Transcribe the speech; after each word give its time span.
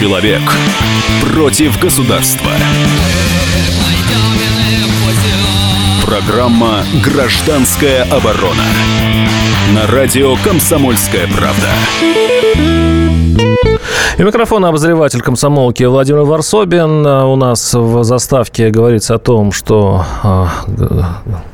Человек 0.00 0.40
против 1.20 1.78
государства. 1.78 2.50
Программа 6.06 6.84
«Гражданская 7.04 8.04
оборона» 8.04 8.64
на 9.74 9.86
радио 9.88 10.36
«Комсомольская 10.42 11.28
правда». 11.28 11.68
И 14.16 14.22
микрофон 14.22 14.64
обозреватель 14.64 15.20
комсомолки 15.20 15.82
Владимир 15.82 16.22
Варсобин. 16.22 17.06
У 17.06 17.36
нас 17.36 17.74
в 17.74 18.02
заставке 18.02 18.70
говорится 18.70 19.16
о 19.16 19.18
том, 19.18 19.52
что 19.52 20.06
а, 20.22 20.48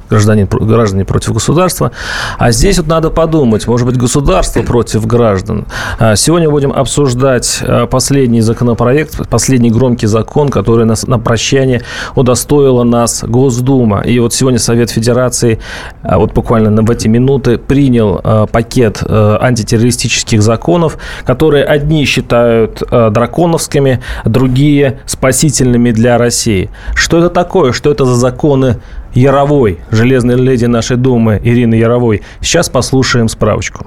гражданин, 0.08 0.46
граждане 0.46 1.04
против 1.04 1.32
государства. 1.32 1.92
А 2.38 2.50
здесь 2.52 2.78
вот 2.78 2.86
надо 2.86 3.10
подумать, 3.10 3.66
может 3.66 3.86
быть, 3.86 3.96
государство 3.96 4.62
против 4.62 5.06
граждан. 5.06 5.66
А, 5.98 6.16
сегодня 6.16 6.50
будем 6.50 6.72
обсуждать 6.72 7.60
а, 7.62 7.86
последний 7.86 8.40
законопроект, 8.40 9.28
последний 9.28 9.70
громкий 9.70 10.06
закон, 10.06 10.48
который 10.48 10.86
нас 10.86 11.06
на 11.06 11.18
прощание 11.18 11.82
удостоила 12.14 12.84
нас 12.84 13.24
Госдума. 13.24 14.00
И 14.02 14.18
вот 14.18 14.32
сегодня 14.34 14.58
Совет 14.58 14.90
Федерации, 14.90 15.58
а, 16.02 16.18
вот 16.18 16.32
буквально 16.32 16.82
в 16.82 16.90
эти 16.90 17.08
минуты, 17.08 17.58
принял 17.58 18.20
пакет 18.52 19.02
антитеррористических 19.08 20.42
законов, 20.42 20.98
которые 21.24 21.64
одни 21.64 22.04
считают 22.04 22.82
драконовскими, 22.90 24.00
другие 24.24 25.00
спасительными 25.06 25.90
для 25.90 26.18
России. 26.18 26.70
Что 26.94 27.18
это 27.18 27.30
такое? 27.30 27.72
Что 27.72 27.90
это 27.90 28.04
за 28.04 28.14
законы 28.14 28.76
Яровой, 29.16 29.78
железной 29.90 30.36
леди 30.36 30.66
нашей 30.66 30.98
Думы 30.98 31.40
Ирины 31.42 31.74
Яровой. 31.74 32.22
Сейчас 32.42 32.68
послушаем 32.68 33.28
справочку. 33.28 33.86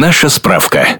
Наша 0.00 0.28
справка. 0.28 0.98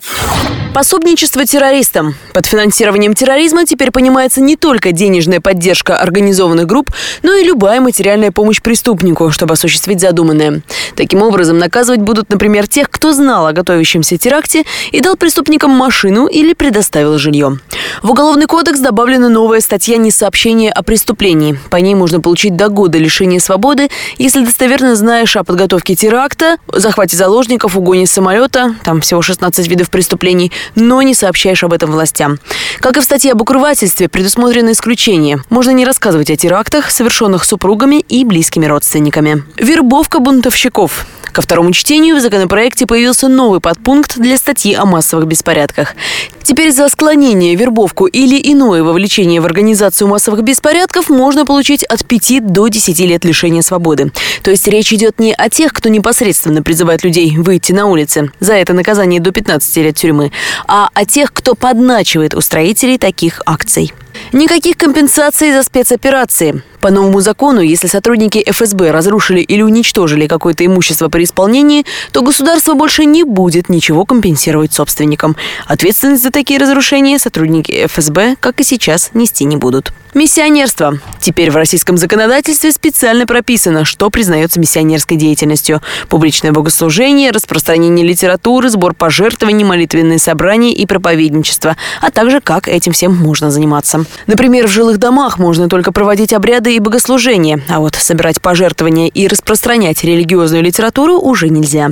Пособничество 0.72 1.44
террористам. 1.44 2.14
Под 2.32 2.46
финансированием 2.46 3.14
терроризма 3.14 3.64
теперь 3.64 3.90
понимается 3.90 4.40
не 4.40 4.56
только 4.56 4.92
денежная 4.92 5.40
поддержка 5.40 5.98
организованных 5.98 6.66
групп, 6.66 6.90
но 7.22 7.32
и 7.34 7.44
любая 7.44 7.80
материальная 7.80 8.32
помощь 8.32 8.60
преступнику, 8.60 9.30
чтобы 9.30 9.54
осуществить 9.54 10.00
задуманное. 10.00 10.62
Таким 10.96 11.22
образом, 11.22 11.58
наказывать 11.58 12.00
будут, 12.00 12.28
например, 12.30 12.68
тех, 12.68 12.90
кто 12.90 13.12
знал 13.12 13.46
о 13.46 13.52
готовящемся 13.52 14.16
теракте 14.16 14.64
и 14.90 15.00
дал 15.00 15.16
преступникам 15.16 15.70
машину 15.70 16.26
или 16.26 16.54
предоставил 16.54 17.18
жилье. 17.18 17.58
В 18.02 18.10
Уголовный 18.10 18.46
кодекс 18.46 18.80
добавлена 18.80 19.28
новая 19.28 19.60
статья 19.60 19.96
«Несообщение 19.96 20.72
о 20.72 20.82
преступлении». 20.82 21.58
По 21.70 21.76
ней 21.76 21.94
можно 21.94 22.20
получить 22.20 22.56
до 22.56 22.68
года 22.68 22.98
лишения 22.98 23.38
свободы, 23.38 23.90
если 24.18 24.44
достоверно 24.44 24.96
знаешь 24.96 25.36
о 25.36 25.44
подготовке 25.44 25.94
теракта, 25.94 26.56
захвате 26.72 27.16
заложников, 27.16 27.76
угоне 27.76 28.06
самолета, 28.06 28.74
там 28.84 29.00
всего 29.00 29.22
16 29.22 29.66
видов 29.66 29.90
преступлений, 29.90 30.52
но 30.76 31.02
не 31.02 31.14
сообщаешь 31.14 31.64
об 31.64 31.72
этом 31.72 31.90
властям. 31.90 32.38
Как 32.78 32.96
и 32.96 33.00
в 33.00 33.04
статье 33.04 33.32
об 33.32 33.42
укрывательстве, 33.42 34.08
предусмотрено 34.08 34.70
исключение. 34.70 35.42
Можно 35.50 35.70
не 35.70 35.84
рассказывать 35.84 36.30
о 36.30 36.36
терактах, 36.36 36.90
совершенных 36.90 37.44
супругами 37.44 37.96
и 38.00 38.24
близкими 38.24 38.66
родственниками. 38.66 39.42
Вербовка 39.56 40.20
бунтовщиков. 40.20 41.06
Ко 41.34 41.42
второму 41.42 41.72
чтению 41.72 42.14
в 42.14 42.20
законопроекте 42.20 42.86
появился 42.86 43.26
новый 43.26 43.58
подпункт 43.58 44.16
для 44.18 44.36
статьи 44.36 44.72
о 44.72 44.84
массовых 44.84 45.26
беспорядках. 45.26 45.96
Теперь 46.44 46.70
за 46.70 46.88
склонение, 46.88 47.56
вербовку 47.56 48.06
или 48.06 48.40
иное 48.52 48.84
вовлечение 48.84 49.40
в 49.40 49.44
организацию 49.44 50.06
массовых 50.06 50.44
беспорядков 50.44 51.08
можно 51.08 51.44
получить 51.44 51.82
от 51.82 52.04
5 52.06 52.52
до 52.52 52.68
10 52.68 53.00
лет 53.00 53.24
лишения 53.24 53.62
свободы. 53.62 54.12
То 54.44 54.52
есть 54.52 54.68
речь 54.68 54.92
идет 54.92 55.18
не 55.18 55.34
о 55.34 55.50
тех, 55.50 55.72
кто 55.72 55.88
непосредственно 55.88 56.62
призывает 56.62 57.02
людей 57.02 57.36
выйти 57.36 57.72
на 57.72 57.86
улицы, 57.86 58.30
за 58.38 58.52
это 58.52 58.72
наказание 58.72 59.18
до 59.18 59.32
15 59.32 59.76
лет 59.78 59.96
тюрьмы, 59.96 60.30
а 60.68 60.88
о 60.94 61.04
тех, 61.04 61.32
кто 61.32 61.56
подначивает 61.56 62.34
устроителей 62.34 62.96
таких 62.96 63.42
акций. 63.44 63.92
Никаких 64.32 64.76
компенсаций 64.76 65.52
за 65.52 65.64
спецоперации. 65.64 66.62
По 66.84 66.90
новому 66.90 67.22
закону, 67.22 67.62
если 67.62 67.86
сотрудники 67.86 68.44
ФСБ 68.46 68.90
разрушили 68.90 69.40
или 69.40 69.62
уничтожили 69.62 70.26
какое-то 70.26 70.66
имущество 70.66 71.08
при 71.08 71.24
исполнении, 71.24 71.86
то 72.12 72.20
государство 72.20 72.74
больше 72.74 73.06
не 73.06 73.24
будет 73.24 73.70
ничего 73.70 74.04
компенсировать 74.04 74.74
собственникам. 74.74 75.34
Ответственность 75.66 76.22
за 76.22 76.30
такие 76.30 76.60
разрушения 76.60 77.18
сотрудники 77.18 77.86
ФСБ, 77.86 78.36
как 78.38 78.60
и 78.60 78.64
сейчас, 78.64 79.12
нести 79.14 79.46
не 79.46 79.56
будут. 79.56 79.94
Миссионерство. 80.12 81.00
Теперь 81.20 81.50
в 81.50 81.56
российском 81.56 81.96
законодательстве 81.96 82.70
специально 82.70 83.26
прописано, 83.26 83.84
что 83.84 84.10
признается 84.10 84.60
миссионерской 84.60 85.16
деятельностью. 85.16 85.80
Публичное 86.08 86.52
богослужение, 86.52 87.32
распространение 87.32 88.06
литературы, 88.06 88.68
сбор 88.68 88.94
пожертвований, 88.94 89.64
молитвенные 89.64 90.20
собрания 90.20 90.72
и 90.72 90.86
проповедничество, 90.86 91.76
а 92.00 92.12
также 92.12 92.40
как 92.40 92.68
этим 92.68 92.92
всем 92.92 93.16
можно 93.16 93.50
заниматься. 93.50 94.04
Например, 94.28 94.68
в 94.68 94.70
жилых 94.70 94.98
домах 94.98 95.40
можно 95.40 95.68
только 95.68 95.90
проводить 95.90 96.32
обряды 96.32 96.73
и 96.74 96.80
богослужения, 96.80 97.60
а 97.68 97.80
вот 97.80 97.94
собирать 97.94 98.40
пожертвования 98.40 99.08
и 99.08 99.28
распространять 99.28 100.04
религиозную 100.04 100.62
литературу 100.62 101.18
уже 101.18 101.48
нельзя. 101.48 101.90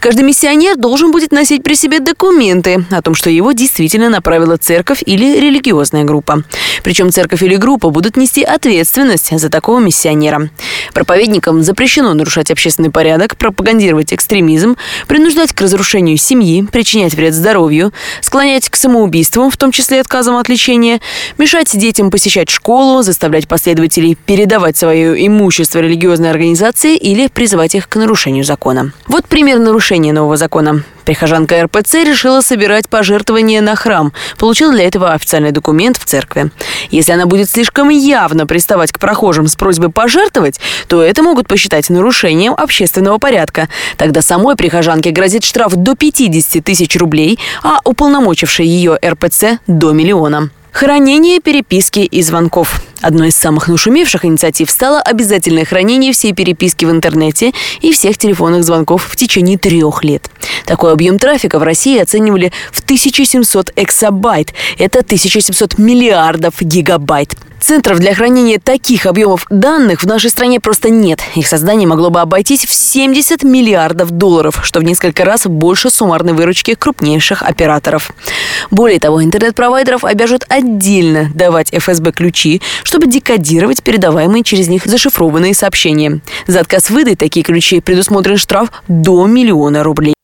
Каждый 0.00 0.22
миссионер 0.22 0.76
должен 0.76 1.12
будет 1.12 1.32
носить 1.32 1.62
при 1.62 1.74
себе 1.74 2.00
документы 2.00 2.84
о 2.90 3.02
том, 3.02 3.14
что 3.14 3.30
его 3.30 3.52
действительно 3.52 4.08
направила 4.08 4.56
церковь 4.56 5.02
или 5.04 5.38
религиозная 5.38 6.04
группа. 6.04 6.42
Причем 6.82 7.10
церковь 7.12 7.42
или 7.42 7.56
группа 7.56 7.90
будут 7.90 8.16
нести 8.16 8.42
ответственность 8.42 9.38
за 9.38 9.48
такого 9.48 9.80
миссионера. 9.80 10.50
Проповедникам 10.92 11.62
запрещено 11.62 12.14
нарушать 12.14 12.50
общественный 12.50 12.90
порядок, 12.90 13.36
пропагандировать 13.36 14.12
экстремизм, 14.12 14.76
принуждать 15.06 15.52
к 15.52 15.60
разрушению 15.60 16.16
семьи, 16.16 16.66
причинять 16.70 17.14
вред 17.14 17.34
здоровью, 17.34 17.92
склонять 18.20 18.68
к 18.70 18.76
самоубийству, 18.76 19.50
в 19.50 19.56
том 19.56 19.72
числе 19.72 20.00
отказом 20.00 20.36
от 20.36 20.48
лечения, 20.48 21.00
мешать 21.38 21.76
детям 21.76 22.10
посещать 22.10 22.50
школу, 22.50 23.02
заставлять 23.02 23.46
последователей 23.46 24.16
передавать 24.26 24.76
свое 24.76 25.26
имущество 25.26 25.80
религиозной 25.80 26.30
организации 26.30 26.96
или 26.96 27.28
призывать 27.28 27.74
их 27.74 27.88
к 27.88 27.96
нарушению 27.96 28.44
закона. 28.44 28.92
Вот 29.06 29.26
пример 29.26 29.58
нарушения 29.58 30.12
нового 30.12 30.36
закона. 30.36 30.82
Прихожанка 31.04 31.62
РПЦ 31.64 31.94
решила 32.04 32.40
собирать 32.40 32.88
пожертвования 32.88 33.60
на 33.60 33.74
храм. 33.74 34.12
Получила 34.38 34.72
для 34.72 34.86
этого 34.86 35.12
официальный 35.12 35.50
документ 35.50 35.96
в 35.96 36.04
церкви. 36.04 36.50
Если 36.90 37.12
она 37.12 37.26
будет 37.26 37.50
слишком 37.50 37.88
явно 37.88 38.46
приставать 38.46 38.92
к 38.92 38.98
прохожим 38.98 39.48
с 39.48 39.56
просьбой 39.56 39.90
пожертвовать, 39.90 40.60
то 40.88 41.02
это 41.02 41.22
могут 41.22 41.48
посчитать 41.48 41.90
нарушением 41.90 42.54
общественного 42.56 43.18
порядка. 43.18 43.68
Тогда 43.96 44.22
самой 44.22 44.56
прихожанке 44.56 45.10
грозит 45.10 45.44
штраф 45.44 45.74
до 45.74 45.96
50 45.96 46.64
тысяч 46.64 46.96
рублей, 46.96 47.38
а 47.62 47.80
уполномочившей 47.84 48.66
ее 48.66 48.98
РПЦ 49.04 49.58
до 49.66 49.92
миллиона. 49.92 50.50
Хранение 50.72 51.38
переписки 51.38 52.00
и 52.00 52.22
звонков. 52.22 52.80
Одной 53.02 53.28
из 53.28 53.36
самых 53.36 53.68
нашумевших 53.68 54.24
инициатив 54.24 54.70
стало 54.70 55.02
обязательное 55.02 55.66
хранение 55.66 56.12
всей 56.12 56.32
переписки 56.32 56.86
в 56.86 56.90
интернете 56.90 57.52
и 57.82 57.92
всех 57.92 58.16
телефонных 58.16 58.64
звонков 58.64 59.04
в 59.04 59.14
течение 59.14 59.58
трех 59.58 60.02
лет. 60.02 60.30
Такой 60.64 60.92
объем 60.92 61.18
трафика 61.18 61.58
в 61.58 61.62
России 61.62 61.98
оценивали 61.98 62.52
в 62.72 62.80
1700 62.80 63.72
эксабайт. 63.76 64.54
Это 64.78 65.00
1700 65.00 65.76
миллиардов 65.78 66.54
гигабайт. 66.62 67.36
Центров 67.62 68.00
для 68.00 68.12
хранения 68.12 68.58
таких 68.58 69.06
объемов 69.06 69.46
данных 69.48 70.02
в 70.02 70.06
нашей 70.06 70.30
стране 70.30 70.58
просто 70.58 70.90
нет. 70.90 71.20
Их 71.36 71.46
создание 71.46 71.86
могло 71.86 72.10
бы 72.10 72.20
обойтись 72.20 72.66
в 72.66 72.74
70 72.74 73.44
миллиардов 73.44 74.10
долларов, 74.10 74.60
что 74.64 74.80
в 74.80 74.82
несколько 74.82 75.24
раз 75.24 75.46
больше 75.46 75.88
суммарной 75.88 76.32
выручки 76.32 76.74
крупнейших 76.74 77.42
операторов. 77.42 78.10
Более 78.72 78.98
того, 78.98 79.22
интернет-провайдеров 79.22 80.04
обяжут 80.04 80.44
отдельно 80.48 81.30
давать 81.34 81.72
ФСБ 81.72 82.10
ключи, 82.10 82.60
чтобы 82.82 83.06
декодировать 83.06 83.84
передаваемые 83.84 84.42
через 84.42 84.66
них 84.66 84.84
зашифрованные 84.84 85.54
сообщения. 85.54 86.20
За 86.48 86.60
отказ 86.60 86.90
выдать 86.90 87.18
такие 87.18 87.44
ключи 87.44 87.80
предусмотрен 87.80 88.38
штраф 88.38 88.72
до 88.88 89.24
миллиона 89.26 89.84
рублей. 89.84 90.14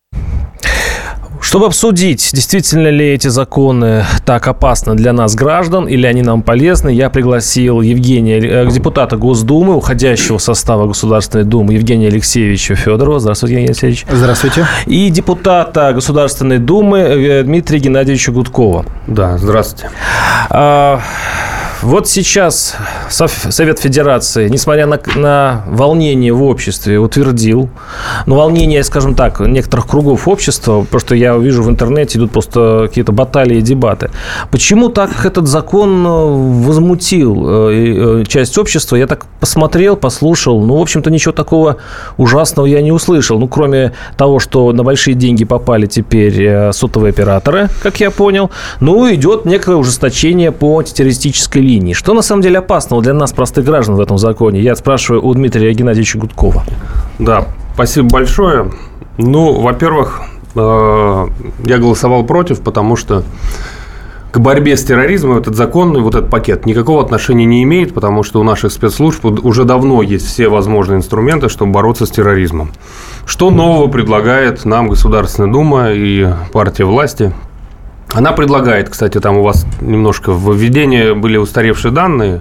Чтобы 1.48 1.64
обсудить, 1.64 2.28
действительно 2.34 2.88
ли 2.88 3.06
эти 3.06 3.28
законы 3.28 4.04
так 4.26 4.46
опасны 4.46 4.94
для 4.96 5.14
нас, 5.14 5.34
граждан, 5.34 5.88
или 5.88 6.06
они 6.06 6.20
нам 6.20 6.42
полезны, 6.42 6.90
я 6.90 7.08
пригласил 7.08 7.80
Евгения, 7.80 8.38
э, 8.38 8.70
депутата 8.70 9.16
Госдумы, 9.16 9.74
уходящего 9.74 10.36
состава 10.36 10.86
Государственной 10.86 11.44
Думы, 11.44 11.72
Евгения 11.72 12.08
Алексеевича 12.08 12.74
Федорова. 12.74 13.18
Здравствуйте, 13.18 13.54
Евгений 13.54 13.70
Алексеевич. 13.70 14.04
Здравствуйте. 14.10 14.66
И 14.84 15.08
депутата 15.08 15.94
Государственной 15.94 16.58
Думы 16.58 16.98
э, 16.98 17.42
Дмитрия 17.44 17.78
Геннадьевича 17.78 18.30
Гудкова. 18.30 18.84
Да, 19.06 19.38
здравствуйте. 19.38 19.90
А, 20.50 21.00
Вот 21.82 22.08
сейчас 22.08 22.74
Совет 23.08 23.78
Федерации, 23.78 24.48
несмотря 24.48 24.86
на, 24.86 24.98
на 25.14 25.62
волнение 25.68 26.32
в 26.32 26.42
обществе, 26.42 26.98
утвердил, 26.98 27.68
но 28.26 28.34
волнение, 28.34 28.82
скажем 28.82 29.14
так, 29.14 29.38
некоторых 29.38 29.86
кругов 29.86 30.26
общества, 30.26 30.82
потому 30.82 31.00
что 31.00 31.14
я 31.14 31.36
вижу 31.36 31.62
в 31.62 31.70
интернете 31.70 32.18
идут 32.18 32.32
просто 32.32 32.86
какие-то 32.88 33.12
баталии 33.12 33.58
и 33.58 33.62
дебаты. 33.62 34.10
Почему 34.50 34.88
так 34.88 35.24
этот 35.24 35.46
закон 35.46 36.04
э, 36.04 36.10
возмутил 36.66 37.46
э, 37.48 38.22
э, 38.22 38.24
часть 38.26 38.58
общества? 38.58 38.96
Я 38.96 39.06
так 39.06 39.26
посмотрел, 39.38 39.96
послушал, 39.96 40.60
ну, 40.60 40.78
в 40.78 40.82
общем-то, 40.82 41.10
ничего 41.10 41.32
такого 41.32 41.76
ужасного 42.16 42.66
я 42.66 42.82
не 42.82 42.90
услышал. 42.90 43.38
Ну, 43.38 43.46
кроме 43.46 43.92
того, 44.16 44.40
что 44.40 44.72
на 44.72 44.82
большие 44.82 45.14
деньги 45.14 45.44
попали 45.44 45.86
теперь 45.86 46.72
сотовые 46.72 47.10
операторы, 47.10 47.68
как 47.82 48.00
я 48.00 48.10
понял, 48.10 48.50
ну, 48.80 49.14
идет 49.14 49.44
некое 49.44 49.76
ужесточение 49.76 50.50
по 50.50 50.80
антитеррористической 50.80 51.67
линии. 51.68 51.92
Что 51.92 52.14
на 52.14 52.22
самом 52.22 52.42
деле 52.42 52.58
опасного 52.58 53.02
для 53.02 53.14
нас, 53.14 53.32
простых 53.32 53.64
граждан, 53.64 53.96
в 53.96 54.00
этом 54.00 54.18
законе? 54.18 54.60
Я 54.60 54.74
спрашиваю 54.74 55.24
у 55.24 55.34
Дмитрия 55.34 55.72
Геннадьевича 55.72 56.18
Гудкова. 56.18 56.64
Да, 57.18 57.44
спасибо 57.74 58.08
большое. 58.08 58.70
Ну, 59.18 59.60
во-первых, 59.60 60.22
э, 60.54 61.26
я 61.64 61.78
голосовал 61.78 62.24
против, 62.24 62.60
потому 62.60 62.96
что 62.96 63.22
к 64.30 64.38
борьбе 64.38 64.76
с 64.76 64.84
терроризмом 64.84 65.38
этот 65.38 65.56
закон, 65.56 66.00
вот 66.02 66.14
этот 66.14 66.30
пакет 66.30 66.66
никакого 66.66 67.02
отношения 67.02 67.46
не 67.46 67.62
имеет, 67.62 67.94
потому 67.94 68.22
что 68.22 68.40
у 68.40 68.42
наших 68.44 68.72
спецслужб 68.72 69.24
уже 69.24 69.64
давно 69.64 70.02
есть 70.02 70.26
все 70.26 70.48
возможные 70.48 70.98
инструменты, 70.98 71.48
чтобы 71.48 71.72
бороться 71.72 72.06
с 72.06 72.10
терроризмом. 72.10 72.70
Что 73.26 73.50
нового 73.50 73.88
предлагает 73.88 74.64
нам 74.64 74.88
Государственная 74.88 75.50
Дума 75.50 75.92
и 75.92 76.28
партия 76.52 76.84
власти? 76.84 77.32
Она 78.12 78.32
предлагает, 78.32 78.88
кстати, 78.88 79.20
там 79.20 79.36
у 79.36 79.42
вас 79.42 79.66
немножко 79.80 80.32
в 80.32 80.54
введении 80.54 81.12
были 81.12 81.36
устаревшие 81.36 81.92
данные, 81.92 82.40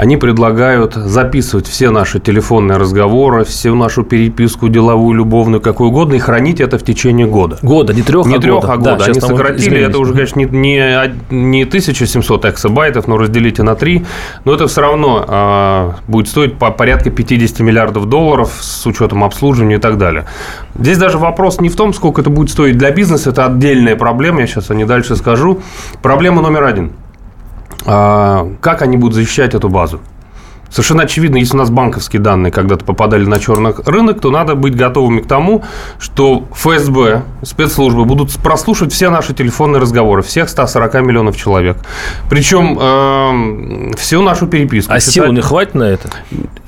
они 0.00 0.16
предлагают 0.16 0.94
записывать 0.94 1.66
все 1.66 1.90
наши 1.90 2.20
телефонные 2.20 2.78
разговоры, 2.78 3.44
всю 3.44 3.74
нашу 3.74 4.02
переписку 4.02 4.70
деловую, 4.70 5.14
любовную, 5.14 5.60
какую 5.60 5.90
угодно, 5.90 6.14
и 6.14 6.18
хранить 6.18 6.58
это 6.58 6.78
в 6.78 6.82
течение 6.82 7.26
года. 7.26 7.58
Года, 7.60 7.92
не 7.92 8.00
трех, 8.00 8.24
не 8.24 8.36
а 8.36 8.40
трех, 8.40 8.62
года. 8.62 8.72
а 8.72 8.76
года. 8.78 8.96
Да, 8.96 9.04
Они 9.04 9.20
сократили, 9.20 9.78
это 9.78 9.98
уже, 9.98 10.14
конечно, 10.14 10.40
не, 10.40 10.46
не, 10.46 11.14
не 11.28 11.62
1700 11.64 12.46
эксабайтов, 12.46 13.08
но 13.08 13.18
разделите 13.18 13.62
на 13.62 13.74
3. 13.74 14.06
Но 14.46 14.54
это 14.54 14.68
все 14.68 14.80
равно 14.80 15.22
а, 15.28 15.96
будет 16.08 16.28
стоить 16.28 16.56
по 16.56 16.70
порядка 16.70 17.10
50 17.10 17.60
миллиардов 17.60 18.06
долларов 18.06 18.56
с 18.58 18.86
учетом 18.86 19.22
обслуживания 19.22 19.74
и 19.74 19.80
так 19.80 19.98
далее. 19.98 20.24
Здесь 20.78 20.96
даже 20.96 21.18
вопрос 21.18 21.60
не 21.60 21.68
в 21.68 21.76
том, 21.76 21.92
сколько 21.92 22.22
это 22.22 22.30
будет 22.30 22.48
стоить 22.48 22.78
для 22.78 22.90
бизнеса, 22.90 23.28
это 23.30 23.44
отдельная 23.44 23.96
проблема, 23.96 24.40
я 24.40 24.46
сейчас 24.46 24.70
о 24.70 24.74
ней 24.74 24.84
дальше 24.84 25.14
скажу. 25.14 25.60
Проблема 26.00 26.40
номер 26.40 26.64
один– 26.64 26.92
а, 27.02 27.09
как 27.84 28.82
они 28.82 28.96
будут 28.96 29.14
защищать 29.14 29.54
эту 29.54 29.68
базу? 29.68 30.00
Совершенно 30.70 31.02
очевидно, 31.02 31.36
если 31.36 31.54
у 31.54 31.58
нас 31.58 31.70
банковские 31.70 32.22
данные 32.22 32.52
когда-то 32.52 32.84
попадали 32.84 33.24
на 33.24 33.40
черный 33.40 33.74
рынок, 33.84 34.20
то 34.20 34.30
надо 34.30 34.54
быть 34.54 34.76
готовыми 34.76 35.20
к 35.20 35.26
тому, 35.26 35.64
что 35.98 36.44
ФСБ, 36.52 37.22
спецслужбы 37.42 38.04
будут 38.04 38.32
прослушивать 38.36 38.92
все 38.92 39.10
наши 39.10 39.34
телефонные 39.34 39.80
разговоры, 39.80 40.22
всех 40.22 40.48
140 40.48 40.94
миллионов 41.02 41.36
человек. 41.36 41.76
Причем 42.28 42.78
э, 42.80 43.96
всю 43.96 44.22
нашу 44.22 44.46
переписку. 44.46 44.92
А 44.92 45.00
сил 45.00 45.32
не 45.32 45.40
хватит 45.40 45.74
на 45.74 45.84
это? 45.84 46.08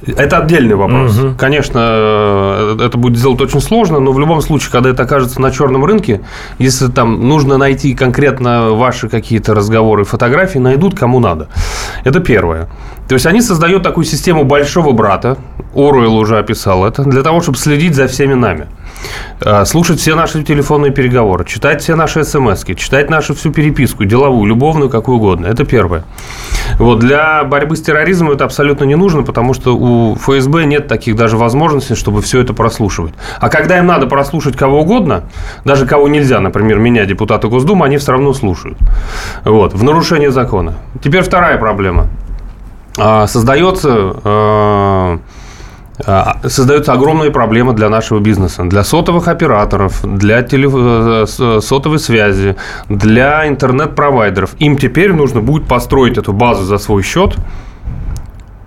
Это 0.04 0.38
отдельный 0.38 0.74
вопрос. 0.74 1.16
Угу. 1.16 1.34
Конечно, 1.38 1.80
э, 1.80 2.76
это 2.84 2.98
будет 2.98 3.18
сделать 3.18 3.40
очень 3.40 3.60
сложно, 3.60 4.00
но 4.00 4.10
в 4.12 4.18
любом 4.18 4.42
случае, 4.42 4.72
когда 4.72 4.90
это 4.90 5.04
окажется 5.04 5.40
на 5.40 5.52
черном 5.52 5.84
рынке, 5.84 6.22
если 6.58 6.88
там 6.88 7.28
нужно 7.28 7.56
найти 7.56 7.94
конкретно 7.94 8.70
ваши 8.70 9.08
какие-то 9.08 9.54
разговоры, 9.54 10.04
фотографии, 10.04 10.58
найдут 10.58 10.98
кому 10.98 11.20
надо. 11.20 11.48
Это 12.04 12.18
первое. 12.18 12.68
То 13.08 13.14
есть 13.14 13.26
они 13.26 13.40
создают 13.40 13.82
такую 13.82 14.04
систему 14.04 14.44
большого 14.44 14.92
брата, 14.92 15.36
Оруэлл 15.74 16.16
уже 16.16 16.38
описал 16.38 16.84
это, 16.84 17.02
для 17.02 17.22
того, 17.22 17.40
чтобы 17.40 17.58
следить 17.58 17.94
за 17.94 18.06
всеми 18.06 18.34
нами. 18.34 18.66
А, 19.40 19.64
слушать 19.64 20.00
все 20.00 20.14
наши 20.14 20.42
телефонные 20.42 20.92
переговоры, 20.92 21.44
читать 21.44 21.82
все 21.82 21.94
наши 21.94 22.24
смс 22.24 22.64
читать 22.76 23.10
нашу 23.10 23.34
всю 23.34 23.50
переписку, 23.50 24.04
деловую, 24.04 24.46
любовную, 24.46 24.90
какую 24.90 25.18
угодно. 25.18 25.46
Это 25.46 25.64
первое. 25.64 26.04
Вот 26.78 27.00
для 27.00 27.44
борьбы 27.44 27.76
с 27.76 27.82
терроризмом 27.82 28.32
это 28.32 28.44
абсолютно 28.44 28.84
не 28.84 28.94
нужно, 28.94 29.22
потому 29.22 29.54
что 29.54 29.76
у 29.76 30.14
ФСБ 30.16 30.64
нет 30.64 30.88
таких 30.88 31.16
даже 31.16 31.36
возможностей, 31.36 31.94
чтобы 31.94 32.22
все 32.22 32.40
это 32.40 32.54
прослушивать. 32.54 33.14
А 33.40 33.48
когда 33.48 33.78
им 33.78 33.86
надо 33.86 34.06
прослушать 34.06 34.56
кого 34.56 34.82
угодно, 34.82 35.24
даже 35.64 35.86
кого 35.86 36.08
нельзя, 36.08 36.40
например, 36.40 36.78
меня, 36.78 37.04
депутата 37.04 37.48
Госдумы, 37.48 37.86
они 37.86 37.96
все 37.96 38.12
равно 38.12 38.32
слушают. 38.32 38.78
Вот, 39.44 39.74
в 39.74 39.82
нарушение 39.82 40.30
закона. 40.30 40.74
Теперь 41.02 41.22
вторая 41.22 41.58
проблема. 41.58 42.08
А, 42.98 43.26
создается 43.26 44.14
а, 44.24 45.18
а, 46.04 46.38
создаются 46.48 46.92
огромные 46.92 47.30
проблемы 47.30 47.74
для 47.74 47.88
нашего 47.88 48.18
бизнеса, 48.18 48.64
для 48.64 48.82
сотовых 48.82 49.28
операторов, 49.28 50.00
для 50.02 50.42
телеф... 50.42 50.72
Э, 50.74 51.60
сотовой 51.60 51.98
связи, 51.98 52.56
для 52.88 53.46
интернет-провайдеров. 53.46 54.54
Им 54.58 54.78
теперь 54.78 55.12
нужно 55.12 55.40
будет 55.40 55.68
построить 55.68 56.18
эту 56.18 56.32
базу 56.32 56.64
за 56.64 56.78
свой 56.78 57.02
счет, 57.02 57.36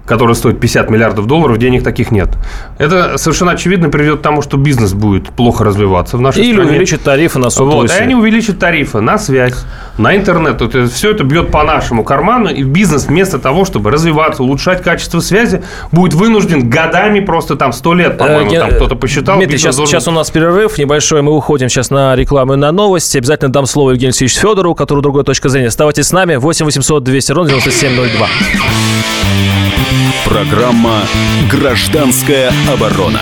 которая 0.06 0.36
стоит 0.36 0.60
50 0.60 0.90
миллиардов 0.90 1.25
долларов, 1.28 1.57
денег 1.57 1.84
таких 1.84 2.12
нет. 2.12 2.30
Это 2.78 3.18
совершенно 3.18 3.52
очевидно 3.52 3.90
приведет 3.90 4.19
к 4.19 4.22
тому, 4.22 4.42
что 4.42 4.57
бизнес 4.57 4.94
будет 4.94 5.30
плохо 5.30 5.63
развиваться 5.63 6.18
в 6.18 6.22
нашей 6.22 6.44
Или 6.44 6.54
стране. 6.54 6.69
Или 6.69 6.75
увеличит 6.75 7.04
тарифы 7.04 7.40
на 7.40 7.50
сотовую 7.50 7.78
вот, 7.78 7.90
связь. 7.90 8.02
И 8.02 8.04
они 8.04 8.16
увеличат 8.16 8.60
тарифы 8.60 9.02
на 9.02 9.18
связь, 9.18 9.56
на 9.98 10.16
интернет. 10.16 10.62
Вот 10.62 10.75
это, 10.75 10.88
все 10.88 11.12
это 11.12 11.24
бьет 11.24 11.52
по 11.52 11.63
нашему 11.63 12.04
карману, 12.04 12.50
и 12.50 12.63
бизнес 12.63 13.06
вместо 13.06 13.40
того, 13.40 13.66
чтобы 13.66 13.92
развиваться, 13.92 14.44
улучшать 14.44 14.84
качество 14.84 15.19
связи, 15.19 15.63
будет 15.92 16.13
вынужден 16.13 16.69
годами, 16.69 17.19
просто 17.19 17.56
там 17.56 17.74
100 17.74 17.94
лет, 17.94 18.18
по-моему, 18.18 18.51
э, 18.51 18.60
там 18.60 18.69
кто-то 18.72 18.96
посчитал. 18.96 19.38
Дмитрий, 19.38 19.58
сейчас, 19.58 19.75
должен... 19.75 19.92
сейчас 19.92 20.08
у 20.08 20.12
нас 20.12 20.30
перерыв 20.30 20.78
небольшой, 20.78 21.22
мы 21.22 21.36
уходим 21.36 21.69
сейчас 21.69 21.90
на 21.90 22.16
рекламу 22.16 22.54
и 22.54 22.58
на 22.58 22.72
новости. 22.72 23.18
Обязательно 23.18 23.51
дам 23.51 23.66
слово 23.66 23.92
Евгению 23.92 24.10
Алексеевичу 24.10 24.40
Федору, 24.40 24.72
у 24.72 24.75
которого 24.75 25.01
другая 25.01 25.24
точка 25.24 25.50
зрения. 25.50 25.68
Оставайтесь 25.69 26.08
с 26.08 26.12
нами. 26.12 26.36
8 26.36 26.66
800 26.66 27.04
200 27.04 27.31
ровно 27.31 27.50
9702. 27.50 28.28
Программа 30.25 31.01
«Гражданская 31.50 32.51
оборона». 32.71 33.21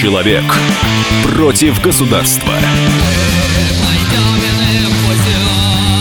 Человек 0.00 0.44
против 1.36 1.82
государства. 1.82 2.54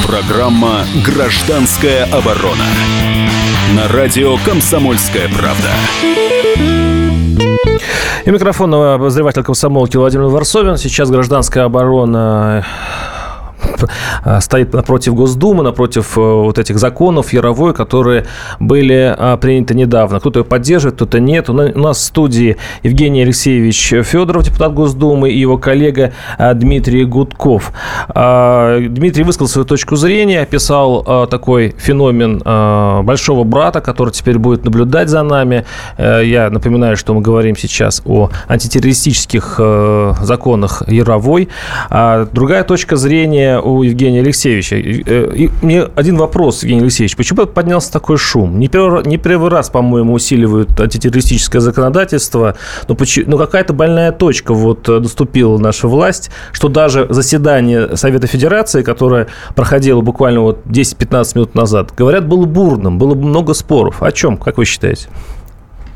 Программа 0.07 0.85
«Гражданская 1.05 2.05
оборона» 2.05 2.63
на 3.75 3.89
радио 3.89 4.37
«Комсомольская 4.45 5.27
правда». 5.27 5.69
И 8.23 8.31
микрофон 8.31 8.73
обозреватель 8.73 9.43
комсомолки 9.43 9.97
Владимир 9.97 10.27
Варсовин. 10.27 10.77
Сейчас 10.77 11.11
гражданская 11.11 11.65
оборона 11.65 12.63
Э, 12.63 13.18
стоит 14.39 14.73
напротив 14.73 15.15
Госдумы, 15.15 15.63
напротив 15.63 16.17
э, 16.17 16.21
вот 16.21 16.59
этих 16.59 16.77
законов 16.79 17.33
Яровой, 17.33 17.73
которые 17.73 18.25
были 18.59 19.15
э, 19.17 19.37
приняты 19.37 19.75
недавно. 19.75 20.19
Кто-то 20.19 20.39
ее 20.39 20.45
поддерживает, 20.45 20.95
кто-то 20.95 21.19
нет. 21.19 21.49
У 21.49 21.53
нас 21.53 21.97
в 21.97 22.01
студии 22.01 22.57
Евгений 22.83 23.23
Алексеевич 23.23 23.93
Федоров, 24.03 24.43
депутат 24.43 24.73
Госдумы, 24.73 25.29
и 25.29 25.39
его 25.39 25.57
коллега 25.57 26.13
Дмитрий 26.37 27.05
Гудков. 27.05 27.71
Дмитрий 28.07 29.23
высказал 29.23 29.47
свою 29.47 29.65
точку 29.65 29.95
зрения, 29.95 30.41
описал 30.41 31.27
такой 31.27 31.75
феномен 31.77 32.39
большого 33.05 33.43
брата, 33.43 33.81
который 33.81 34.11
теперь 34.11 34.37
будет 34.37 34.65
наблюдать 34.65 35.09
за 35.09 35.23
нами. 35.23 35.65
Я 35.97 36.49
напоминаю, 36.49 36.97
что 36.97 37.13
мы 37.13 37.21
говорим 37.21 37.55
сейчас 37.57 38.01
о 38.05 38.29
антитеррористических 38.47 39.59
законах 40.21 40.83
Яровой. 40.87 41.49
А 41.89 42.25
другая 42.31 42.63
точка 42.63 42.95
зрения 42.95 43.48
мнение 43.49 43.61
у 43.61 43.83
Евгения 43.83 44.19
Алексеевича. 44.21 44.75
И 44.75 45.49
мне 45.61 45.83
один 45.95 46.17
вопрос, 46.17 46.63
Евгений 46.63 46.81
Алексеевич. 46.81 47.15
Почему 47.15 47.45
поднялся 47.45 47.91
такой 47.91 48.17
шум? 48.17 48.59
Не 48.59 48.67
первый, 48.67 49.05
не 49.05 49.17
первый 49.17 49.49
раз, 49.49 49.69
по-моему, 49.69 50.13
усиливают 50.13 50.79
антитеррористическое 50.79 51.61
законодательство, 51.61 52.55
но, 52.87 52.97
но 53.25 53.37
какая-то 53.37 53.73
больная 53.73 54.11
точка 54.11 54.53
вот 54.53 54.87
наступила 54.87 55.57
наша 55.57 55.87
власть, 55.87 56.31
что 56.51 56.67
даже 56.67 57.07
заседание 57.09 57.95
Совета 57.95 58.27
Федерации, 58.27 58.83
которое 58.83 59.27
проходило 59.55 60.01
буквально 60.01 60.41
вот 60.41 60.65
10-15 60.65 61.31
минут 61.35 61.55
назад, 61.55 61.93
говорят, 61.97 62.27
было 62.27 62.45
бурным, 62.45 62.97
было 62.97 63.15
много 63.15 63.53
споров. 63.53 64.01
О 64.01 64.11
чем, 64.11 64.37
как 64.37 64.57
вы 64.57 64.65
считаете? 64.65 65.07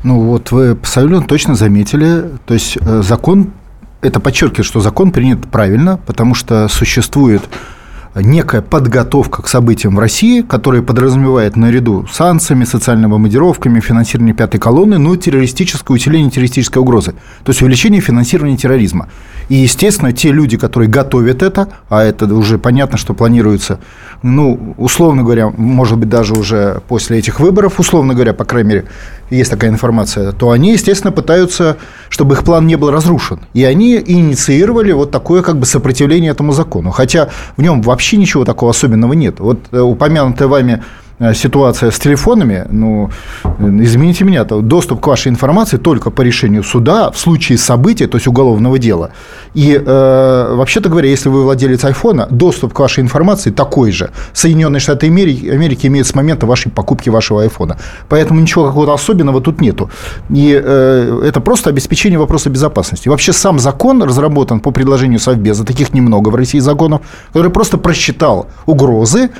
Ну, 0.02 0.20
вот 0.20 0.52
вы 0.52 0.70
абсолютно 0.70 1.26
точно 1.26 1.54
заметили. 1.54 2.24
То 2.46 2.54
есть 2.54 2.76
э, 2.78 3.02
закон, 3.02 3.52
это 4.04 4.20
подчеркивает, 4.20 4.66
что 4.66 4.80
закон 4.80 5.10
принят 5.10 5.46
правильно, 5.48 5.98
потому 6.06 6.34
что 6.34 6.68
существует 6.68 7.42
некая 8.14 8.62
подготовка 8.62 9.42
к 9.42 9.48
событиям 9.48 9.96
в 9.96 9.98
России, 9.98 10.42
которая 10.42 10.82
подразумевает 10.82 11.56
наряду 11.56 12.06
с 12.06 12.16
санкциями, 12.16 12.64
социальными 12.64 13.10
бомбардировками, 13.10 13.80
финансирование 13.80 14.34
пятой 14.34 14.60
колонны, 14.60 14.98
ну, 14.98 15.16
террористическое 15.16 15.96
усиление 15.96 16.30
террористической 16.30 16.80
угрозы, 16.80 17.12
то 17.42 17.50
есть 17.50 17.62
увеличение 17.62 18.00
финансирования 18.00 18.56
терроризма. 18.56 19.08
И, 19.48 19.56
естественно, 19.56 20.12
те 20.12 20.32
люди, 20.32 20.56
которые 20.56 20.88
готовят 20.88 21.42
это, 21.42 21.68
а 21.88 22.02
это 22.02 22.26
уже 22.34 22.58
понятно, 22.58 22.98
что 22.98 23.14
планируется, 23.14 23.78
ну, 24.22 24.74
условно 24.78 25.22
говоря, 25.22 25.50
может 25.50 25.98
быть, 25.98 26.08
даже 26.08 26.34
уже 26.34 26.80
после 26.88 27.18
этих 27.18 27.40
выборов, 27.40 27.78
условно 27.78 28.14
говоря, 28.14 28.32
по 28.32 28.44
крайней 28.44 28.68
мере, 28.68 28.84
есть 29.30 29.50
такая 29.50 29.70
информация, 29.70 30.32
то 30.32 30.50
они, 30.50 30.72
естественно, 30.72 31.12
пытаются, 31.12 31.76
чтобы 32.08 32.34
их 32.34 32.44
план 32.44 32.66
не 32.66 32.76
был 32.76 32.90
разрушен. 32.90 33.40
И 33.52 33.64
они 33.64 33.96
инициировали 33.96 34.92
вот 34.92 35.10
такое 35.10 35.42
как 35.42 35.58
бы 35.58 35.66
сопротивление 35.66 36.30
этому 36.30 36.52
закону. 36.52 36.90
Хотя 36.90 37.28
в 37.56 37.62
нем 37.62 37.82
вообще 37.82 38.16
ничего 38.16 38.44
такого 38.44 38.70
особенного 38.70 39.12
нет. 39.12 39.40
Вот 39.40 39.58
э, 39.72 39.80
упомянутая 39.80 40.48
вами 40.48 40.82
ситуация 41.34 41.90
с 41.90 41.98
телефонами, 41.98 42.66
ну, 42.70 43.10
извините 43.60 44.24
меня, 44.24 44.44
то 44.44 44.60
доступ 44.60 45.00
к 45.00 45.06
вашей 45.06 45.28
информации 45.28 45.76
только 45.76 46.10
по 46.10 46.22
решению 46.22 46.64
суда 46.64 47.10
в 47.10 47.18
случае 47.18 47.58
события, 47.58 48.06
то 48.06 48.16
есть 48.16 48.26
уголовного 48.26 48.78
дела. 48.78 49.10
И, 49.54 49.74
э, 49.74 50.54
вообще-то 50.54 50.88
говоря, 50.88 51.08
если 51.08 51.28
вы 51.28 51.44
владелец 51.44 51.84
айфона, 51.84 52.26
доступ 52.30 52.72
к 52.72 52.80
вашей 52.80 53.02
информации 53.02 53.50
такой 53.50 53.92
же. 53.92 54.10
Соединенные 54.32 54.80
Штаты 54.80 55.06
Америки, 55.06 55.48
Америки 55.48 55.86
имеют 55.86 56.08
с 56.08 56.14
момента 56.14 56.46
вашей 56.46 56.72
покупки 56.72 57.10
вашего 57.10 57.42
айфона. 57.42 57.76
Поэтому 58.08 58.40
ничего 58.40 58.66
какого-то 58.66 58.94
особенного 58.94 59.40
тут 59.40 59.60
нету. 59.60 59.90
И 60.30 60.60
э, 60.62 61.22
это 61.24 61.40
просто 61.40 61.70
обеспечение 61.70 62.18
вопроса 62.18 62.50
безопасности. 62.50 63.08
Вообще 63.08 63.32
сам 63.32 63.58
закон 63.58 64.02
разработан 64.02 64.60
по 64.60 64.72
предложению 64.72 65.20
Совбеза, 65.20 65.64
таких 65.64 65.94
немного 65.94 66.30
в 66.30 66.34
России 66.34 66.58
законов, 66.58 67.02
который 67.32 67.50
просто 67.50 67.78
просчитал 67.78 68.48
угрозы, 68.66 69.30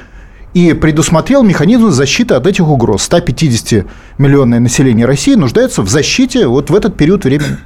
и 0.54 0.72
предусмотрел 0.72 1.42
механизм 1.42 1.90
защиты 1.90 2.34
от 2.34 2.46
этих 2.46 2.66
угроз. 2.68 3.02
150 3.02 3.84
миллионное 4.18 4.60
население 4.60 5.04
России 5.04 5.34
нуждается 5.34 5.82
в 5.82 5.88
защите 5.88 6.46
вот 6.46 6.70
в 6.70 6.74
этот 6.74 6.96
период 6.96 7.24
времени. 7.24 7.58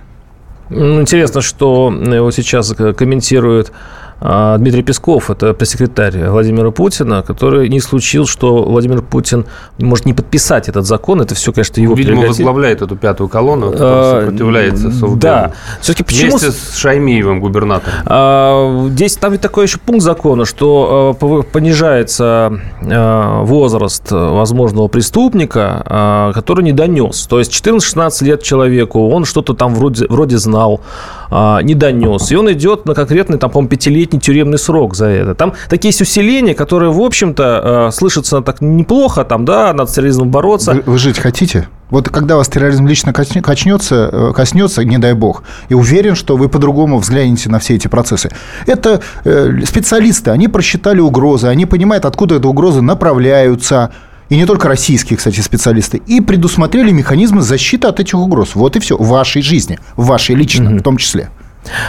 Интересно, 0.70 1.40
что 1.40 1.90
вот 1.90 2.34
сейчас 2.34 2.74
комментирует 2.74 3.68
а, 3.70 3.72
Дмитрий 4.20 4.82
Песков, 4.82 5.30
это 5.30 5.54
пресс-секретарь 5.54 6.28
Владимира 6.28 6.70
Путина, 6.70 7.22
который 7.22 7.68
не 7.68 7.80
случил, 7.80 8.26
что 8.26 8.64
Владимир 8.64 9.00
Путин 9.00 9.46
может 9.78 10.06
не 10.06 10.12
подписать 10.12 10.68
этот 10.68 10.86
закон. 10.86 11.20
Это 11.20 11.34
все, 11.36 11.52
конечно, 11.52 11.80
его 11.80 11.94
Видимо, 11.94 12.16
прерогатив. 12.16 12.38
возглавляет 12.38 12.82
эту 12.82 12.96
пятую 12.96 13.28
колонну, 13.28 13.72
а, 13.74 14.20
сопротивляется 14.20 14.90
СОВД. 14.90 15.20
Да. 15.20 15.52
Все-таки 15.80 16.02
почему... 16.02 16.30
Вместе 16.30 16.50
с 16.50 16.76
Шаймиевым, 16.76 17.40
губернатором. 17.40 17.94
А, 18.06 18.88
здесь 18.88 19.16
там 19.16 19.32
ведь 19.32 19.40
такой 19.40 19.66
еще 19.66 19.78
пункт 19.78 20.02
закона, 20.02 20.44
что 20.44 21.16
понижается 21.52 22.60
возраст 22.80 24.10
возможного 24.10 24.88
преступника, 24.88 26.32
который 26.34 26.64
не 26.64 26.72
донес. 26.72 27.26
То 27.26 27.38
есть 27.38 27.52
14-16 27.52 28.24
лет 28.24 28.42
человеку, 28.42 29.08
он 29.10 29.24
что-то 29.24 29.54
там 29.54 29.74
вроде, 29.74 30.06
вроде 30.08 30.38
знал, 30.38 30.80
не 31.30 31.74
донес. 31.74 32.30
И 32.30 32.36
он 32.36 32.50
идет 32.52 32.86
на 32.86 32.94
конкретный, 32.94 33.38
там, 33.38 33.50
по-моему, 33.50 33.68
пятилетний 33.68 34.20
тюремный 34.20 34.58
срок 34.58 34.94
за 34.94 35.06
это. 35.06 35.34
Там 35.34 35.54
такие 35.68 35.88
есть 35.88 36.00
усиления, 36.00 36.54
которые, 36.54 36.90
в 36.90 37.00
общем-то, 37.00 37.88
э, 37.88 37.92
слышатся 37.92 38.40
так 38.40 38.60
неплохо, 38.60 39.24
там, 39.24 39.44
да, 39.44 39.72
надо 39.72 39.90
с 39.90 39.94
терроризмом 39.94 40.30
бороться. 40.30 40.72
Вы, 40.72 40.82
вы 40.86 40.98
жить 40.98 41.18
хотите? 41.18 41.68
Вот 41.90 42.08
когда 42.10 42.36
вас 42.36 42.48
терроризм 42.48 42.86
лично 42.86 43.12
коснется, 43.12 44.10
э, 44.12 44.32
коснется, 44.34 44.84
не 44.84 44.98
дай 44.98 45.14
бог, 45.14 45.42
и 45.70 45.74
уверен, 45.74 46.14
что 46.14 46.36
вы 46.36 46.48
по-другому 46.48 46.98
взглянете 46.98 47.48
на 47.48 47.58
все 47.58 47.76
эти 47.76 47.88
процессы. 47.88 48.30
Это 48.66 49.00
э, 49.24 49.52
специалисты, 49.64 50.30
они 50.30 50.48
просчитали 50.48 51.00
угрозы, 51.00 51.46
они 51.46 51.64
понимают, 51.66 52.04
откуда 52.04 52.36
эти 52.36 52.46
угрозы 52.46 52.82
направляются, 52.82 53.90
и 54.28 54.36
не 54.36 54.46
только 54.46 54.68
российские, 54.68 55.16
кстати, 55.16 55.40
специалисты, 55.40 56.02
и 56.06 56.20
предусмотрели 56.20 56.90
механизмы 56.90 57.42
защиты 57.42 57.88
от 57.88 58.00
этих 58.00 58.14
угроз. 58.14 58.54
Вот 58.54 58.76
и 58.76 58.80
все. 58.80 58.96
В 58.96 59.08
вашей 59.08 59.42
жизни, 59.42 59.78
в 59.96 60.06
вашей 60.06 60.34
личной 60.34 60.74
mm-hmm. 60.74 60.80
в 60.80 60.82
том 60.82 60.96
числе. 60.96 61.30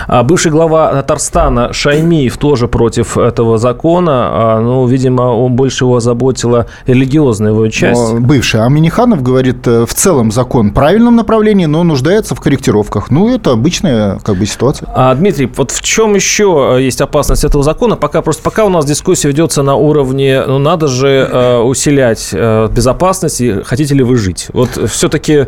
А 0.07 0.23
бывший 0.23 0.51
глава 0.51 0.91
Татарстана 0.93 1.71
Шаймиев 1.73 2.37
тоже 2.37 2.67
против 2.67 3.17
этого 3.17 3.57
закона. 3.57 4.29
А, 4.31 4.59
ну, 4.59 4.85
видимо, 4.87 5.23
он 5.23 5.53
больше 5.53 5.85
его 5.85 5.99
заботила 5.99 6.67
религиозная 6.85 7.51
его 7.51 7.67
часть. 7.69 8.13
Бывший. 8.15 8.61
А 8.65 8.69
Миниханов 8.69 9.21
говорит, 9.21 9.67
э, 9.67 9.85
в 9.85 9.93
целом 9.93 10.31
закон 10.31 10.71
в 10.71 10.73
правильном 10.73 11.15
направлении, 11.15 11.65
но 11.65 11.83
нуждается 11.83 12.35
в 12.35 12.41
корректировках. 12.41 13.09
Ну, 13.09 13.33
это 13.33 13.51
обычная 13.51 14.19
как 14.19 14.35
бы 14.37 14.45
ситуация. 14.45 14.89
А, 14.93 15.13
Дмитрий, 15.15 15.49
вот 15.55 15.71
в 15.71 15.81
чем 15.81 16.15
еще 16.15 16.75
э, 16.77 16.81
есть 16.81 17.01
опасность 17.01 17.43
этого 17.43 17.63
закона? 17.63 17.95
Пока 17.95 18.21
просто 18.21 18.43
пока 18.43 18.65
у 18.65 18.69
нас 18.69 18.85
дискуссия 18.85 19.29
ведется 19.29 19.63
на 19.63 19.75
уровне, 19.75 20.43
ну, 20.45 20.59
надо 20.59 20.87
же 20.87 21.29
э, 21.31 21.59
усилять 21.59 22.33
безопасность, 22.33 23.41
и 23.41 23.61
хотите 23.63 23.95
ли 23.95 24.03
вы 24.03 24.17
жить? 24.17 24.47
Вот 24.53 24.69
все-таки 24.89 25.47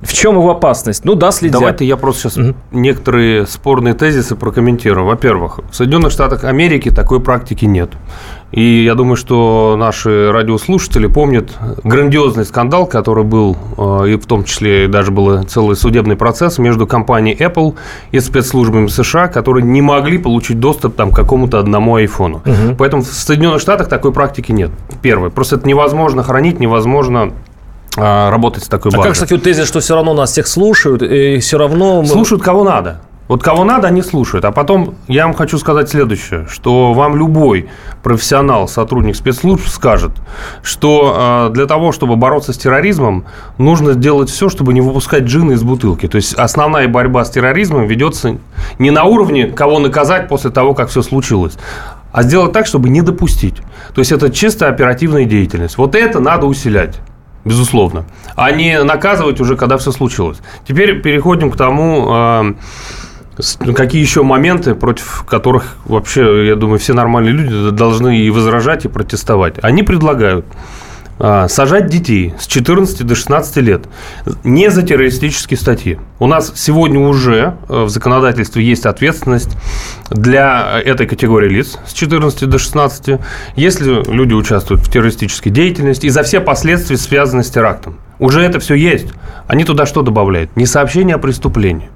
в 0.00 0.12
чем 0.12 0.34
его 0.36 0.50
опасность? 0.50 1.04
Ну 1.04 1.14
да, 1.14 1.32
следят. 1.32 1.60
Давайте 1.60 1.84
я 1.84 1.96
просто 1.96 2.22
сейчас 2.22 2.36
угу. 2.36 2.54
некоторые 2.70 3.46
спорные 3.46 3.94
тезисы 3.94 4.36
прокомментирую. 4.36 5.04
Во-первых, 5.04 5.58
в 5.70 5.74
Соединенных 5.74 6.12
Штатах 6.12 6.44
Америки 6.44 6.90
такой 6.90 7.20
практики 7.20 7.64
нет. 7.64 7.90
И 8.52 8.84
я 8.84 8.94
думаю, 8.94 9.16
что 9.16 9.76
наши 9.76 10.30
радиослушатели 10.32 11.06
помнят 11.06 11.50
грандиозный 11.84 12.46
скандал, 12.46 12.86
который 12.86 13.24
был, 13.24 13.56
э, 13.76 14.10
и 14.10 14.16
в 14.16 14.24
том 14.24 14.44
числе 14.44 14.88
даже 14.88 15.10
был 15.10 15.42
целый 15.42 15.76
судебный 15.76 16.16
процесс 16.16 16.58
между 16.58 16.86
компанией 16.86 17.36
Apple 17.36 17.74
и 18.10 18.20
спецслужбами 18.20 18.86
США, 18.86 19.28
которые 19.28 19.64
не 19.64 19.82
могли 19.82 20.16
получить 20.16 20.60
доступ 20.60 20.94
там, 20.94 21.10
к 21.10 21.16
какому-то 21.16 21.58
одному 21.58 21.96
айфону. 21.96 22.36
Угу. 22.38 22.76
Поэтому 22.78 23.02
в 23.02 23.06
Соединенных 23.06 23.60
Штатах 23.60 23.88
такой 23.88 24.12
практики 24.12 24.52
нет. 24.52 24.70
Первое. 25.02 25.28
Просто 25.28 25.56
это 25.56 25.68
невозможно 25.68 26.22
хранить, 26.22 26.58
невозможно 26.58 27.32
работать 27.98 28.64
с 28.64 28.68
такой 28.68 28.90
базой. 28.90 29.00
А 29.00 29.04
как, 29.04 29.12
кстати, 29.14 29.36
тезис, 29.36 29.66
что 29.66 29.80
все 29.80 29.94
равно 29.94 30.14
нас 30.14 30.32
всех 30.32 30.46
слушают, 30.46 31.02
и 31.02 31.38
все 31.38 31.58
равно... 31.58 32.02
Мы... 32.02 32.08
Слушают 32.08 32.42
кого 32.42 32.64
надо. 32.64 33.00
Вот 33.28 33.42
кого 33.42 33.64
надо, 33.64 33.88
они 33.88 34.00
слушают. 34.00 34.46
А 34.46 34.52
потом 34.52 34.94
я 35.06 35.26
вам 35.26 35.34
хочу 35.34 35.58
сказать 35.58 35.90
следующее, 35.90 36.46
что 36.48 36.94
вам 36.94 37.14
любой 37.14 37.68
профессионал, 38.02 38.66
сотрудник 38.68 39.16
спецслужб 39.16 39.66
скажет, 39.68 40.12
что 40.62 41.48
э, 41.48 41.52
для 41.52 41.66
того, 41.66 41.92
чтобы 41.92 42.16
бороться 42.16 42.54
с 42.54 42.58
терроризмом, 42.58 43.26
нужно 43.58 43.92
сделать 43.92 44.30
все, 44.30 44.48
чтобы 44.48 44.72
не 44.72 44.80
выпускать 44.80 45.24
джины 45.24 45.52
из 45.52 45.62
бутылки. 45.62 46.08
То 46.08 46.16
есть 46.16 46.34
основная 46.34 46.88
борьба 46.88 47.22
с 47.24 47.30
терроризмом 47.30 47.86
ведется 47.86 48.38
не 48.78 48.90
на 48.90 49.04
уровне, 49.04 49.48
кого 49.48 49.78
наказать 49.78 50.26
после 50.28 50.50
того, 50.50 50.72
как 50.72 50.88
все 50.88 51.02
случилось, 51.02 51.58
а 52.12 52.22
сделать 52.22 52.52
так, 52.52 52.66
чтобы 52.66 52.88
не 52.88 53.02
допустить. 53.02 53.56
То 53.94 53.98
есть 54.00 54.10
это 54.10 54.30
чисто 54.30 54.68
оперативная 54.68 55.26
деятельность. 55.26 55.76
Вот 55.76 55.94
это 55.94 56.18
надо 56.18 56.46
усилять 56.46 56.96
безусловно, 57.48 58.04
а 58.36 58.50
не 58.50 58.82
наказывать 58.82 59.40
уже, 59.40 59.56
когда 59.56 59.76
все 59.78 59.90
случилось. 59.92 60.38
Теперь 60.66 61.00
переходим 61.00 61.50
к 61.50 61.56
тому, 61.56 62.06
а, 62.08 62.54
какие 63.74 64.00
еще 64.02 64.22
моменты, 64.22 64.74
против 64.74 65.24
которых 65.28 65.76
вообще, 65.84 66.46
я 66.46 66.56
думаю, 66.56 66.78
все 66.78 66.92
нормальные 66.92 67.32
люди 67.32 67.70
должны 67.70 68.18
и 68.18 68.30
возражать, 68.30 68.84
и 68.84 68.88
протестовать. 68.88 69.54
Они 69.62 69.82
предлагают 69.82 70.46
сажать 71.18 71.86
детей 71.86 72.34
с 72.38 72.46
14 72.46 73.06
до 73.06 73.14
16 73.14 73.56
лет 73.58 73.86
не 74.44 74.70
за 74.70 74.82
террористические 74.82 75.58
статьи. 75.58 75.98
У 76.18 76.26
нас 76.26 76.52
сегодня 76.54 77.00
уже 77.00 77.56
э, 77.68 77.82
в 77.84 77.88
законодательстве 77.88 78.64
есть 78.64 78.86
ответственность 78.86 79.56
для 80.10 80.80
этой 80.80 81.06
категории 81.06 81.48
лиц 81.48 81.78
с 81.86 81.92
14 81.92 82.48
до 82.48 82.58
16, 82.58 83.20
если 83.56 84.10
люди 84.10 84.32
участвуют 84.34 84.82
в 84.82 84.90
террористической 84.90 85.50
деятельности 85.50 86.06
и 86.06 86.10
за 86.10 86.22
все 86.22 86.40
последствия, 86.40 86.96
связанные 86.96 87.44
с 87.44 87.50
терактом. 87.50 87.98
Уже 88.18 88.42
это 88.42 88.60
все 88.60 88.74
есть. 88.74 89.08
Они 89.46 89.64
туда 89.64 89.86
что 89.86 90.02
добавляют? 90.02 90.56
Не 90.56 90.66
сообщение 90.66 91.16
о 91.16 91.18
преступлении. 91.18 91.90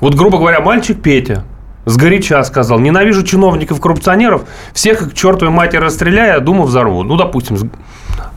Вот, 0.00 0.14
грубо 0.14 0.38
говоря, 0.38 0.60
мальчик 0.60 1.00
Петя 1.00 1.44
сгоряча 1.84 2.42
сказал, 2.44 2.78
ненавижу 2.78 3.22
чиновников-коррупционеров, 3.22 4.42
всех 4.72 5.02
их 5.02 5.10
к 5.10 5.14
чертовой 5.14 5.54
матери 5.54 5.80
расстреляя, 5.80 6.36
а 6.36 6.40
думаю, 6.40 6.64
взорву. 6.64 7.02
Ну, 7.02 7.16
допустим, 7.16 7.56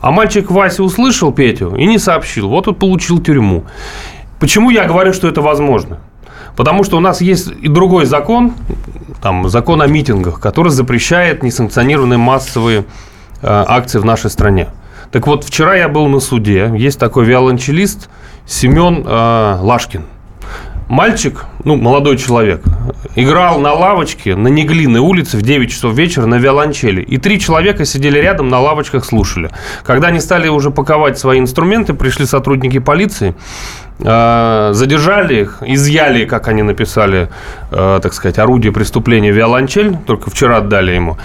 а 0.04 0.10
мальчик 0.10 0.50
Вася 0.50 0.82
услышал 0.82 1.32
Петю 1.32 1.74
и 1.76 1.86
не 1.86 1.98
сообщил. 1.98 2.50
Вот 2.50 2.68
он 2.68 2.74
получил 2.74 3.20
тюрьму. 3.20 3.64
Почему 4.38 4.68
я 4.68 4.84
говорю, 4.84 5.14
что 5.14 5.28
это 5.28 5.40
возможно? 5.40 5.98
Потому 6.56 6.84
что 6.84 6.98
у 6.98 7.00
нас 7.00 7.22
есть 7.22 7.50
и 7.62 7.68
другой 7.68 8.04
закон, 8.04 8.52
там, 9.22 9.48
закон 9.48 9.80
о 9.80 9.86
митингах, 9.86 10.40
который 10.40 10.68
запрещает 10.68 11.42
несанкционированные 11.42 12.18
массовые 12.18 12.80
э, 12.80 12.84
акции 13.46 13.98
в 13.98 14.04
нашей 14.04 14.28
стране. 14.28 14.68
Так 15.10 15.26
вот, 15.26 15.42
вчера 15.42 15.74
я 15.74 15.88
был 15.88 16.06
на 16.08 16.20
суде, 16.20 16.70
есть 16.76 16.98
такой 16.98 17.24
виолончелист 17.24 18.10
Семен 18.44 19.04
э, 19.06 19.58
Лашкин. 19.62 20.04
Мальчик, 20.86 21.46
ну, 21.64 21.76
молодой 21.76 22.18
человек, 22.18 22.62
играл 23.16 23.60
на 23.60 23.72
лавочке 23.72 24.34
на 24.36 24.48
Неглиной 24.48 25.00
улице 25.00 25.36
в 25.36 25.42
9 25.42 25.70
часов 25.70 25.94
вечера 25.94 26.26
на 26.26 26.36
виолончели. 26.36 27.02
И 27.02 27.18
три 27.18 27.38
человека 27.38 27.84
сидели 27.84 28.18
рядом 28.18 28.48
на 28.48 28.60
лавочках, 28.60 29.04
слушали. 29.04 29.50
Когда 29.84 30.08
они 30.08 30.20
стали 30.20 30.48
уже 30.48 30.70
паковать 30.70 31.18
свои 31.18 31.38
инструменты, 31.38 31.94
пришли 31.94 32.26
сотрудники 32.26 32.78
полиции, 32.78 33.34
э, 33.98 34.70
задержали 34.72 35.42
их, 35.42 35.62
изъяли, 35.64 36.24
как 36.24 36.48
они 36.48 36.62
написали, 36.62 37.28
э, 37.70 38.00
так 38.02 38.12
сказать, 38.14 38.38
орудие 38.38 38.72
преступления 38.72 39.30
виолончель, 39.30 39.96
только 40.06 40.30
вчера 40.30 40.58
отдали 40.58 40.92
ему, 40.92 41.18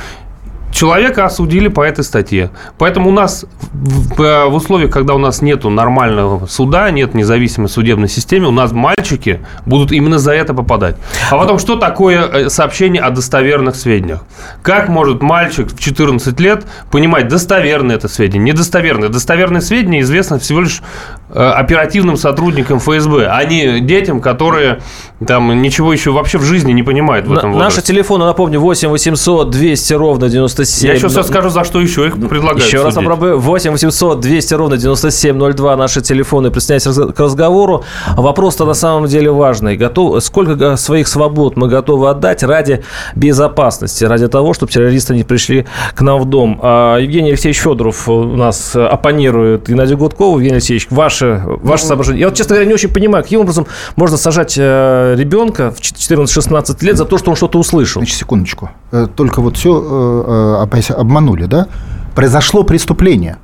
человека 0.72 1.26
осудили 1.26 1.68
по 1.68 1.82
этой 1.82 2.04
статье. 2.04 2.52
Поэтому 2.78 3.10
у 3.10 3.14
нас 3.14 3.46
в, 3.72 4.46
в 4.50 4.54
условиях, 4.54 4.92
когда 4.92 5.16
у 5.16 5.18
нас 5.18 5.42
нет 5.42 5.64
нормального 5.64 6.46
суда, 6.48 6.90
нет 6.92 7.14
независимой 7.14 7.70
судебной 7.70 8.10
системы, 8.10 8.48
у 8.48 8.52
нас 8.52 8.72
мальчики 8.72 9.40
будут 9.66 9.92
именно 9.92 10.20
за 10.20 10.34
это 10.34 10.54
попадать. 10.54 10.96
А 11.30 11.38
потом, 11.38 11.60
что 11.60 11.76
такое 11.76 12.26
э, 12.26 12.50
сообщение 12.50 13.02
о 13.02 13.10
достоверных 13.10 13.76
сведениях? 13.76 14.24
Как 14.62 14.90
может 14.90 15.22
мальчик 15.22 15.72
в 15.72 15.80
14 15.80 16.40
лет 16.40 16.66
понимать, 16.92 17.28
достоверное 17.28 17.96
это 17.96 18.08
сведения, 18.08 18.52
недостоверное? 18.52 19.10
Достоверные 19.10 19.62
сведения 19.62 20.02
известны 20.02 20.40
всего 20.40 20.62
лишь 20.62 20.82
э, 21.30 21.40
оперативным 21.40 22.18
сотрудникам 22.18 22.80
ФСБ, 22.80 23.28
а 23.30 23.44
не 23.44 23.80
детям, 23.80 24.22
которые 24.22 24.80
там 25.26 25.62
ничего 25.62 25.92
еще 25.92 26.12
вообще 26.12 26.38
в 26.38 26.44
жизни 26.44 26.72
не 26.72 26.84
понимают 26.84 27.28
в 27.28 27.34
этом 27.34 27.52
возрасте. 27.52 27.78
Наши 27.78 27.88
телефоны, 27.88 28.26
напомню, 28.26 28.60
8 28.60 28.90
800 28.90 29.50
200 29.50 29.94
ровно 29.94 30.30
97. 30.30 30.69
Я 30.82 30.94
еще 30.94 31.08
все 31.08 31.24
скажу, 31.24 31.50
за 31.50 31.64
что 31.64 31.80
еще 31.82 32.08
их 32.08 32.16
предлагают 32.16 32.64
Еще 32.64 32.84
раз 32.84 32.96
попробую. 32.96 33.40
8 33.40 33.72
800 33.72 34.20
200 34.20 34.54
ровно 34.54 34.78
9702 34.78 35.76
наши 35.76 36.02
телефоны. 36.02 36.52
Присоединяйтесь 36.52 37.14
к 37.16 37.20
разговору. 37.20 37.84
Вопрос-то 38.16 38.66
на 38.66 38.74
самом 38.74 39.08
деле 39.08 39.32
важный. 39.32 39.78
Готов, 39.78 40.24
сколько 40.24 40.76
своих 40.78 41.08
свобод 41.08 41.58
мы 41.58 41.68
готовы 41.68 42.10
отдать 42.10 42.44
ради 42.44 42.84
безопасности, 43.16 44.04
ради 44.06 44.28
того, 44.28 44.54
чтобы 44.54 44.72
террористы 44.72 45.16
не 45.16 45.24
пришли 45.24 45.66
к 45.96 46.02
нам 46.02 46.20
в 46.20 46.26
дом. 46.26 46.60
А 46.62 46.98
Евгений 46.98 47.30
Алексеевич 47.30 47.62
Федоров 47.62 48.08
у 48.10 48.24
нас 48.24 48.76
оппонирует 48.76 49.68
Геннадий 49.68 49.96
Гудков. 49.96 50.36
Евгений 50.36 50.56
Алексеевич, 50.56 50.88
ваше, 50.90 51.44
ваше 51.46 51.84
ну, 51.84 51.88
соображение. 51.88 52.22
Я 52.22 52.28
вот, 52.28 52.38
честно 52.38 52.56
говоря, 52.56 52.68
не 52.68 52.74
очень 52.74 52.90
понимаю, 52.90 53.24
каким 53.24 53.42
образом 53.42 53.68
можно 53.96 54.18
сажать 54.18 54.56
э, 54.58 55.16
ребенка 55.18 55.72
в 55.72 55.80
14-16 55.80 56.86
лет 56.86 56.98
за 56.98 57.06
то, 57.06 57.18
что 57.18 57.32
он 57.32 57.36
что-то 57.36 57.60
услышал. 57.60 58.02
Значит, 58.02 58.18
секундочку. 58.18 58.70
Э, 58.92 59.08
только 59.14 59.42
вот 59.42 59.58
все 59.58 59.82
э, 59.82 60.49
обманули, 60.96 61.46
да? 61.46 61.68
Произошло 62.16 62.64
преступление. 62.64 63.38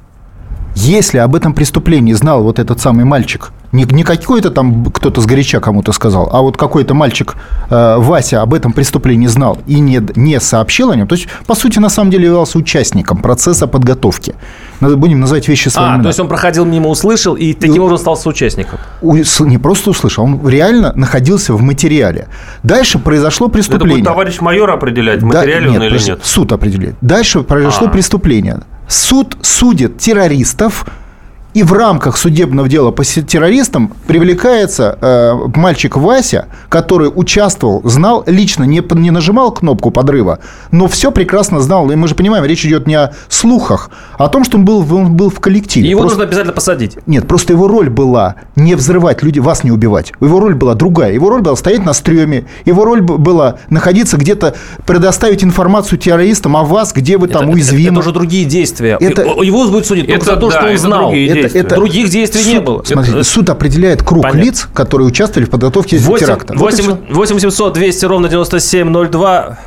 Если 0.75 1.19
об 1.19 1.35
этом 1.35 1.53
преступлении 1.53 2.13
знал 2.13 2.43
вот 2.43 2.59
этот 2.59 2.79
самый 2.79 3.05
мальчик– 3.05 3.51
не, 3.75 3.83
не 3.83 4.03
какой-то 4.03 4.49
там 4.49 4.85
кто-то 4.85 5.21
с 5.21 5.25
горяча 5.25 5.59
кому-то 5.59 5.91
сказал, 5.91 6.29
а 6.31 6.41
вот 6.41 6.57
какой-то 6.57 6.93
мальчик 6.93 7.35
э, 7.69 7.97
Вася 7.97 8.41
об 8.41 8.53
этом 8.53 8.73
преступлении 8.73 9.27
знал 9.27 9.57
и 9.67 9.79
не, 9.79 10.01
не 10.15 10.39
сообщил 10.39 10.91
о 10.91 10.95
нем. 10.95 11.07
То 11.07 11.15
есть, 11.15 11.27
по 11.45 11.55
сути, 11.55 11.79
на 11.79 11.89
самом 11.89 12.11
деле 12.11 12.25
являлся 12.25 12.57
участником 12.57 13.17
процесса 13.17 13.67
подготовки. 13.67 14.35
Надо 14.79 14.97
будем 14.97 15.19
называть 15.19 15.47
вещи 15.47 15.69
своими 15.69 15.99
А, 15.99 16.01
то 16.01 16.07
есть 16.07 16.19
он 16.19 16.27
проходил 16.27 16.65
мимо, 16.65 16.89
услышал 16.89 17.35
и 17.35 17.53
таким 17.53 17.83
образом 17.83 17.99
стал 17.99 18.17
соучастником? 18.17 18.79
У, 19.01 19.15
не 19.15 19.57
просто 19.57 19.89
услышал, 19.89 20.23
он 20.23 20.47
реально 20.47 20.93
находился 20.95 21.53
в 21.53 21.61
материале. 21.61 22.27
Дальше 22.63 22.99
произошло 22.99 23.49
преступление. 23.49 24.01
Это 24.01 24.03
будет 24.03 24.05
товарищ 24.05 24.41
майор 24.41 24.69
определять, 24.69 25.21
в 25.21 25.25
материале 25.25 25.67
да, 25.67 25.71
нет, 25.71 25.81
он 25.81 25.87
или 25.87 26.03
нет? 26.03 26.19
Суд 26.23 26.51
определяет. 26.51 26.95
Дальше 27.01 27.41
произошло 27.41 27.87
А-а-а. 27.87 27.93
преступление. 27.93 28.59
Суд 28.87 29.37
судит 29.41 29.97
террористов, 29.97 30.85
и 31.55 31.63
в 31.63 31.71
рамках 31.71 32.17
судебного 32.17 32.67
дела 32.67 32.91
по 32.91 33.05
террористам 33.05 33.93
привлекается 34.07 34.99
э, 35.01 35.33
мальчик 35.57 35.95
Вася, 35.95 36.47
который 36.67 37.09
участвовал, 37.13 37.81
знал, 37.85 38.23
лично 38.27 38.65
не, 38.65 38.83
не 38.95 39.09
нажимал 39.09 39.53
кнопку 39.53 39.89
подрыва, 39.89 40.39
но 40.71 40.89
все 40.89 41.11
прекрасно 41.11 41.61
знал. 41.61 41.89
И 41.91 41.95
мы 41.95 42.09
же 42.09 42.15
понимаем, 42.15 42.43
речь 42.43 42.65
идет 42.65 42.87
не 42.87 42.95
о 42.95 43.13
слухах, 43.29 43.89
а 44.17 44.25
о 44.25 44.27
том, 44.27 44.43
что 44.43 44.57
он 44.57 44.65
был, 44.65 44.79
он 44.93 45.13
был 45.13 45.29
в 45.29 45.39
коллективе. 45.39 45.87
И 45.87 45.89
его 45.91 46.01
просто... 46.01 46.17
нужно 46.17 46.27
обязательно 46.27 46.53
посадить. 46.53 46.97
Нет, 47.05 47.25
просто 47.25 47.53
его 47.53 47.69
роль 47.69 47.89
была 47.89 48.35
не 48.57 48.75
взрывать 48.75 49.23
людей, 49.23 49.39
вас 49.39 49.63
не 49.63 49.71
убивать. 49.71 50.11
Его 50.19 50.41
роль 50.41 50.55
была 50.55 50.73
другая. 50.73 51.13
Его 51.13 51.29
роль 51.29 51.41
была 51.41 51.55
стоять 51.55 51.85
на 51.85 51.93
стреме. 51.93 52.47
Его 52.65 52.83
роль 52.83 53.01
была 53.01 53.59
находиться 53.69 54.17
где-то, 54.17 54.55
предоставить 54.85 55.41
информацию 55.41 55.99
террористам 55.99 56.57
о 56.57 56.65
вас, 56.65 56.91
где 56.91 57.17
вы 57.17 57.27
это, 57.27 57.39
там 57.39 57.49
уязвимы. 57.49 57.83
Это, 57.83 57.91
это 57.91 57.99
уже 58.01 58.11
другие 58.11 58.43
действия. 58.43 58.97
Это, 58.99 59.21
его 59.21 59.69
будет 59.69 59.85
судить 59.85 60.07
только 60.07 60.21
это, 60.21 60.33
за 60.33 60.35
то, 60.35 60.49
да, 60.49 60.59
что 60.59 60.69
он 60.69 60.77
знал. 60.77 61.13
Это 61.13 61.44
это, 61.45 61.59
это, 61.59 61.75
Других 61.75 62.09
действий 62.09 62.41
суд, 62.41 62.53
не 62.53 62.59
было. 62.59 62.83
Смотрите, 62.83 63.23
суд 63.23 63.49
определяет 63.49 64.03
круг 64.03 64.23
Понятно. 64.23 64.41
лиц, 64.41 64.69
которые 64.73 65.07
участвовали 65.07 65.47
в 65.47 65.49
подготовке 65.49 65.97
8, 65.97 66.25
теракта. 66.25 66.53
8, 66.55 67.13
8 67.13 67.73
200 67.73 68.05
ровно 68.05 68.29
9702. 68.29 69.57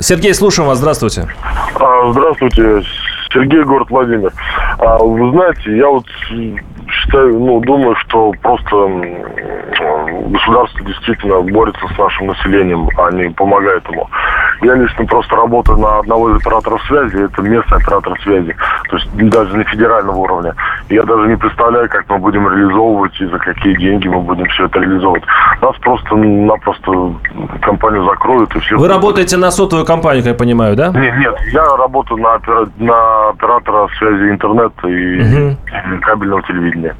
Сергей, 0.00 0.34
слушаем 0.34 0.68
вас. 0.68 0.78
Здравствуйте. 0.78 1.28
А, 1.76 2.12
здравствуйте. 2.12 2.82
Сергей, 3.32 3.64
город 3.64 3.88
Владимир. 3.90 4.32
А, 4.78 4.98
вы 4.98 5.30
знаете, 5.32 5.76
я 5.76 5.88
вот 5.88 6.06
считаю, 6.88 7.38
ну, 7.38 7.60
думаю, 7.60 7.96
что 7.96 8.32
просто 8.42 8.76
государство 10.28 10.84
действительно 10.84 11.40
борется 11.40 11.80
с 11.94 11.98
нашим 11.98 12.28
населением, 12.28 12.88
а 12.96 13.10
не 13.12 13.30
помогает 13.30 13.82
ему. 13.90 14.08
Я 14.62 14.74
лично 14.74 15.04
просто 15.06 15.36
работаю 15.36 15.78
на 15.78 15.98
одного 15.98 16.30
из 16.30 16.40
операторов 16.40 16.82
связи, 16.86 17.24
это 17.24 17.42
местный 17.42 17.78
оператор 17.78 18.18
связи, 18.22 18.56
то 18.88 18.96
есть 18.96 19.14
даже 19.14 19.56
на 19.56 19.64
федеральном 19.64 20.18
уровне. 20.18 20.52
Я 20.88 21.02
даже 21.04 21.28
не 21.28 21.36
представляю, 21.36 21.88
как 21.88 22.08
мы 22.08 22.18
будем 22.18 22.48
реализовывать 22.48 23.20
и 23.20 23.26
за 23.26 23.38
какие 23.38 23.76
деньги 23.76 24.08
мы 24.08 24.20
будем 24.20 24.46
все 24.46 24.66
это 24.66 24.80
реализовывать. 24.80 25.24
Нас 25.60 25.76
просто-напросто 25.78 27.14
компанию 27.60 28.04
закроют 28.04 28.54
и 28.56 28.60
все. 28.60 28.76
Вы 28.76 28.88
работаете 28.88 29.36
на 29.36 29.50
сотовую 29.50 29.86
компанию, 29.86 30.22
как 30.22 30.32
я 30.32 30.38
понимаю, 30.38 30.76
да? 30.76 30.88
Нет, 30.88 31.16
нет, 31.18 31.34
я 31.52 31.64
работаю 31.76 32.20
на, 32.20 32.34
опера... 32.34 32.68
на 32.78 33.28
оператора 33.30 33.88
связи 33.98 34.30
интернета 34.30 34.88
и 34.88 35.20
угу. 35.20 35.56
кабельного 36.02 36.42
телевидения. 36.42 36.94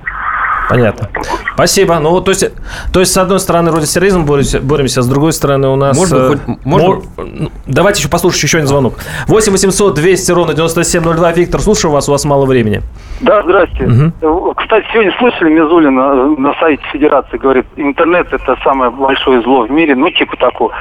Понятно. 0.69 1.09
Спасибо. 1.55 1.99
Ну, 2.01 2.21
то 2.21 2.31
есть, 2.31 2.51
то 2.93 3.01
есть, 3.01 3.13
с 3.13 3.17
одной 3.17 3.41
стороны, 3.41 3.71
вроде 3.71 3.87
с 3.87 3.93
терроризмом 3.93 4.25
боремся, 4.25 4.61
боремся, 4.61 5.03
с 5.03 5.07
другой 5.07 5.33
стороны, 5.33 5.69
у 5.69 5.77
нас... 5.77 5.97
Можно, 5.97 6.17
э, 6.17 6.29
хоть, 6.29 6.65
можно? 6.65 6.89
Мор... 6.89 7.03
Ну, 7.17 7.51
давайте 7.67 8.01
еще 8.01 8.09
послушать 8.09 8.43
еще 8.43 8.59
один 8.59 8.69
звонок. 8.69 8.95
8 9.29 9.53
800 9.53 9.95
200 9.95 10.33
ровно 10.33 10.55
9702. 10.55 11.33
Виктор, 11.33 11.61
слушаю 11.61 11.93
вас, 11.93 12.09
у 12.09 12.13
вас 12.13 12.25
мало 12.25 12.45
времени. 12.47 12.83
Да, 13.21 13.43
здрасте. 13.43 13.85
Угу. 13.85 14.55
Кстати, 14.57 14.87
сегодня 14.93 15.15
слышали, 15.19 15.51
Мизулина 15.51 16.37
на 16.37 16.55
сайте 16.55 16.83
Федерации 16.93 17.39
говорит, 17.39 17.67
интернет 17.77 18.33
это 18.33 18.57
самое 18.65 18.91
большое 18.91 19.43
зло 19.43 19.67
в 19.67 19.71
мире, 19.71 19.95
ну, 19.95 20.11
типа 20.11 20.37
такого. 20.37 20.73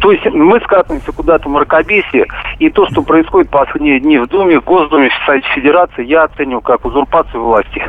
То 0.00 0.12
есть 0.12 0.24
мы 0.26 0.60
скатываемся 0.60 1.12
куда-то 1.12 1.48
в 1.48 1.52
мракобесие, 1.52 2.26
и 2.58 2.70
то, 2.70 2.86
что 2.86 3.02
происходит 3.02 3.50
последние 3.50 4.00
дни 4.00 4.18
в 4.18 4.26
Думе, 4.28 4.60
в 4.60 4.64
Госдуме, 4.64 5.10
в 5.10 5.26
Совете 5.26 5.48
Федерации, 5.54 6.04
я 6.04 6.24
оцениваю 6.24 6.60
как 6.60 6.84
узурпацию 6.84 7.42
власти. 7.42 7.82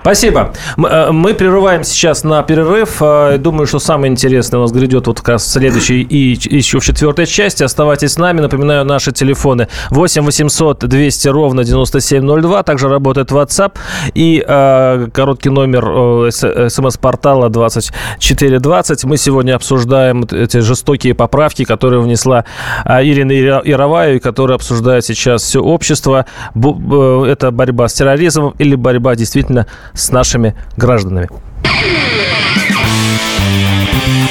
Спасибо. 0.00 0.52
Э, 0.78 1.10
мы 1.10 1.34
прерываем 1.46 1.84
сейчас 1.84 2.24
на 2.24 2.42
перерыв. 2.42 3.00
Э, 3.00 3.38
думаю, 3.38 3.68
что 3.68 3.78
самое 3.78 4.10
интересное 4.10 4.58
у 4.58 4.62
нас 4.62 4.72
грядет 4.72 5.06
вот 5.06 5.20
как 5.20 5.28
раз 5.28 5.52
следующий 5.52 6.02
и 6.02 6.32
еще 6.56 6.80
в 6.80 6.84
четвертой 6.84 7.26
части. 7.26 7.62
Оставайтесь 7.62 8.14
с 8.14 8.18
нами. 8.18 8.40
Напоминаю, 8.40 8.84
наши 8.84 9.12
телефоны 9.12 9.68
8 9.90 10.24
800 10.24 10.80
200 10.88 11.28
ровно 11.28 11.62
9702. 11.62 12.62
Также 12.64 12.88
работает 12.88 13.30
WhatsApp 13.30 13.74
и 14.14 14.44
э, 14.44 15.06
короткий 15.12 15.50
номер 15.50 15.84
э, 15.86 16.30
смс-портала 16.68 17.48
2420. 17.48 19.04
Мы 19.04 19.16
сегодня 19.16 19.54
обсуждаем 19.54 20.24
эти 20.24 20.58
жестокие 20.58 21.14
поправки, 21.14 21.64
которые 21.64 22.00
внесла 22.00 22.44
Ирина 22.84 23.30
Яровая, 23.30 24.14
и 24.14 24.18
которые 24.18 24.56
обсуждает 24.56 25.04
сейчас 25.04 25.44
все 25.44 25.62
общество. 25.62 26.26
Это 26.56 27.52
борьба 27.52 27.86
с 27.86 27.92
терроризмом 27.92 28.52
или 28.58 28.74
борьба 28.74 29.14
действительно 29.14 29.68
с 29.94 30.10
нашими 30.10 30.56
гражданами. 30.76 31.28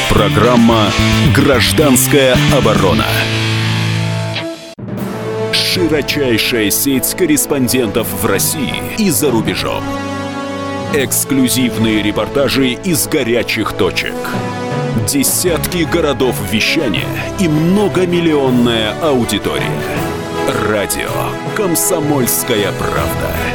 Программа 0.10 0.91
«Гражданская 1.36 2.36
оборона». 2.58 3.05
Широчайшая 5.51 6.71
сеть 6.71 7.13
корреспондентов 7.15 8.08
в 8.21 8.25
России 8.25 8.81
и 8.97 9.10
за 9.10 9.29
рубежом. 9.29 9.84
Эксклюзивные 10.93 12.01
репортажи 12.01 12.69
из 12.69 13.08
горячих 13.08 13.73
точек. 13.73 14.15
Десятки 15.08 15.84
городов 15.84 16.36
вещания 16.49 17.05
и 17.39 17.49
многомиллионная 17.49 18.93
аудитория. 19.01 19.63
Радио 20.69 21.12
«Комсомольская 21.55 22.71
правда». 22.79 23.55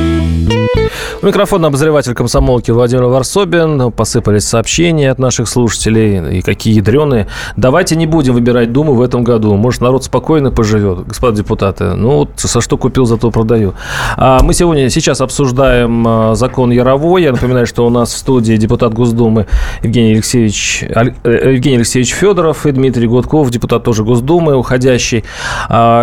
Микрофон 1.21 1.63
обозреватель 1.63 2.15
комсомолки 2.15 2.71
Владимир 2.71 3.03
Варсобин. 3.03 3.91
Посыпались 3.91 4.47
сообщения 4.47 5.11
от 5.11 5.19
наших 5.19 5.47
слушателей. 5.47 6.39
И 6.39 6.41
какие 6.41 6.73
ядреные. 6.73 7.27
Давайте 7.55 7.95
не 7.95 8.07
будем 8.07 8.33
выбирать 8.33 8.73
Думу 8.73 8.95
в 8.95 9.01
этом 9.03 9.23
году. 9.23 9.55
Может, 9.55 9.81
народ 9.81 10.03
спокойно 10.03 10.49
поживет, 10.49 11.05
господа 11.05 11.37
депутаты. 11.37 11.93
Ну, 11.93 12.17
вот 12.17 12.29
со 12.37 12.59
что 12.59 12.75
купил, 12.75 13.05
зато 13.05 13.29
продаю. 13.29 13.75
А 14.17 14.41
мы 14.41 14.55
сегодня, 14.55 14.89
сейчас 14.89 15.21
обсуждаем 15.21 16.07
а, 16.07 16.33
закон 16.33 16.71
Яровой. 16.71 17.21
Я 17.21 17.33
напоминаю, 17.33 17.67
что 17.67 17.85
у 17.85 17.91
нас 17.91 18.11
в 18.11 18.17
студии 18.17 18.55
депутат 18.55 18.91
Госдумы 18.91 19.45
Евгений 19.83 20.13
Алексеевич, 20.13 20.83
э, 20.89 21.51
Евгений 21.53 21.77
Алексеевич 21.77 22.13
Федоров 22.15 22.65
и 22.65 22.71
Дмитрий 22.71 23.05
Гудков, 23.05 23.51
депутат 23.51 23.83
тоже 23.83 24.03
Госдумы, 24.03 24.55
уходящий. 24.55 25.23
А, 25.69 26.01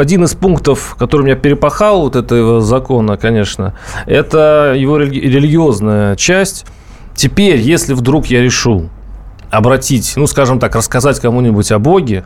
один 0.00 0.24
из 0.24 0.34
пунктов, 0.34 0.96
который 0.98 1.22
меня 1.22 1.36
перепахал, 1.36 2.00
вот 2.00 2.16
этого 2.16 2.60
закона, 2.60 3.16
конечно, 3.16 3.74
это 4.06 4.47
его 4.76 4.98
религиозная 4.98 6.16
часть. 6.16 6.66
Теперь, 7.14 7.60
если 7.60 7.94
вдруг 7.94 8.26
я 8.26 8.42
решу 8.42 8.88
обратить, 9.50 10.12
ну, 10.16 10.26
скажем 10.26 10.58
так, 10.58 10.74
рассказать 10.74 11.20
кому-нибудь 11.20 11.72
о 11.72 11.78
Боге, 11.78 12.24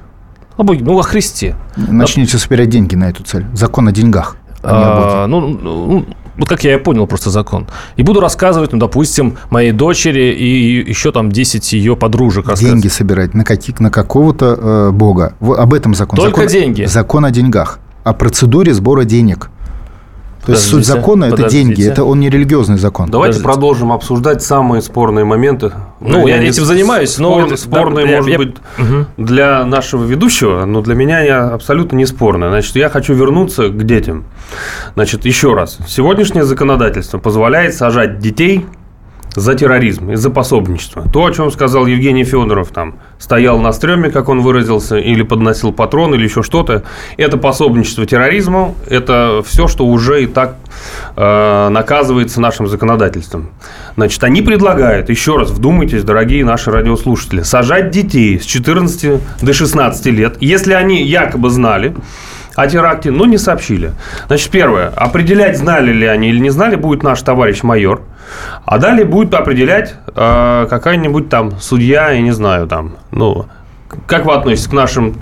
о 0.56 0.64
Боге, 0.64 0.84
ну, 0.84 0.98
о 0.98 1.02
Христе. 1.02 1.56
Начните 1.76 2.38
собирать 2.38 2.68
деньги 2.68 2.94
на 2.94 3.08
эту 3.08 3.22
цель. 3.22 3.46
Закон 3.54 3.88
о 3.88 3.92
деньгах. 3.92 4.36
А, 4.62 5.24
а 5.24 5.26
ну, 5.26 5.40
ну, 5.48 6.06
вот 6.36 6.48
как 6.48 6.64
я 6.64 6.74
и 6.74 6.78
понял 6.78 7.06
просто 7.06 7.30
закон. 7.30 7.66
И 7.96 8.02
буду 8.02 8.20
рассказывать, 8.20 8.72
ну, 8.72 8.78
допустим, 8.78 9.36
моей 9.50 9.72
дочери 9.72 10.34
и 10.34 10.88
еще 10.88 11.12
там 11.12 11.30
10 11.30 11.72
ее 11.72 11.96
подружек. 11.96 12.52
Деньги 12.54 12.88
собирать 12.88 13.34
на, 13.34 13.44
каких, 13.44 13.80
на 13.80 13.90
какого-то 13.90 14.58
э, 14.58 14.90
бога. 14.92 15.34
Об 15.40 15.74
этом 15.74 15.94
закон. 15.94 16.16
Только 16.16 16.42
закон, 16.42 16.52
деньги. 16.52 16.84
Закон 16.84 17.24
о 17.24 17.30
деньгах. 17.30 17.80
О 18.04 18.12
процедуре 18.14 18.72
сбора 18.72 19.04
денег. 19.04 19.50
То 20.44 20.52
есть 20.52 20.68
суть 20.68 20.86
закона– 20.86 21.24
это 21.32 21.48
деньги, 21.48 21.86
это 21.86 22.04
он 22.04 22.20
не 22.20 22.28
религиозный 22.28 22.78
закон. 22.78 23.10
Давайте 23.10 23.38
Подождите. 23.38 23.52
продолжим 23.52 23.92
обсуждать 23.92 24.42
самые 24.42 24.82
спорные 24.82 25.24
моменты. 25.24 25.72
Ну, 26.00 26.26
я 26.26 26.42
этим 26.42 26.64
занимаюсь, 26.64 27.18
но… 27.18 27.46
Спор, 27.46 27.58
спорные, 27.58 28.06
да, 28.06 28.12
может 28.16 28.30
я, 28.30 28.38
быть, 28.38 28.56
угу. 28.78 29.06
для 29.16 29.64
нашего 29.64 30.04
ведущего, 30.04 30.64
но 30.64 30.82
для 30.82 30.94
меня 30.94 31.18
они 31.18 31.28
абсолютно 31.28 31.96
не 31.96 32.06
спорные. 32.06 32.50
Значит, 32.50 32.74
я 32.76 32.88
хочу 32.88 33.14
вернуться 33.14 33.68
к 33.68 33.84
детям. 33.84 34.24
Значит, 34.94 35.24
еще 35.26 35.54
раз. 35.54 35.78
Сегодняшнее 35.86 36.44
законодательство 36.44 37.18
позволяет 37.18 37.74
сажать 37.74 38.18
детей– 38.18 38.66
за 39.34 39.54
терроризм 39.54 40.10
и 40.10 40.16
за 40.16 40.30
пособничество. 40.30 41.04
То, 41.12 41.24
о 41.24 41.32
чем 41.32 41.50
сказал 41.50 41.86
Евгений 41.86 42.24
Федоров, 42.24 42.68
там, 42.68 42.96
стоял 43.18 43.58
на 43.58 43.72
стреме, 43.72 44.10
как 44.10 44.28
он 44.28 44.40
выразился, 44.40 44.98
или 44.98 45.22
подносил 45.22 45.72
патрон, 45.72 46.14
или 46.14 46.24
еще 46.24 46.42
что-то, 46.42 46.82
это 47.16 47.36
пособничество 47.36 48.06
терроризму, 48.06 48.74
это 48.88 49.42
все, 49.46 49.68
что 49.68 49.86
уже 49.86 50.24
и 50.24 50.26
так 50.26 50.56
э, 51.16 51.68
наказывается 51.70 52.40
нашим 52.40 52.66
законодательством. 52.66 53.50
Значит, 53.96 54.22
они 54.24 54.42
предлагают, 54.42 55.08
еще 55.08 55.36
раз 55.36 55.50
вдумайтесь, 55.50 56.04
дорогие 56.04 56.44
наши 56.44 56.70
радиослушатели, 56.70 57.42
сажать 57.42 57.90
детей 57.90 58.40
с 58.40 58.44
14 58.44 59.20
до 59.40 59.52
16 59.52 60.06
лет, 60.06 60.36
если 60.40 60.72
они 60.72 61.02
якобы 61.02 61.50
знали, 61.50 61.94
о 62.54 62.66
теракте, 62.66 63.10
но 63.10 63.26
не 63.26 63.38
сообщили. 63.38 63.92
Значит, 64.26 64.50
первое. 64.50 64.88
Определять, 64.88 65.56
знали 65.56 65.92
ли 65.92 66.06
они 66.06 66.28
или 66.28 66.38
не 66.38 66.50
знали, 66.50 66.76
будет 66.76 67.02
наш 67.02 67.20
товарищ 67.22 67.62
майор. 67.62 68.02
А 68.64 68.78
далее 68.78 69.04
будет 69.04 69.34
определять 69.34 69.94
э, 70.14 70.66
какая-нибудь 70.68 71.28
там 71.28 71.58
судья, 71.60 72.10
я 72.10 72.20
не 72.20 72.30
знаю, 72.30 72.66
там, 72.66 72.96
ну, 73.10 73.46
как 74.06 74.24
вы 74.24 74.34
относитесь 74.34 74.68
к 74.68 74.72
нашим 74.72 75.16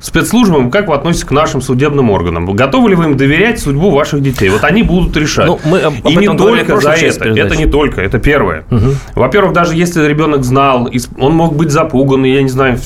спецслужбам, 0.00 0.70
как 0.70 0.88
вы 0.88 0.94
относитесь 0.94 1.24
к 1.24 1.30
нашим 1.32 1.60
судебным 1.60 2.10
органам? 2.10 2.46
Готовы 2.54 2.90
ли 2.90 2.94
вы 2.94 3.04
им 3.04 3.16
доверять 3.16 3.60
судьбу 3.60 3.90
ваших 3.90 4.22
детей? 4.22 4.48
Вот 4.48 4.64
они 4.64 4.82
будут 4.82 5.16
решать. 5.16 5.46
Ну, 5.46 5.58
мы 5.64 5.80
об, 5.80 5.94
и 6.06 6.16
не 6.16 6.36
только 6.36 6.80
за 6.80 6.90
это. 6.92 7.20
Передачи. 7.20 7.46
Это 7.46 7.56
не 7.56 7.66
только, 7.66 8.00
это 8.00 8.18
первое. 8.18 8.64
Угу. 8.70 8.94
Во-первых, 9.16 9.52
даже 9.52 9.74
если 9.74 10.06
ребенок 10.06 10.44
знал, 10.44 10.88
он 11.18 11.34
мог 11.34 11.56
быть 11.56 11.70
запуган, 11.70 12.24
я 12.24 12.42
не 12.42 12.48
знаю, 12.48 12.78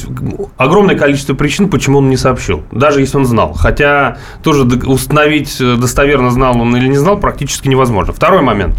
огромное 0.56 0.96
количество 0.96 1.34
причин, 1.34 1.68
почему 1.68 1.98
он 1.98 2.08
не 2.08 2.16
сообщил, 2.16 2.62
даже 2.72 3.00
если 3.00 3.16
он 3.18 3.26
знал. 3.26 3.52
Хотя 3.52 4.18
тоже 4.42 4.64
установить 4.64 5.60
э, 5.60 5.76
достоверно 5.76 6.30
знал 6.30 6.60
он 6.60 6.74
или 6.76 6.88
не 6.88 6.96
знал 6.96 7.18
практически 7.18 7.68
невозможно. 7.68 8.12
Второй 8.12 8.42
момент. 8.42 8.74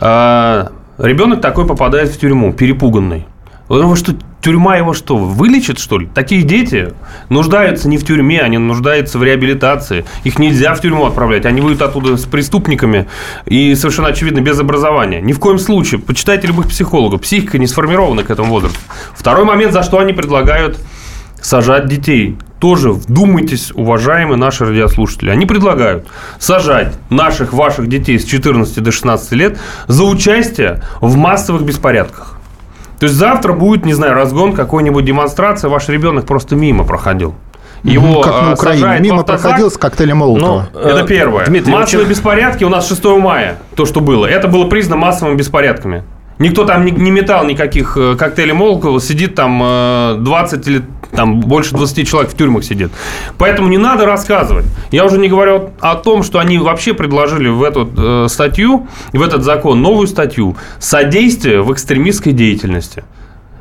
А, 0.00 0.70
ребенок 0.98 1.40
такой 1.40 1.66
попадает 1.66 2.10
в 2.10 2.18
тюрьму, 2.18 2.52
перепуганный. 2.52 3.26
Потому 3.68 3.96
что 3.96 4.14
тюрьма 4.48 4.78
его 4.78 4.94
что, 4.94 5.18
вылечит, 5.18 5.78
что 5.78 5.98
ли? 5.98 6.08
Такие 6.14 6.42
дети 6.42 6.94
нуждаются 7.28 7.86
не 7.86 7.98
в 7.98 8.06
тюрьме, 8.06 8.40
они 8.40 8.56
нуждаются 8.56 9.18
в 9.18 9.22
реабилитации. 9.22 10.06
Их 10.24 10.38
нельзя 10.38 10.74
в 10.74 10.80
тюрьму 10.80 11.04
отправлять. 11.04 11.44
Они 11.44 11.60
выйдут 11.60 11.82
оттуда 11.82 12.16
с 12.16 12.24
преступниками 12.24 13.08
и 13.44 13.74
совершенно 13.74 14.08
очевидно 14.08 14.40
без 14.40 14.58
образования. 14.58 15.20
Ни 15.20 15.34
в 15.34 15.38
коем 15.38 15.58
случае. 15.58 16.00
Почитайте 16.00 16.46
любых 16.46 16.68
психологов. 16.68 17.20
Психика 17.20 17.58
не 17.58 17.66
сформирована 17.66 18.24
к 18.24 18.30
этому 18.30 18.48
возрасту. 18.48 18.78
Второй 19.14 19.44
момент, 19.44 19.74
за 19.74 19.82
что 19.82 19.98
они 19.98 20.14
предлагают 20.14 20.78
сажать 21.42 21.86
детей. 21.86 22.38
Тоже 22.58 22.90
вдумайтесь, 22.92 23.70
уважаемые 23.74 24.38
наши 24.38 24.64
радиослушатели. 24.64 25.28
Они 25.28 25.44
предлагают 25.44 26.08
сажать 26.38 26.94
наших, 27.10 27.52
ваших 27.52 27.86
детей 27.86 28.18
с 28.18 28.24
14 28.24 28.82
до 28.82 28.92
16 28.92 29.32
лет 29.32 29.58
за 29.88 30.04
участие 30.04 30.82
в 31.02 31.18
массовых 31.18 31.64
беспорядках. 31.64 32.37
То 32.98 33.04
есть 33.04 33.14
завтра 33.16 33.52
будет, 33.52 33.84
не 33.84 33.94
знаю, 33.94 34.14
разгон, 34.14 34.52
какой-нибудь 34.54 35.04
демонстрация, 35.04 35.70
ваш 35.70 35.88
ребенок 35.88 36.26
просто 36.26 36.56
мимо 36.56 36.84
проходил. 36.84 37.34
Его 37.84 38.22
как 38.22 38.32
на 38.42 38.50
а, 38.50 38.54
Украине. 38.54 38.98
Мимо 39.00 39.22
проходил 39.22 39.70
с 39.70 39.76
коктейлем 39.76 40.18
Молотова. 40.18 40.68
Ну, 40.72 40.80
это 40.80 41.06
первое. 41.06 41.46
Дмитрий, 41.46 41.72
Массовые 41.72 42.06
очень... 42.06 42.10
беспорядки 42.10 42.64
у 42.64 42.68
нас 42.68 42.88
6 42.88 43.04
мая, 43.04 43.58
то, 43.76 43.86
что 43.86 44.00
было. 44.00 44.26
Это 44.26 44.48
было 44.48 44.64
признано 44.64 45.00
массовыми 45.00 45.36
беспорядками. 45.36 46.02
Никто 46.38 46.64
там 46.64 46.84
не, 46.84 46.92
не 46.92 47.10
метал 47.10 47.44
никаких 47.44 47.96
э, 47.96 48.14
коктейлей 48.16 48.52
Молотова, 48.52 49.00
сидит 49.00 49.34
там 49.34 49.58
20 50.22 50.66
э, 50.66 50.70
или 50.70 50.82
там 51.10 51.40
больше 51.40 51.74
20 51.74 52.06
человек 52.08 52.30
в 52.30 52.36
тюрьмах 52.36 52.64
сидит. 52.64 52.92
Поэтому 53.38 53.68
не 53.68 53.78
надо 53.78 54.06
рассказывать. 54.06 54.66
Я 54.90 55.04
уже 55.04 55.18
не 55.18 55.28
говорю 55.28 55.70
о 55.80 55.96
том, 55.96 56.22
что 56.22 56.38
они 56.38 56.58
вообще 56.58 56.94
предложили 56.94 57.48
в 57.48 57.62
эту 57.62 57.90
э, 57.96 58.26
статью, 58.28 58.86
в 59.12 59.22
этот 59.22 59.42
закон 59.42 59.82
новую 59.82 60.06
статью 60.06 60.56
«Содействие 60.78 61.62
в 61.62 61.72
экстремистской 61.72 62.32
деятельности». 62.32 63.04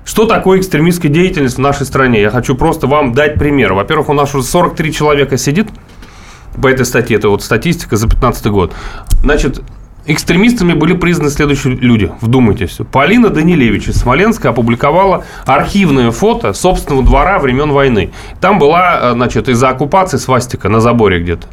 Что 0.06 0.26
такое 0.26 0.60
экстремистская 0.60 1.12
деятельность 1.12 1.58
в 1.58 1.62
нашей 1.62 1.86
стране? 1.86 2.22
Я 2.22 2.30
хочу 2.30 2.56
просто 2.56 2.88
вам 2.88 3.14
дать 3.14 3.36
пример. 3.36 3.74
Во-первых, 3.74 4.08
у 4.08 4.14
нас 4.14 4.34
уже 4.34 4.46
43 4.46 4.94
человека 4.94 5.38
сидит 5.38 5.68
по 6.62 6.68
этой 6.68 6.86
статье. 6.86 7.18
Это 7.18 7.28
вот 7.28 7.44
статистика 7.44 7.98
за 7.98 8.08
2015 8.08 8.48
год. 8.48 8.74
Значит, 9.22 9.62
Экстремистами 10.10 10.72
были 10.72 10.94
признаны 10.94 11.30
следующие 11.30 11.76
люди. 11.76 12.10
Вдумайтесь. 12.22 12.80
Полина 12.94 13.30
Данилевич 13.30 13.90
из 13.90 13.98
Смоленска 13.98 14.50
опубликовала 14.50 15.26
архивное 15.46 16.12
фото 16.12 16.54
собственного 16.54 17.04
двора 17.04 17.40
времен 17.40 17.72
войны. 17.72 18.12
Там 18.40 18.58
была, 18.58 19.00
э, 19.02 19.12
значит, 19.14 19.50
из-за 19.50 19.68
оккупации 19.70 20.16
свастика 20.16 20.70
на 20.70 20.80
заборе 20.80 21.20
где-то. 21.20 21.48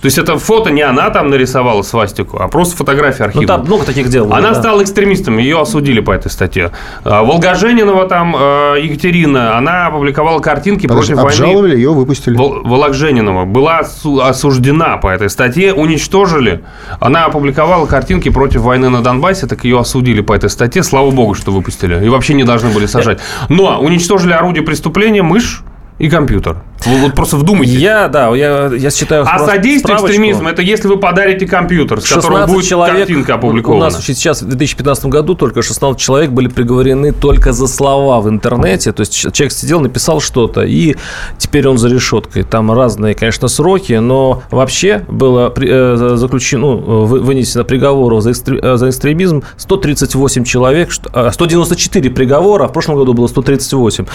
То 0.00 0.06
есть 0.06 0.16
это 0.16 0.38
фото 0.38 0.70
не 0.70 0.82
она 0.82 1.10
там 1.10 1.28
нарисовала 1.28 1.82
свастику, 1.82 2.38
а 2.40 2.48
просто 2.48 2.76
фотография 2.76 3.24
архива. 3.24 3.42
Ну, 3.42 3.48
там 3.48 3.62
много 3.62 3.84
таких 3.84 4.08
дел. 4.08 4.32
Она 4.32 4.50
да. 4.50 4.54
стала 4.54 4.82
экстремистом, 4.82 5.38
ее 5.38 5.60
осудили 5.60 6.00
по 6.00 6.12
этой 6.12 6.30
статье. 6.30 6.70
А, 7.04 7.24
Волгоженинова 7.24 8.06
там 8.06 8.34
э, 8.36 8.76
Екатерина, 8.80 9.58
она 9.58 9.86
опубликовала 9.86 10.38
картинки 10.38 10.86
Подожди, 10.86 11.14
против 11.14 11.26
обжаловали, 11.26 11.70
войны. 11.70 11.78
ее 11.78 11.92
выпустили. 11.92 12.36
Волгоженинова 12.36 13.44
была 13.44 13.80
осуждена 13.80 14.98
по 14.98 15.08
этой 15.08 15.30
статье, 15.30 15.74
уничтожили. 15.74 16.62
Она 17.00 17.24
опубликовала 17.24 17.86
картинки 17.86 18.28
против 18.28 18.60
войны 18.60 18.90
на 18.90 19.02
Донбассе, 19.02 19.46
так 19.48 19.64
ее 19.64 19.80
осудили 19.80 20.20
по 20.20 20.32
этой 20.32 20.48
статье. 20.48 20.84
Слава 20.84 21.10
богу, 21.10 21.34
что 21.34 21.50
выпустили. 21.50 22.04
И 22.04 22.08
вообще 22.08 22.34
не 22.34 22.44
должны 22.44 22.70
были 22.70 22.86
сажать. 22.86 23.18
Но 23.48 23.80
уничтожили 23.80 24.32
орудие 24.32 24.62
преступления, 24.62 25.22
мышь, 25.22 25.62
и 25.98 26.08
компьютер. 26.08 26.62
Вы 26.86 26.98
вот 26.98 27.14
просто 27.14 27.36
вдумайтесь. 27.36 27.74
Я, 27.74 28.08
да, 28.08 28.34
я, 28.36 28.70
я 28.72 28.90
считаю... 28.90 29.24
А 29.26 29.38
содействие 29.40 29.96
экстремизму– 29.96 30.48
это 30.50 30.62
если 30.62 30.86
вы 30.86 30.96
подарите 30.96 31.46
компьютер, 31.46 32.00
с 32.00 32.08
которого 32.08 32.46
будет 32.46 32.66
человек, 32.66 32.98
картинка 32.98 33.34
опубликована. 33.34 33.80
У 33.80 33.82
нас 33.84 34.04
сейчас 34.04 34.42
в 34.42 34.46
2015 34.46 35.06
году 35.06 35.34
только 35.34 35.62
16 35.62 36.00
человек 36.00 36.30
были 36.30 36.48
приговорены 36.48 37.12
только 37.12 37.52
за 37.52 37.66
слова 37.66 38.20
в 38.20 38.28
интернете. 38.28 38.92
То 38.92 39.00
есть 39.00 39.32
человек 39.32 39.52
сидел, 39.52 39.80
написал 39.80 40.20
что-то, 40.20 40.62
и 40.62 40.94
теперь 41.36 41.66
он 41.66 41.78
за 41.78 41.88
решеткой. 41.88 42.44
Там 42.44 42.70
разные, 42.70 43.14
конечно, 43.14 43.48
сроки, 43.48 43.94
но 43.94 44.42
вообще 44.50 45.04
было 45.08 45.52
э, 45.56 46.14
заключено, 46.16 46.58
ну, 46.58 47.04
вынесено 47.04 47.64
приговоров 47.64 48.22
за, 48.22 48.30
э, 48.30 48.76
за 48.76 48.88
экстремизм 48.88 49.42
138 49.56 50.44
человек, 50.44 50.92
194 50.92 52.08
а, 52.08 52.12
приговора, 52.12 52.64
а 52.64 52.68
в 52.68 52.72
прошлом 52.72 52.96
году 52.96 53.14
было 53.14 53.26
138. 53.26 54.06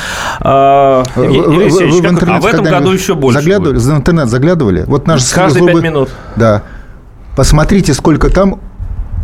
Алексеевич, 1.80 1.96
вы, 1.96 2.02
вы 2.02 2.08
в 2.08 2.12
интернет, 2.14 2.38
а 2.38 2.42
в 2.42 2.46
этом 2.46 2.66
году 2.66 2.92
еще 2.92 3.16
больше 3.16 3.40
заглядывали, 3.40 3.74
будет. 3.74 3.84
В 3.84 3.92
интернет 3.96 4.30
заглядывали? 4.30 4.84
Вот 4.88 5.08
наш 5.08 5.30
Каждые 5.30 5.66
пять 5.66 5.84
минут. 5.84 6.10
Да. 6.36 6.64
Посмотрите, 7.36 7.94
сколько 7.94 8.30
там 8.30 8.60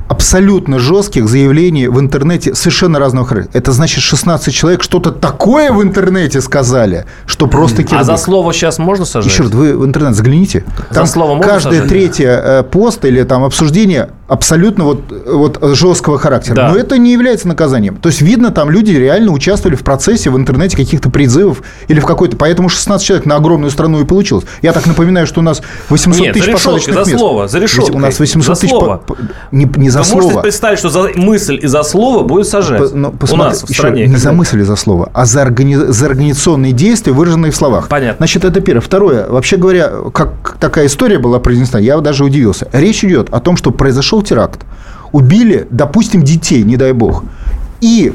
абсолютно 0.10 0.80
жестких 0.80 1.30
заявлений 1.30 1.88
в 1.88 2.00
интернете 2.00 2.56
совершенно 2.56 3.00
разного 3.00 3.28
характера. 3.28 3.58
Это 3.58 3.72
значит, 3.72 4.02
16 4.02 4.54
человек 4.54 4.82
что-то 4.82 5.12
такое 5.12 5.72
в 5.72 5.84
интернете 5.84 6.42
сказали, 6.42 7.06
что 7.28 7.46
просто 7.48 7.84
кирдык. 7.84 8.00
А 8.00 8.04
за 8.04 8.18
слово 8.18 8.52
сейчас 8.52 8.80
можно 8.80 9.06
сажать? 9.06 9.32
Еще 9.32 9.44
раз, 9.44 9.52
вы 9.52 9.78
в 9.78 9.86
интернет 9.86 10.16
загляните. 10.16 10.66
Там 10.92 11.06
за 11.06 11.12
слово 11.14 11.36
можно 11.36 11.54
каждое 11.54 11.74
сажать? 11.76 11.90
третье 11.90 12.42
э, 12.44 12.64
пост 12.64 13.06
или 13.06 13.22
там 13.24 13.44
обсуждение 13.44 14.10
абсолютно 14.30 14.84
вот, 14.86 15.02
вот 15.26 15.60
жесткого 15.76 16.20
характера. 16.20 16.56
Да. 16.56 16.70
Но 16.70 16.78
это 16.78 16.98
не 16.98 17.12
является 17.12 17.48
наказанием. 17.48 17.98
То 17.98 18.10
есть, 18.10 18.22
видно, 18.22 18.52
там 18.52 18.70
люди 18.70 18.92
реально 18.92 19.32
участвовали 19.32 19.76
в 19.76 19.84
процессе 19.84 20.30
в 20.30 20.38
интернете 20.38 20.78
каких-то 20.78 21.10
призывов 21.10 21.63
или 21.88 22.00
в 22.00 22.06
какой-то... 22.06 22.38
Поэтому 22.38 22.70
16 22.70 23.06
человек 23.06 23.26
на 23.26 23.36
огромную 23.36 23.72
страну 23.72 24.00
и 24.02 24.06
получилось. 24.06 24.46
Я 24.62 24.72
так 24.72 24.86
напоминаю, 24.86 25.26
что 25.26 25.39
у 25.39 25.44
нас 25.44 25.62
800 25.89 26.22
Нет, 26.22 26.34
тысяч 26.34 26.46
за 26.46 26.52
посадочных 26.52 26.96
мест. 26.96 27.12
за 27.12 27.18
слово, 27.18 27.48
за 27.48 27.60
решеткой. 27.60 27.96
У 27.96 28.00
нас 28.00 28.20
800 28.20 28.56
за 28.56 28.62
тысяч... 28.62 28.70
Слово. 28.70 28.98
По... 28.98 29.18
Не, 29.52 29.70
не 29.76 29.89
за 29.89 30.00
Вы 30.00 30.06
слово. 30.06 30.22
можете 30.22 30.42
представить, 30.42 30.80
что 30.80 30.89
за 30.89 31.10
мысль 31.15 31.60
и 31.62 31.68
за 31.68 31.82
слово 31.82 32.24
будет 32.24 32.48
сажать? 32.48 32.92
По, 32.92 32.96
ну, 32.96 33.13
у 33.32 33.36
нас 33.36 33.63
в 33.63 33.74
стране. 33.74 34.06
Не 34.06 34.15
за 34.15 34.32
мысль 34.32 34.60
и 34.60 34.63
за 34.63 34.76
слово, 34.76 35.10
а 35.13 35.26
за, 35.26 35.42
органи... 35.42 35.76
за 35.76 36.06
организационные 36.06 36.72
действия, 36.72 37.13
выраженные 37.13 37.52
в 37.52 37.56
словах. 37.56 37.88
Понятно. 37.88 38.18
Значит, 38.20 38.46
это 38.46 38.62
первое. 38.62 38.82
Второе. 38.82 39.28
Вообще 39.28 39.58
говоря, 39.58 39.92
как 40.13 40.58
такая 40.60 40.86
история 40.86 41.18
была 41.18 41.39
произнесена, 41.39 41.80
я 41.80 41.98
даже 42.00 42.24
удивился. 42.24 42.68
Речь 42.72 43.04
идет 43.04 43.30
о 43.32 43.39
том, 43.39 43.58
что 43.58 43.72
произошел 43.72 44.19
теракт 44.22 44.66
убили, 45.12 45.68
допустим, 45.70 46.24
детей, 46.24 46.64
не 46.64 46.78
дай 46.78 46.94
бог, 46.94 47.24
и 47.82 48.14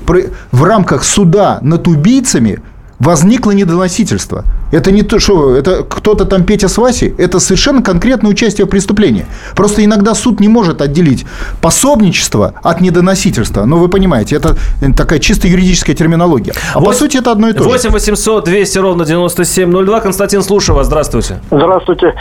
в 0.53 0.65
рамках 0.65 1.05
суда 1.05 1.59
над 1.63 1.89
убийцами 1.89 2.61
возникло 2.99 3.53
недоносительство. 3.53 4.45
Это 4.75 4.91
не 4.91 5.03
то, 5.03 5.21
что 5.21 5.55
это 5.55 5.85
кто-то 5.85 6.25
там 6.25 6.43
Петя 6.43 6.67
с 6.67 6.79
Васей, 6.79 7.15
это 7.17 7.39
совершенно 7.39 7.81
конкретное 7.81 8.31
участие 8.31 8.67
в 8.67 8.71
преступлении. 8.71 9.25
Просто 9.55 9.85
иногда 9.85 10.15
суд 10.15 10.41
не 10.41 10.49
может 10.49 10.83
отделить 10.83 11.25
пособничество 11.63 12.55
от 12.61 12.81
недоносительства. 12.81 13.67
Ну, 13.67 13.79
вы 13.79 13.89
понимаете, 13.89 14.35
это 14.35 14.57
такая 14.97 15.21
чисто 15.21 15.47
юридическая 15.47 15.95
терминология. 15.95 16.55
А 16.75 16.81
8, 16.81 16.85
по 16.85 16.93
сути, 16.93 17.19
это 17.19 17.31
одно 17.31 17.51
и 17.51 17.53
то 17.53 17.63
же. 17.63 17.69
8 17.69 17.91
800 17.91 18.45
200 18.45 18.79
ровно 18.79 19.05
9702. 19.05 20.01
Константин, 20.01 20.43
слушаю 20.43 20.75
вас. 20.75 20.87
Здравствуйте. 20.89 21.41
Здравствуйте. 21.53 22.15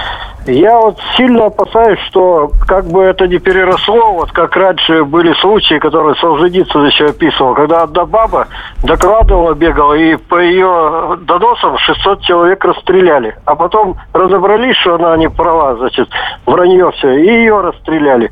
Я 0.45 0.77
вот 0.77 0.99
сильно 1.17 1.45
опасаюсь, 1.45 1.99
что 2.09 2.51
как 2.67 2.85
бы 2.85 3.01
это 3.01 3.27
не 3.27 3.39
переросло, 3.39 4.13
вот 4.13 4.31
как 4.31 4.55
раньше 4.57 5.05
были 5.05 5.33
случаи, 5.39 5.79
которые 5.79 6.15
Солженицын 6.15 6.85
еще 6.85 7.05
описывал, 7.05 7.55
когда 7.55 7.83
одна 7.83 8.05
баба 8.05 8.47
докладывала, 8.83 9.53
бегала, 9.53 9.93
и 9.93 10.17
по 10.17 10.39
ее 10.39 11.17
доносам 11.21 11.77
600 11.77 12.21
человек 12.23 12.42
расстреляли. 12.63 13.35
А 13.45 13.55
потом 13.55 13.97
разобрались, 14.13 14.75
что 14.77 14.95
она 14.95 15.15
не 15.17 15.29
права, 15.29 15.75
значит, 15.75 16.09
вранье 16.45 16.91
все, 16.91 17.13
и 17.13 17.25
ее 17.25 17.61
расстреляли. 17.61 18.29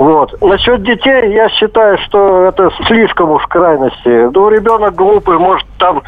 Вот. 0.00 0.34
Насчет 0.40 0.82
детей, 0.82 1.34
я 1.34 1.50
считаю, 1.50 1.98
что 1.98 2.44
это 2.44 2.70
слишком 2.86 3.32
уж 3.32 3.46
крайности. 3.48 4.30
Ну, 4.32 4.48
ребенок 4.48 4.94
глупый, 4.94 5.38
может, 5.38 5.66
там 5.78 6.02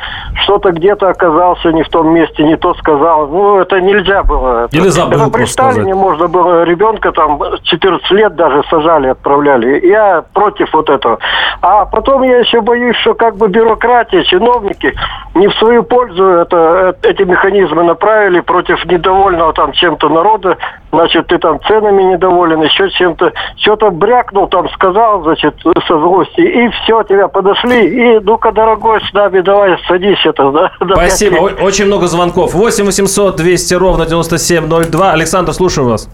что-то 0.44 0.70
где-то 0.72 1.10
оказался 1.10 1.70
не 1.72 1.82
в 1.82 1.90
том 1.90 2.08
месте, 2.14 2.42
не 2.42 2.56
то 2.56 2.72
сказал. 2.72 3.28
Ну, 3.28 3.60
это 3.60 3.82
нельзя 3.82 4.22
было. 4.22 4.68
Или 4.72 4.88
забыл 4.88 5.20
это 5.20 5.30
при 5.30 5.44
Сталине 5.44 5.94
можно 5.94 6.26
было 6.26 6.62
ребенка 6.62 7.12
там 7.12 7.38
14 7.64 8.10
лет 8.12 8.34
даже 8.34 8.62
сажали, 8.70 9.08
отправляли. 9.08 9.86
Я 9.86 10.24
против 10.32 10.72
вот 10.72 10.88
этого. 10.88 11.18
А 11.60 11.84
потом 11.84 12.22
я 12.22 12.38
еще 12.38 12.62
боюсь, 12.62 12.96
что 12.96 13.12
как 13.12 13.36
бы 13.36 13.48
бюрократия, 13.48 14.24
чиновники 14.24 14.94
не 15.34 15.48
в 15.48 15.54
свою 15.56 15.82
пользу 15.82 16.24
это, 16.24 16.96
эти 17.02 17.24
механизмы 17.24 17.82
направили 17.82 18.40
против 18.40 18.82
недовольного 18.86 19.52
там 19.52 19.72
чем-то 19.72 20.08
народа. 20.08 20.56
Значит, 20.92 21.26
ты 21.26 21.38
там 21.38 21.60
ценами 21.66 22.02
недоволен, 22.02 22.62
еще 22.62 22.88
чем-то. 22.90 23.32
Что 23.56 23.72
что-то 23.72 23.90
брякнул, 23.90 24.48
там 24.48 24.68
сказал, 24.70 25.22
значит, 25.22 25.54
со 25.86 25.98
злости, 25.98 26.40
и 26.40 26.68
все, 26.68 27.02
тебя 27.04 27.28
подошли, 27.28 27.88
и 27.88 28.20
ну-ка, 28.20 28.52
дорогой, 28.52 29.00
с 29.00 29.12
нами 29.14 29.40
давай 29.40 29.78
садись 29.88 30.18
это, 30.24 30.50
да. 30.50 30.70
Спасибо, 30.94 31.36
очень 31.36 31.86
много 31.86 32.06
звонков. 32.06 32.54
8 32.54 32.84
800 32.84 33.36
200 33.36 33.74
ровно 33.74 34.06
9702. 34.06 35.12
Александр, 35.12 35.52
слушаю 35.52 35.88
вас. 35.88 36.08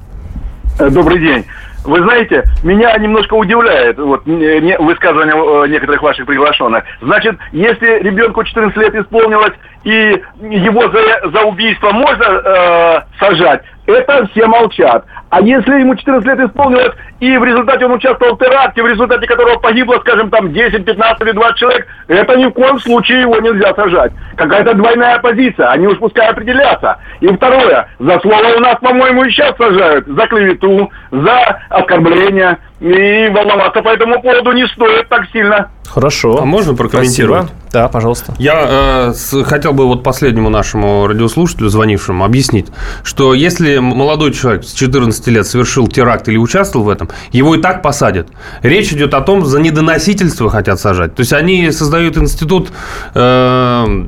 Э, 0.78 0.88
добрый 0.88 1.18
день. 1.18 1.44
Вы 1.84 2.02
знаете, 2.02 2.44
меня 2.62 2.96
немножко 2.98 3.34
удивляет 3.34 3.98
вот, 3.98 4.22
высказывание 4.26 5.34
э, 5.34 5.68
некоторых 5.68 6.02
ваших 6.02 6.26
приглашенных. 6.26 6.84
Значит, 7.00 7.36
если 7.52 8.00
ребенку 8.02 8.44
14 8.44 8.76
лет 8.76 8.94
исполнилось, 8.94 9.54
и 9.84 10.22
его 10.40 10.90
за, 10.90 11.30
за 11.30 11.42
убийство 11.44 11.90
можно 11.92 12.24
э, 12.24 13.00
сажать, 13.18 13.62
это 13.86 14.26
все 14.26 14.46
молчат. 14.46 15.04
А 15.30 15.40
если 15.40 15.80
ему 15.80 15.94
14 15.94 16.26
лет 16.26 16.40
исполнилось, 16.40 16.92
и 17.20 17.36
в 17.36 17.44
результате 17.44 17.86
он 17.86 17.92
участвовал 17.92 18.36
в 18.36 18.38
теракте, 18.38 18.82
в 18.82 18.86
результате 18.86 19.26
которого 19.26 19.58
погибло, 19.58 19.98
скажем, 20.00 20.30
там 20.30 20.52
10, 20.52 20.84
15 20.84 21.20
или 21.22 21.32
20 21.32 21.56
человек, 21.56 21.86
это 22.06 22.36
ни 22.36 22.46
в 22.46 22.50
коем 22.52 22.78
случае 22.78 23.22
его 23.22 23.38
нельзя 23.38 23.74
сажать. 23.74 24.12
Какая-то 24.36 24.74
двойная 24.74 25.18
позиция, 25.18 25.70
они 25.70 25.86
уж 25.86 25.98
пускай 25.98 26.28
определятся. 26.28 26.98
И 27.20 27.28
второе, 27.28 27.88
за 27.98 28.20
слово 28.20 28.56
у 28.56 28.60
нас, 28.60 28.76
по-моему, 28.80 29.24
и 29.24 29.30
сейчас 29.30 29.56
сажают, 29.56 30.06
за 30.06 30.26
клевету, 30.26 30.90
за 31.10 31.60
оскорбление. 31.68 32.58
И 32.80 33.28
волноваться 33.34 33.82
по 33.82 33.88
этому 33.88 34.22
поводу 34.22 34.52
не 34.52 34.66
стоит 34.68 35.08
так 35.08 35.28
сильно. 35.32 35.68
Хорошо. 35.88 36.38
А 36.40 36.44
можно 36.44 36.74
прокомментировать? 36.74 37.44
Спасибо. 37.44 37.72
Да, 37.72 37.88
пожалуйста. 37.88 38.34
Я 38.38 39.08
э, 39.08 39.12
с, 39.14 39.42
хотел 39.44 39.72
бы 39.72 39.86
вот 39.86 40.02
последнему 40.02 40.48
нашему 40.48 41.06
радиослушателю, 41.06 41.68
звонившему, 41.70 42.24
объяснить, 42.24 42.66
что 43.02 43.34
если 43.34 43.78
молодой 43.78 44.32
человек 44.32 44.64
с 44.64 44.72
14 44.74 45.26
лет 45.28 45.46
совершил 45.46 45.88
теракт 45.88 46.28
или 46.28 46.36
участвовал 46.36 46.86
в 46.86 46.88
этом, 46.88 47.08
его 47.32 47.54
и 47.54 47.60
так 47.60 47.82
посадят. 47.82 48.28
Речь 48.62 48.92
идет 48.92 49.14
о 49.14 49.22
том, 49.22 49.44
за 49.44 49.60
недоносительство 49.60 50.50
хотят 50.50 50.78
сажать. 50.78 51.14
То 51.14 51.20
есть 51.20 51.32
они 51.32 51.70
создают 51.72 52.16
институт 52.16 52.70
э, 53.14 54.04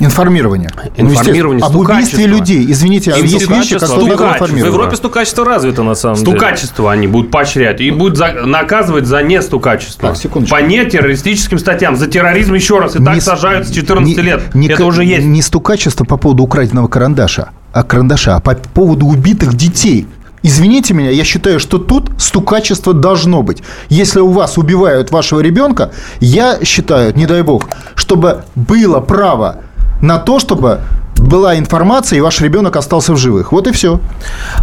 Информирование. 0.00 0.70
Информирование. 0.96 1.64
Об 1.64 1.76
убийстве 1.76 2.26
людей. 2.26 2.64
Извините, 2.70 3.12
а 3.12 3.18
есть 3.18 3.48
вещи, 3.48 3.78
которые 3.78 4.16
В 4.16 4.56
Европе 4.56 4.96
стукачество 4.96 5.44
развито, 5.44 5.82
на 5.82 5.94
самом 5.94 6.16
деле. 6.16 6.30
Стукачество 6.30 6.92
они 6.92 7.06
будут 7.06 7.30
поощрять. 7.30 7.80
И 7.80 7.90
будут 7.90 8.16
за, 8.16 8.32
наказывать 8.32 9.06
за 9.06 9.22
не 9.22 9.40
стукачество. 9.42 10.10
Так, 10.10 10.18
секундочку. 10.18 10.56
По 10.56 10.60
нетеррористическим 10.62 11.58
статьям. 11.58 11.96
За 11.96 12.06
терроризм, 12.06 12.54
еще 12.54 12.78
раз, 12.78 12.96
и 12.96 13.00
не, 13.00 13.04
так 13.04 13.22
сажают 13.22 13.66
с 13.66 13.70
14 13.72 14.16
не, 14.16 14.22
лет. 14.22 14.54
Не, 14.54 14.68
Это 14.68 14.84
уже 14.84 15.04
есть. 15.04 15.26
Не 15.26 15.42
стукачество 15.42 16.04
по 16.04 16.16
поводу 16.16 16.44
украденного 16.44 16.88
карандаша, 16.88 17.50
а 17.72 17.82
карандаша, 17.82 18.36
а 18.36 18.40
по 18.40 18.54
поводу 18.54 19.06
убитых 19.06 19.54
детей. 19.54 20.06
Извините 20.42 20.94
меня, 20.94 21.10
я 21.10 21.24
считаю, 21.24 21.58
что 21.58 21.78
тут 21.78 22.10
стукачество 22.18 22.94
должно 22.94 23.42
быть. 23.42 23.62
Если 23.88 24.20
у 24.20 24.30
вас 24.30 24.56
убивают 24.56 25.10
вашего 25.10 25.40
ребенка, 25.40 25.90
я 26.20 26.58
считаю, 26.64 27.16
не 27.16 27.26
дай 27.26 27.42
бог, 27.42 27.68
чтобы 27.96 28.44
было 28.54 29.00
право 29.00 29.62
на 30.00 30.18
то, 30.18 30.38
чтобы 30.38 30.80
была 31.18 31.58
информация, 31.58 32.18
и 32.18 32.20
ваш 32.20 32.40
ребенок 32.40 32.76
остался 32.76 33.12
в 33.12 33.16
живых. 33.16 33.52
Вот 33.52 33.66
и 33.66 33.72
все. 33.72 34.00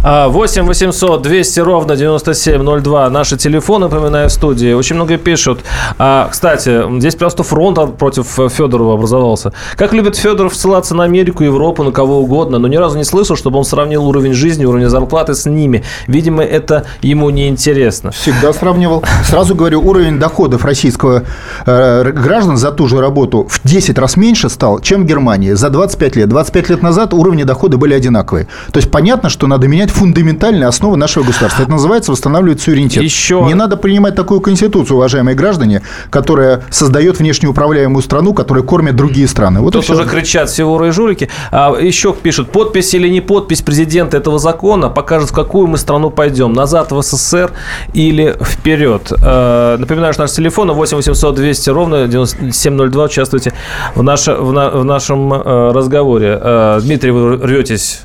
8 0.02 0.62
800 0.64 1.22
200 1.22 1.60
ровно 1.60 1.96
9702. 1.96 3.10
Наши 3.10 3.36
телефоны, 3.36 3.86
напоминаю, 3.86 4.28
в 4.28 4.32
студии. 4.32 4.72
Очень 4.72 4.96
много 4.96 5.16
пишут. 5.16 5.60
А, 5.98 6.28
кстати, 6.30 6.98
здесь 6.98 7.14
просто 7.14 7.42
фронт 7.42 7.96
против 7.98 8.26
Федорова 8.26 8.94
образовался. 8.94 9.52
Как 9.76 9.92
любит 9.92 10.16
Федоров 10.16 10.54
ссылаться 10.54 10.94
на 10.94 11.04
Америку, 11.04 11.44
Европу, 11.44 11.82
на 11.82 11.92
кого 11.92 12.20
угодно, 12.20 12.58
но 12.58 12.68
ни 12.68 12.76
разу 12.76 12.96
не 12.96 13.04
слышал, 13.04 13.36
чтобы 13.36 13.58
он 13.58 13.64
сравнил 13.64 14.06
уровень 14.06 14.32
жизни, 14.32 14.64
уровень 14.64 14.88
зарплаты 14.88 15.34
с 15.34 15.46
ними. 15.46 15.84
Видимо, 16.06 16.42
это 16.42 16.84
ему 17.02 17.30
не 17.30 17.48
интересно. 17.48 18.10
Всегда 18.10 18.52
сравнивал. 18.52 19.04
Сразу 19.24 19.54
говорю, 19.54 19.82
уровень 19.82 20.18
доходов 20.18 20.64
российского 20.64 21.24
э, 21.66 22.12
граждан 22.12 22.56
за 22.56 22.72
ту 22.72 22.86
же 22.86 23.00
работу 23.00 23.46
в 23.48 23.60
10 23.64 23.98
раз 23.98 24.16
меньше 24.16 24.48
стал, 24.48 24.80
чем 24.80 25.02
в 25.02 25.06
Германии 25.06 25.52
за 25.52 25.70
25 25.70 26.16
лет. 26.16 26.28
25 26.46 26.70
лет 26.70 26.82
назад 26.82 27.12
уровни 27.12 27.42
дохода 27.42 27.76
были 27.76 27.94
одинаковые. 27.94 28.46
То 28.70 28.78
есть 28.78 28.90
понятно, 28.90 29.28
что 29.28 29.46
надо 29.46 29.66
менять 29.66 29.90
фундаментальные 29.90 30.68
основы 30.68 30.96
нашего 30.96 31.24
государства. 31.24 31.62
Это 31.62 31.70
называется 31.70 32.12
восстанавливать 32.12 32.60
суверенитет. 32.60 33.02
Еще... 33.02 33.42
Не 33.46 33.54
надо 33.54 33.76
принимать 33.76 34.14
такую 34.14 34.40
конституцию, 34.40 34.96
уважаемые 34.96 35.34
граждане, 35.34 35.82
которая 36.10 36.62
создает 36.70 37.18
внешне 37.18 37.48
управляемую 37.48 38.02
страну, 38.02 38.32
которая 38.32 38.62
кормит 38.62 38.94
другие 38.94 39.26
страны. 39.26 39.60
Вот 39.60 39.72
Тут 39.72 39.90
уже 39.90 40.04
кричат 40.04 40.48
все 40.48 40.64
воры 40.64 40.88
и 40.88 40.90
жулики. 40.92 41.28
А 41.50 41.74
еще 41.74 42.12
пишут, 42.12 42.50
подпись 42.50 42.94
или 42.94 43.08
не 43.08 43.20
подпись 43.20 43.62
президента 43.62 44.16
этого 44.16 44.38
закона 44.38 44.88
покажет, 44.88 45.30
в 45.30 45.32
какую 45.32 45.66
мы 45.66 45.78
страну 45.78 46.10
пойдем. 46.10 46.52
Назад 46.52 46.92
в 46.92 47.02
СССР 47.02 47.50
или 47.92 48.36
вперед. 48.40 49.12
А, 49.22 49.76
напоминаю, 49.78 50.12
что 50.12 50.22
наш 50.22 50.32
телефон 50.32 50.70
8 50.70 50.96
800 50.96 51.34
200 51.34 51.70
ровно 51.70 52.06
9702. 52.06 53.04
Участвуйте 53.04 53.52
в, 53.94 54.02
наше, 54.02 54.34
в, 54.34 54.52
на, 54.52 54.70
в 54.70 54.84
нашем 54.84 55.32
э, 55.32 55.72
разговоре. 55.72 56.35
Э, 56.40 56.80
Дмитрий, 56.82 57.10
вы 57.10 57.36
рветесь. 57.36 58.02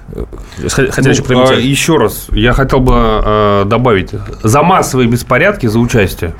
Хотели 0.70 1.10
еще 1.10 1.62
Еще 1.62 1.98
раз, 1.98 2.28
я 2.32 2.54
хотел 2.54 2.80
бы 2.80 2.94
э, 2.96 3.63
добавить. 3.65 4.12
За 4.44 4.62
массовые 4.63 5.08
беспорядки, 5.08 5.67
за 5.67 5.80
участие 5.80 6.34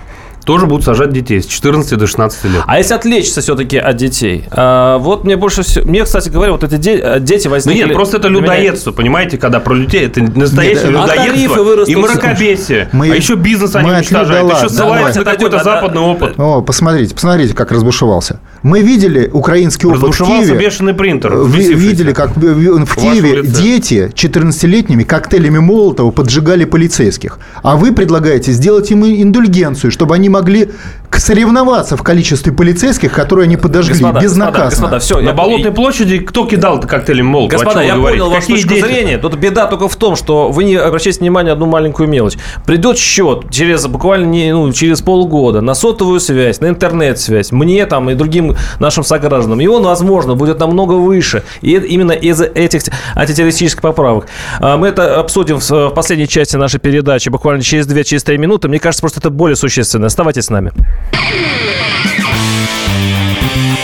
тоже 0.46 0.66
будут 0.66 0.84
сажать 0.84 1.12
детей 1.12 1.42
с 1.42 1.46
14 1.46 1.98
до 1.98 2.08
16 2.08 2.44
лет. 2.46 2.64
А 2.66 2.78
если 2.78 2.94
отвлечься 2.94 3.42
все-таки 3.42 3.78
от 3.78 3.96
детей? 3.96 4.46
А, 4.52 4.98
вот 4.98 5.24
мне 5.24 5.38
больше 5.38 5.64
всего... 5.64 5.86
Мне, 5.88 6.04
кстати 6.04 6.30
говоря, 6.30 6.52
вот 6.52 6.64
эти 6.64 6.76
де... 6.78 7.20
дети 7.20 7.48
возникли... 7.48 7.82
Ну 7.82 7.88
нет, 7.88 7.96
просто 7.96 8.18
это 8.18 8.28
людоедство, 8.28 8.92
понимаете, 8.92 9.38
когда 9.38 9.60
про 9.60 9.74
людей, 9.74 10.08
это 10.08 10.22
настоящее 10.22 10.92
нет, 10.92 11.02
людоедство 11.02 11.84
и 11.86 11.96
мракобесие. 11.96 12.90
Мы, 12.92 13.12
а 13.12 13.16
еще 13.16 13.36
бизнес 13.36 13.76
они 13.76 13.92
уничтожают, 13.92 14.50
да, 14.50 14.58
еще 14.58 14.70
ссылаются 14.70 15.20
на 15.20 15.26
какой-то 15.26 15.64
западный 15.64 16.02
опыт. 16.02 16.40
О, 16.40 16.62
посмотрите, 16.62 17.14
посмотрите, 17.14 17.54
как 17.54 17.72
разбушевался. 17.72 18.40
Мы 18.64 18.82
видели 18.82 19.30
украинский 19.32 19.88
опыт 19.88 20.14
в 20.14 20.26
Киеве. 20.26 20.56
бешеный 20.56 20.94
принтер. 20.94 21.36
Видели, 21.46 22.14
как 22.14 22.36
в 22.36 22.96
Киеве 22.96 23.44
дети 23.44 24.12
14-летними 24.14 25.04
коктейлями 25.04 25.58
Молотова 25.58 26.12
поджигали 26.12 26.66
полицейских. 26.66 27.40
А 27.64 27.76
вы 27.76 27.92
предлагаете 27.92 28.52
сделать 28.52 28.92
им 28.92 29.06
индульгенцию, 29.06 29.92
чтобы 29.92 30.16
они 30.16 30.30
могли 30.30 30.70
соревноваться 31.18 31.98
в 31.98 32.04
количестве 32.04 32.52
полицейских, 32.52 33.14
которые 33.14 33.46
они 33.46 33.58
подожгли 33.58 34.00
господа, 34.00 34.20
безнаказанно. 34.22 34.70
Господа, 34.70 34.96
господа, 34.96 35.00
все, 35.00 35.20
На 35.20 35.30
я... 35.30 35.34
Болотной 35.34 35.72
площади 35.72 36.20
кто 36.20 36.46
кидал 36.46 36.80
коктейли 36.80 37.22
Молотова? 37.22 37.64
Господа, 37.64 37.84
я 37.84 37.96
понял 37.96 38.30
вашу 38.30 38.48
точку 38.48 38.70
дети? 38.70 38.86
зрения. 38.86 39.18
Тут 39.18 39.36
беда 39.36 39.68
только 39.68 39.88
в 39.88 39.96
том, 39.96 40.16
что 40.16 40.50
вы 40.50 40.64
не 40.64 40.76
обращаете 40.76 41.20
внимание 41.20 41.52
на 41.52 41.54
одну 41.54 41.66
маленькую 41.66 42.10
мелочь. 42.10 42.38
Придет 42.66 42.98
счет 42.98 43.50
через 43.52 43.86
буквально 43.88 44.26
не, 44.26 44.54
ну, 44.54 44.72
через 44.72 45.02
полгода 45.02 45.62
на 45.62 45.74
сотовую 45.74 46.20
связь, 46.20 46.60
на 46.60 46.70
интернет-связь, 46.70 47.52
мне 47.52 47.86
там 47.86 48.10
и 48.10 48.14
другим 48.14 48.51
нашим 48.80 49.04
согражданам. 49.04 49.60
И 49.62 49.68
он, 49.68 49.84
возможно, 49.84 50.36
будет 50.36 50.60
намного 50.60 50.94
выше. 50.94 51.44
И 51.62 51.76
именно 51.76 52.12
из 52.12 52.42
этих 52.42 52.84
антитеррористических 53.16 53.82
поправок. 53.82 54.28
А, 54.60 54.78
мы 54.78 54.88
это 54.88 55.20
обсудим 55.20 55.60
в 55.60 55.90
последней 55.92 56.28
части 56.28 56.56
нашей 56.56 56.80
передачи 56.80 57.30
буквально 57.30 57.64
через 57.64 57.88
2-3 57.88 58.04
через 58.04 58.28
минуты. 58.28 58.68
Мне 58.68 58.80
кажется, 58.80 59.02
просто 59.02 59.20
это 59.20 59.30
более 59.30 59.56
существенно. 59.56 60.08
Оставайтесь 60.08 60.46
с 60.46 60.50
нами. 60.50 60.72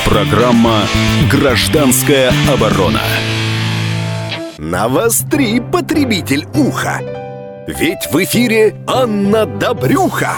Программа 0.06 0.82
«Гражданская 1.30 2.32
оборона». 2.52 3.02
Навостри, 4.58 5.60
потребитель 5.60 6.48
уха. 6.56 7.02
Ведь 7.68 8.08
в 8.12 8.24
эфире 8.24 8.76
Анна 8.88 9.46
Добрюха. 9.46 10.38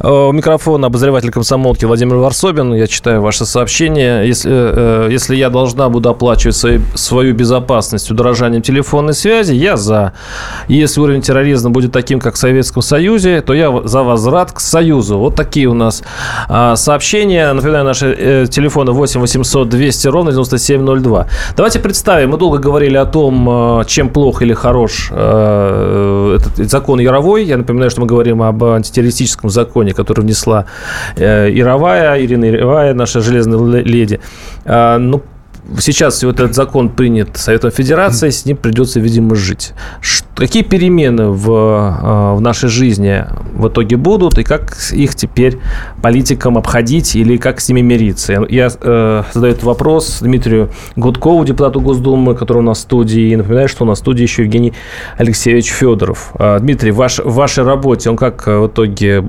Э, 0.00 0.28
у 0.28 0.32
микрофона 0.32 0.86
обозреватель 0.86 1.30
комсомолки 1.30 1.84
Владимир 1.84 2.16
Варсобин. 2.16 2.74
Я 2.74 2.86
читаю 2.86 3.20
ваше 3.20 3.44
сообщение. 3.44 4.26
Если, 4.26 4.50
э, 4.52 5.08
если 5.10 5.36
я 5.36 5.50
должна 5.50 5.88
буду 5.88 6.08
оплачивать 6.08 6.56
свою, 6.56 6.80
свою 6.94 7.34
безопасность 7.34 8.10
удорожанием 8.10 8.62
телефонной 8.62 9.14
связи, 9.14 9.54
я 9.54 9.76
за. 9.76 10.12
Если 10.68 11.00
уровень 11.00 11.22
терроризма 11.22 11.70
будет 11.70 11.92
таким, 11.92 12.20
как 12.20 12.34
в 12.34 12.38
Советском 12.38 12.82
Союзе, 12.82 13.40
то 13.40 13.54
я 13.54 13.82
за 13.84 14.02
возврат 14.02 14.52
к 14.52 14.60
Союзу. 14.60 15.18
Вот 15.18 15.34
такие 15.34 15.66
у 15.66 15.74
нас 15.74 16.02
а, 16.48 16.76
сообщения. 16.76 17.52
Напоминаю, 17.52 17.84
наши 17.84 18.14
э, 18.18 18.46
телефоны 18.48 18.92
8 18.92 19.20
800 19.20 19.68
200 19.68 20.08
ровно 20.08 20.30
9702. 20.30 21.26
Давайте 21.56 21.78
представим. 21.80 22.30
Мы 22.30 22.38
долго 22.38 22.58
говорили 22.58 22.96
о 22.96 23.06
том, 23.06 23.84
чем 23.86 24.08
плох 24.10 24.42
или 24.42 24.52
хорош 24.52 25.10
этот 25.10 26.70
закон 26.70 27.00
Яровой. 27.00 27.44
Я 27.44 27.56
напоминаю, 27.56 27.90
что 27.90 28.00
мы 28.00 28.06
говорим 28.06 28.42
об 28.42 28.62
антитеррористическом 28.64 29.50
законе 29.50 29.87
законе, 29.88 29.94
который 29.94 30.22
внесла 30.22 30.64
э, 31.16 31.50
Яровая, 31.50 32.20
Ирина 32.20 32.46
Яровая, 32.46 32.94
наша 32.94 33.20
железная 33.20 33.82
леди. 33.84 34.20
А, 34.64 34.98
ну, 34.98 35.22
сейчас 35.80 36.22
вот 36.22 36.40
этот 36.40 36.54
закон 36.54 36.88
принят 36.88 37.36
Советом 37.36 37.70
Федерации, 37.70 38.30
с 38.30 38.46
ним 38.46 38.56
придется, 38.56 39.00
видимо, 39.00 39.34
жить. 39.34 39.72
Какие 40.38 40.62
перемены 40.62 41.30
в, 41.30 41.48
а, 41.50 42.34
в 42.36 42.40
нашей 42.40 42.68
жизни 42.68 43.24
в 43.54 43.66
итоге 43.66 43.96
будут, 43.96 44.38
и 44.38 44.44
как 44.44 44.76
их 44.92 45.16
теперь 45.16 45.58
политикам 46.00 46.56
обходить, 46.56 47.16
или 47.16 47.38
как 47.38 47.60
с 47.60 47.68
ними 47.68 47.80
мириться? 47.80 48.46
Я 48.48 48.68
э, 48.68 49.22
задаю 49.32 49.52
этот 49.52 49.64
вопрос 49.64 50.18
Дмитрию 50.20 50.70
Гудкову, 50.94 51.44
депутату 51.44 51.80
Госдумы, 51.80 52.36
который 52.36 52.58
у 52.58 52.62
нас 52.62 52.78
в 52.78 52.82
студии, 52.82 53.32
и 53.32 53.36
напоминаю, 53.36 53.68
что 53.68 53.82
у 53.82 53.86
нас 53.88 53.98
в 53.98 54.00
студии 54.02 54.22
еще 54.22 54.44
Евгений 54.44 54.74
Алексеевич 55.16 55.70
Федоров. 55.70 56.30
А, 56.34 56.60
Дмитрий, 56.60 56.92
ваш, 56.92 57.18
в 57.18 57.34
вашей 57.34 57.64
работе 57.64 58.08
он 58.08 58.16
как 58.16 58.46
в 58.46 58.68
итоге 58.68 59.24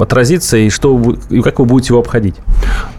отразится, 0.00 0.56
и, 0.56 0.68
что 0.68 0.96
вы, 0.96 1.16
и 1.30 1.42
как 1.42 1.60
вы 1.60 1.64
будете 1.64 1.92
его 1.92 2.00
обходить? 2.00 2.34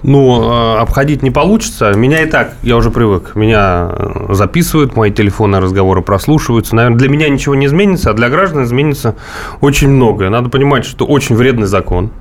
Ну, 0.04 0.40
а, 0.42 0.80
обходить 0.80 1.22
не 1.22 1.32
получится. 1.32 1.92
Меня 1.96 2.22
и 2.22 2.28
так 2.28 2.54
я 2.64 2.78
уже 2.78 2.92
привык. 2.92 3.36
Меня 3.36 3.90
э, 3.92 4.34
записывают, 4.34 4.96
мои 4.96 5.12
телефонные 5.12 5.60
разговоры 5.60 6.02
прослушиваются. 6.02 6.78
Наверное, 6.78 6.98
для 6.98 7.10
меня 7.10 7.25
ничего 7.30 7.56
не 7.56 7.66
изменится, 7.66 8.12
а 8.12 8.14
для 8.14 8.30
граждан 8.30 8.64
изменится 8.64 9.16
очень 9.62 9.90
многое. 9.90 10.30
Надо 10.30 10.50
понимать, 10.50 10.86
что 10.86 11.06
очень 11.06 11.36
вредный 11.36 11.68
закон, 11.68 12.12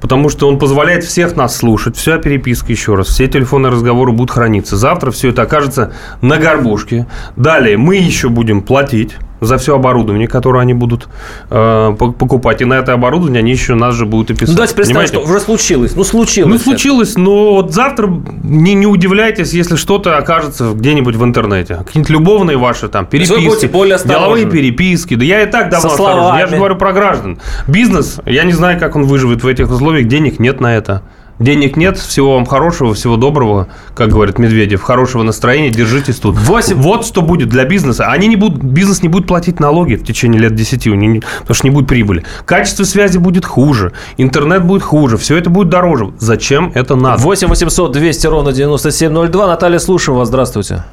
потому 0.00 0.28
что 0.28 0.48
он 0.48 0.58
позволяет 0.58 1.04
всех 1.04 1.36
нас 1.36 1.56
слушать. 1.56 1.96
Вся 1.96 2.18
переписка, 2.18 2.72
еще 2.72 2.94
раз, 2.94 3.08
все 3.08 3.26
телефонные 3.26 3.70
разговоры 3.72 4.12
будут 4.12 4.30
храниться. 4.30 4.76
Завтра 4.76 5.10
все 5.10 5.30
это 5.30 5.42
окажется 5.42 5.92
на 6.20 6.38
горбушке. 6.38 7.06
Далее 7.36 7.76
мы 7.76 7.96
еще 7.96 8.28
будем 8.28 8.62
платить 8.62 9.16
за 9.40 9.58
все 9.58 9.76
оборудование, 9.76 10.28
которое 10.28 10.60
они 10.60 10.74
будут 10.74 11.08
э, 11.50 11.94
покупать. 11.98 12.60
И 12.62 12.64
на 12.64 12.74
это 12.74 12.92
оборудование 12.92 13.40
они 13.40 13.52
еще 13.52 13.74
нас 13.74 13.94
же 13.94 14.06
будут 14.06 14.30
и 14.30 14.34
писать. 14.34 14.48
Ну, 14.48 14.54
давайте 14.54 14.74
представим, 14.74 15.06
что 15.06 15.20
уже 15.20 15.40
случилось. 15.40 15.94
Ну, 15.94 16.04
случилось. 16.04 16.52
Ну, 16.52 16.58
случилось, 16.58 17.16
но 17.16 17.54
вот 17.54 17.72
завтра 17.72 18.08
не, 18.42 18.74
не 18.74 18.86
удивляйтесь, 18.86 19.52
если 19.52 19.76
что-то 19.76 20.16
окажется 20.16 20.72
где-нибудь 20.72 21.16
в 21.16 21.24
интернете. 21.24 21.76
Какие-нибудь 21.84 22.10
любовные 22.10 22.56
ваши 22.56 22.88
там 22.88 23.06
переписки, 23.06 23.66
более 23.66 23.98
деловые 24.04 24.46
переписки. 24.46 25.14
Да 25.14 25.24
я 25.24 25.42
и 25.42 25.46
так 25.46 25.70
давно 25.70 25.90
осторожен. 25.90 26.38
Я 26.38 26.46
же 26.46 26.56
говорю 26.56 26.76
про 26.76 26.92
граждан. 26.92 27.38
Бизнес, 27.66 28.20
я 28.26 28.44
не 28.44 28.52
знаю, 28.52 28.78
как 28.78 28.96
он 28.96 29.04
выживет 29.04 29.42
в 29.42 29.46
этих 29.46 29.70
условиях, 29.70 30.08
денег 30.08 30.38
нет 30.38 30.60
на 30.60 30.76
это. 30.76 31.02
Денег 31.38 31.76
нет, 31.76 31.96
всего 31.96 32.34
вам 32.34 32.46
хорошего, 32.46 32.94
всего 32.94 33.16
доброго, 33.16 33.68
как 33.94 34.10
говорит 34.10 34.38
Медведев, 34.38 34.82
хорошего 34.82 35.22
настроения, 35.24 35.70
держитесь 35.70 36.20
тут. 36.20 36.36
8. 36.36 36.76
Вот 36.76 37.04
что 37.04 37.22
будет 37.22 37.48
для 37.48 37.64
бизнеса. 37.64 38.06
Они 38.08 38.28
не 38.28 38.36
будут, 38.36 38.62
бизнес 38.62 39.02
не 39.02 39.08
будет 39.08 39.26
платить 39.26 39.58
налоги 39.58 39.96
в 39.96 40.04
течение 40.04 40.40
лет 40.40 40.54
10, 40.54 40.84
потому 40.84 41.54
что 41.54 41.66
не 41.66 41.70
будет 41.70 41.88
прибыли. 41.88 42.24
Качество 42.44 42.84
связи 42.84 43.18
будет 43.18 43.44
хуже, 43.44 43.92
интернет 44.16 44.64
будет 44.64 44.82
хуже, 44.82 45.16
все 45.16 45.36
это 45.36 45.50
будет 45.50 45.68
дороже. 45.68 46.12
Зачем 46.18 46.70
это 46.74 46.94
надо? 46.94 47.20
8 47.22 47.48
800 47.48 47.92
200 47.92 48.26
ровно 48.28 48.52
9702. 48.52 49.46
Наталья, 49.46 49.78
слушаю 49.78 50.16
вас, 50.16 50.28
здравствуйте. 50.28 50.84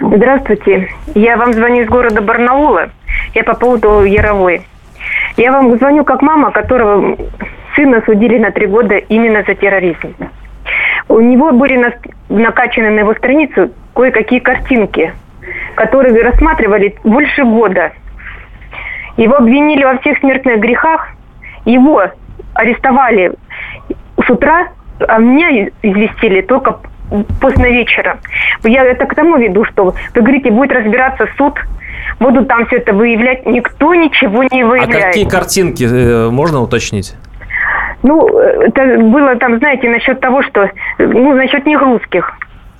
Здравствуйте. 0.00 0.88
Я 1.14 1.36
вам 1.36 1.52
звоню 1.52 1.82
из 1.82 1.88
города 1.88 2.22
Барнаула. 2.22 2.90
Я 3.34 3.44
по 3.44 3.54
поводу 3.54 4.04
Яровой. 4.04 4.66
Я 5.36 5.52
вам 5.52 5.76
звоню 5.76 6.04
как 6.04 6.22
мама, 6.22 6.50
которого 6.50 7.16
Сына 7.74 8.02
судили 8.04 8.38
на 8.38 8.50
три 8.50 8.66
года 8.66 8.96
именно 8.96 9.42
за 9.46 9.54
терроризм. 9.54 10.14
У 11.08 11.20
него 11.20 11.52
были 11.52 11.92
накачаны 12.28 12.90
на 12.90 13.00
его 13.00 13.14
страницу 13.14 13.70
кое-какие 13.94 14.40
картинки, 14.40 15.12
которые 15.74 16.22
рассматривали 16.22 16.94
больше 17.04 17.44
года. 17.44 17.92
Его 19.16 19.36
обвинили 19.36 19.84
во 19.84 19.98
всех 19.98 20.18
смертных 20.18 20.60
грехах. 20.60 21.08
Его 21.64 22.02
арестовали 22.54 23.32
с 24.24 24.30
утра, 24.30 24.68
а 25.06 25.18
меня 25.18 25.68
известили 25.82 26.40
только 26.40 26.78
поздно 27.40 27.66
вечера. 27.66 28.18
Я 28.64 28.84
это 28.84 29.04
к 29.06 29.14
тому 29.14 29.36
веду, 29.36 29.64
что 29.64 29.84
вы 29.84 29.94
говорите, 30.14 30.50
будет 30.50 30.72
разбираться 30.72 31.26
суд, 31.36 31.54
будут 32.20 32.48
там 32.48 32.66
все 32.66 32.76
это 32.76 32.92
выявлять. 32.92 33.44
Никто 33.46 33.94
ничего 33.94 34.44
не 34.44 34.64
выявляет. 34.64 35.04
А 35.04 35.06
какие 35.08 35.28
картинки, 35.28 35.84
э, 35.84 36.30
можно 36.30 36.60
уточнить? 36.60 37.14
Ну, 38.02 38.38
это 38.38 38.98
было 38.98 39.36
там, 39.36 39.58
знаете, 39.58 39.88
насчет 39.88 40.20
того, 40.20 40.42
что, 40.42 40.68
ну, 40.98 41.34
насчет 41.34 41.64
негрузских. 41.66 42.32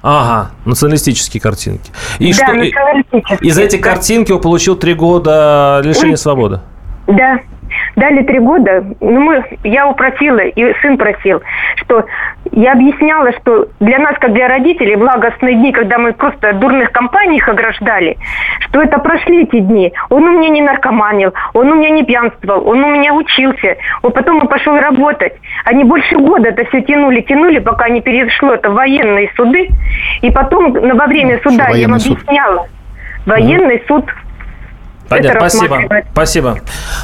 Ага, 0.03 0.51
националистические 0.65 1.41
картинки. 1.41 1.93
И 2.19 2.33
да, 2.33 2.47
что, 2.49 2.55
националистические. 2.55 3.39
Из 3.41 3.59
этих 3.59 3.83
да. 3.83 3.91
картинки 3.91 4.33
он 4.33 4.41
получил 4.41 4.77
три 4.77 4.95
года 4.95 5.81
лишения 5.85 6.17
свободы? 6.17 6.61
Да, 7.07 7.39
дали 7.97 8.23
три 8.23 8.39
года. 8.39 8.85
Ну, 9.01 9.21
мы, 9.21 9.45
я 9.65 9.89
упросила, 9.89 10.39
и 10.39 10.75
сын 10.81 10.97
просил, 10.97 11.43
что 11.77 12.05
я 12.51 12.73
объясняла, 12.73 13.33
что 13.33 13.69
для 13.81 13.99
нас, 13.99 14.17
как 14.19 14.33
для 14.33 14.49
родителей, 14.49 14.97
благостные 14.97 15.55
дни, 15.55 15.73
когда 15.73 15.99
мы 15.99 16.13
просто 16.13 16.53
дурных 16.55 16.93
компаниях 16.93 17.49
ограждали, 17.49 18.17
что 18.61 18.83
это 18.83 18.99
прошли 18.99 19.45
эти 19.45 19.61
дни. 19.61 19.93
Он 20.11 20.25
у 20.25 20.39
меня 20.39 20.49
не 20.49 20.63
наркоманил, 20.63 21.33
он 21.55 21.71
у 21.71 21.75
меня 21.77 21.91
не 21.91 22.05
пьянствовал, 22.05 22.69
он 22.69 22.83
у 22.85 22.91
меня 22.91 23.15
учился, 23.15 23.77
вот 24.03 24.15
потом 24.15 24.41
он 24.41 24.49
пошел 24.49 24.77
работать. 24.79 25.35
Они 25.65 25.85
больше 25.85 26.17
года 26.17 26.49
это 26.49 26.65
все 26.67 26.83
тянули, 26.83 27.21
тянули, 27.21 27.59
пока 27.59 27.89
не 27.89 28.01
перешло 28.01 28.55
это 28.55 28.71
в 28.71 28.75
военные 28.75 29.31
суды. 29.37 29.69
И 30.21 30.31
потом 30.31 30.73
во 30.73 31.07
время 31.07 31.41
суда 31.43 31.69
я 31.71 31.85
им 31.85 31.95
объясняла. 31.95 32.67
Военный 33.27 33.83
суд 33.87 34.05
Понятно, 35.09 35.49
спасибо. 35.49 36.05
Спасибо. 36.13 36.59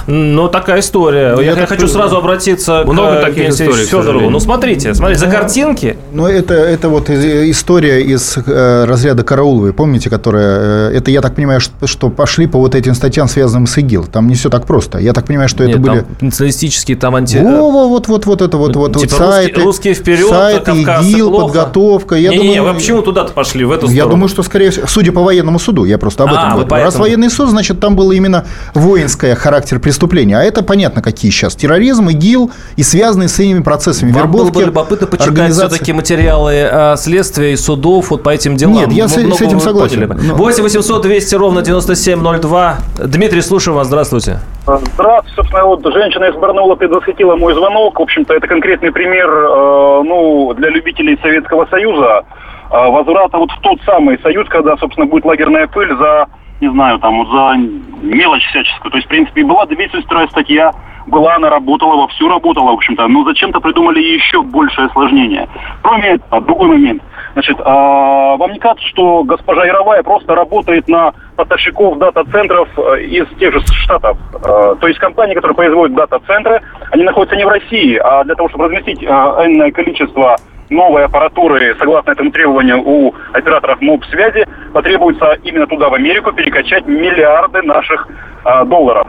Ну, 0.06 0.48
такая 0.48 0.80
история. 0.80 1.36
Я, 1.40 1.52
я 1.52 1.66
хочу 1.66 1.88
сразу 1.88 2.16
обратиться 2.16 2.84
Много 2.84 3.16
к 3.16 3.20
таких 3.22 3.50
историй, 3.50 3.84
Федорову. 3.84 4.30
Ну, 4.30 4.40
смотрите, 4.40 4.94
смотрите, 4.94 5.20
за 5.20 5.26
картинки. 5.26 5.96
Ну, 6.12 6.26
это, 6.26 6.54
это 6.54 6.88
вот 6.88 7.10
история 7.10 8.02
из 8.02 8.36
э, 8.36 8.84
разряда 8.84 9.24
Карауловой, 9.24 9.72
помните, 9.72 10.10
которая... 10.10 10.90
Э, 10.90 10.96
это, 10.96 11.10
я 11.10 11.20
так 11.20 11.34
понимаю, 11.34 11.60
что, 11.60 11.86
что 11.86 12.08
пошли 12.10 12.46
по 12.46 12.58
вот 12.58 12.74
этим 12.74 12.94
статьям, 12.94 13.28
связанным 13.28 13.66
с 13.66 13.76
ИГИЛ. 13.78 14.06
Там 14.06 14.28
не 14.28 14.34
все 14.34 14.48
так 14.48 14.66
просто. 14.66 14.98
Я 14.98 15.12
так 15.12 15.26
понимаю, 15.26 15.48
что 15.48 15.64
Нет, 15.64 15.76
это 15.76 15.80
были... 15.80 16.04
националистические, 16.20 16.96
там 16.96 17.14
анти... 17.14 17.38
Во, 17.38 17.70
во, 17.70 17.88
вот, 17.88 18.08
вот, 18.08 18.26
вот 18.26 18.42
это 18.42 18.56
вот, 18.56 18.76
вот, 18.76 18.96
типа 18.96 19.16
вот 19.16 19.32
сайты. 19.32 19.60
Русские 19.62 19.94
вперед, 19.94 20.28
сайты, 20.28 20.70
ИГИЛ, 20.70 21.30
плохо. 21.30 21.46
подготовка. 21.46 22.14
Я 22.14 22.30
не, 22.30 22.36
думаю, 22.38 22.52
не, 22.52 22.62
вы 22.62 22.74
почему 22.74 23.02
туда-то 23.02 23.32
пошли, 23.32 23.64
в 23.64 23.70
эту 23.70 23.86
сторону? 23.86 23.96
Я 23.96 24.06
думаю, 24.06 24.28
что, 24.28 24.42
скорее 24.42 24.70
всего, 24.70 24.86
судя 24.86 25.12
по 25.12 25.22
военному 25.22 25.58
суду, 25.58 25.84
я 25.84 25.98
просто 25.98 26.24
об 26.24 26.30
этом 26.30 26.44
а, 26.44 26.52
говорю. 26.52 26.84
Раз 26.84 26.96
военный 26.96 27.30
суд, 27.30 27.50
значит, 27.50 27.80
там 27.80 27.96
было 27.98 28.12
именно 28.12 28.46
воинское 28.74 29.34
характер 29.34 29.80
преступления, 29.80 30.38
а 30.38 30.42
это 30.42 30.62
понятно, 30.62 31.02
какие 31.02 31.30
сейчас. 31.30 31.56
Терроризм, 31.56 32.08
ИГИЛ 32.08 32.50
и 32.76 32.82
связанные 32.82 33.28
с 33.28 33.38
этими 33.38 33.62
процессами 33.62 34.12
Вам 34.12 34.22
вербовки. 34.22 34.52
было 34.52 34.52
бы 34.52 34.66
любопытно 34.66 35.06
почитать 35.08 35.28
организации... 35.28 35.68
все-таки 35.68 35.92
материалы 35.92 36.68
а, 36.70 36.96
следствия 36.96 37.52
и 37.52 37.56
судов 37.56 38.10
вот 38.10 38.22
по 38.22 38.30
этим 38.30 38.56
делам. 38.56 38.76
Нет, 38.76 38.92
я 38.92 39.08
с, 39.08 39.14
с 39.14 39.40
этим 39.40 39.60
согласен. 39.60 40.08
Но... 40.08 40.34
8 40.34 40.62
800 40.62 41.02
200 41.02 41.34
ровно 41.34 41.62
9702. 41.62 42.76
Дмитрий, 43.04 43.42
слушаю 43.42 43.74
вас. 43.74 43.88
Здравствуйте. 43.88 44.38
Здравствуйте. 44.64 45.34
Собственно, 45.34 45.64
вот 45.64 45.82
женщина 45.92 46.24
из 46.24 46.34
Барнаула 46.36 46.76
предвосхитила 46.76 47.36
мой 47.36 47.54
звонок. 47.54 47.98
В 47.98 48.02
общем-то, 48.02 48.34
это 48.34 48.46
конкретный 48.46 48.92
пример 48.92 49.28
э, 49.28 50.02
ну, 50.04 50.54
для 50.54 50.68
любителей 50.68 51.18
Советского 51.22 51.66
Союза 51.66 52.22
э, 52.70 52.90
возврата 52.90 53.38
вот 53.38 53.50
в 53.50 53.60
тот 53.60 53.80
самый 53.84 54.18
союз, 54.20 54.46
когда, 54.48 54.76
собственно, 54.76 55.06
будет 55.06 55.24
лагерная 55.24 55.66
пыль 55.66 55.96
за 55.96 56.26
не 56.60 56.70
знаю, 56.70 56.98
там, 56.98 57.26
за 57.30 57.56
мелочь 58.02 58.44
всяческую. 58.46 58.90
То 58.90 58.98
есть, 58.98 59.06
в 59.06 59.10
принципе, 59.10 59.44
была 59.44 59.66
вторая 59.66 60.28
статья, 60.28 60.72
была, 61.06 61.36
она 61.36 61.50
работала, 61.50 61.96
вовсю 61.96 62.28
работала, 62.28 62.70
в 62.70 62.74
общем-то. 62.74 63.08
Но 63.08 63.24
зачем-то 63.24 63.60
придумали 63.60 64.00
еще 64.00 64.42
большее 64.42 64.88
осложнение. 64.88 65.48
Кроме 65.82 66.08
этого, 66.10 66.40
другой 66.42 66.68
момент. 66.68 67.02
Значит, 67.32 67.58
а, 67.64 68.36
вам 68.36 68.52
не 68.52 68.58
кажется, 68.58 68.86
что 68.88 69.22
госпожа 69.22 69.64
Яровая 69.64 70.02
просто 70.02 70.34
работает 70.34 70.88
на 70.88 71.12
поставщиков 71.36 71.98
дата-центров 71.98 72.68
э, 72.76 73.02
из 73.02 73.28
тех 73.38 73.52
же 73.52 73.60
штатов? 73.60 74.18
А, 74.44 74.74
то 74.74 74.88
есть 74.88 74.98
компании, 74.98 75.34
которые 75.34 75.54
производят 75.54 75.94
дата-центры, 75.94 76.60
они 76.90 77.04
находятся 77.04 77.36
не 77.36 77.44
в 77.44 77.48
России, 77.48 77.96
а 77.96 78.24
для 78.24 78.34
того, 78.34 78.48
чтобы 78.48 78.64
разместить 78.64 79.04
а, 79.06 79.46
энное 79.46 79.70
количество 79.70 80.36
новой 80.70 81.04
аппаратуры, 81.04 81.74
согласно 81.78 82.10
этому 82.10 82.30
требованию 82.30 82.82
у 82.84 83.14
операторов 83.32 83.80
МОБ-связи, 83.80 84.46
потребуется 84.72 85.38
именно 85.44 85.66
туда, 85.66 85.88
в 85.88 85.94
Америку, 85.94 86.32
перекачать 86.32 86.86
миллиарды 86.86 87.62
наших 87.62 88.08
а, 88.44 88.64
долларов 88.64 89.06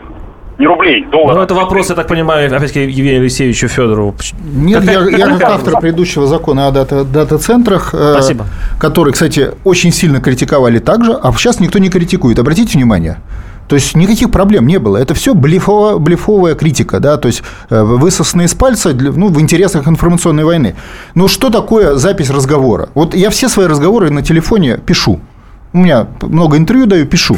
не 0.59 0.67
рублей, 0.67 1.05
долларов. 1.05 1.37
Ну, 1.37 1.43
это 1.43 1.55
вопрос, 1.55 1.89
я 1.89 1.95
так 1.95 2.07
понимаю, 2.07 2.53
опять-таки 2.53 2.81
Евгению 2.81 3.21
Алексеевичу 3.21 3.69
Федорову. 3.69 4.13
Нет, 4.43 4.83
я, 4.83 4.99
я 5.09 5.27
как 5.37 5.43
автор 5.43 5.79
предыдущего 5.79 6.27
закона 6.27 6.67
о 6.67 6.71
дата, 6.71 7.05
дата-центрах, 7.05 7.91
э, 7.93 8.11
Спасибо. 8.13 8.45
который, 8.77 9.13
кстати, 9.13 9.51
очень 9.63 9.93
сильно 9.93 10.19
критиковали 10.19 10.79
также, 10.79 11.13
а 11.13 11.31
сейчас 11.31 11.61
никто 11.61 11.79
не 11.79 11.89
критикует. 11.89 12.39
Обратите 12.39 12.77
внимание, 12.77 13.19
то 13.69 13.75
есть 13.75 13.95
никаких 13.95 14.31
проблем 14.31 14.65
не 14.65 14.79
было. 14.79 14.97
Это 14.97 15.13
все 15.13 15.35
блефовая, 15.35 15.97
блефовая 15.97 16.55
критика, 16.55 16.99
да, 16.99 17.17
то 17.17 17.27
есть 17.27 17.43
э, 17.69 17.83
высосанные 17.83 18.47
из 18.47 18.55
пальца 18.55 18.95
ну, 18.95 19.29
в 19.29 19.39
интересах 19.39 19.87
информационной 19.87 20.43
войны. 20.43 20.75
Но 21.13 21.27
что 21.27 21.51
такое 21.51 21.95
запись 21.95 22.31
разговора? 22.31 22.89
Вот 22.95 23.13
я 23.13 23.29
все 23.29 23.47
свои 23.47 23.67
разговоры 23.67 24.09
на 24.09 24.23
телефоне 24.23 24.79
пишу. 24.83 25.19
У 25.71 25.77
меня 25.77 26.07
много 26.23 26.57
интервью 26.57 26.87
даю, 26.87 27.05
пишу. 27.05 27.37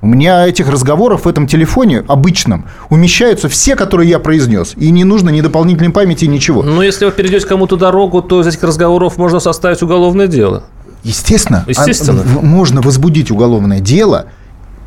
У 0.00 0.08
меня 0.08 0.48
этих 0.48 0.68
разговоров 0.68 1.26
в 1.26 1.28
этом 1.28 1.46
телефоне 1.46 2.04
обычном 2.08 2.64
умещаются 2.90 3.48
все, 3.48 3.76
которые 3.76 4.10
я 4.10 4.18
произнес. 4.18 4.74
И 4.76 4.90
не 4.90 5.04
нужно 5.04 5.30
ни 5.30 5.40
дополнительной 5.42 5.92
памяти, 5.92 6.24
ничего. 6.24 6.64
Но 6.64 6.82
если 6.82 7.04
вы 7.04 7.12
перейдете 7.12 7.46
кому-то 7.46 7.76
дорогу, 7.76 8.20
то 8.20 8.40
из 8.40 8.48
этих 8.48 8.64
разговоров 8.64 9.16
можно 9.16 9.38
составить 9.38 9.80
уголовное 9.80 10.26
дело. 10.26 10.64
Естественно. 11.04 11.64
Естественно. 11.68 12.24
А, 12.36 12.40
можно 12.40 12.80
возбудить 12.80 13.30
уголовное 13.30 13.78
дело– 13.78 14.26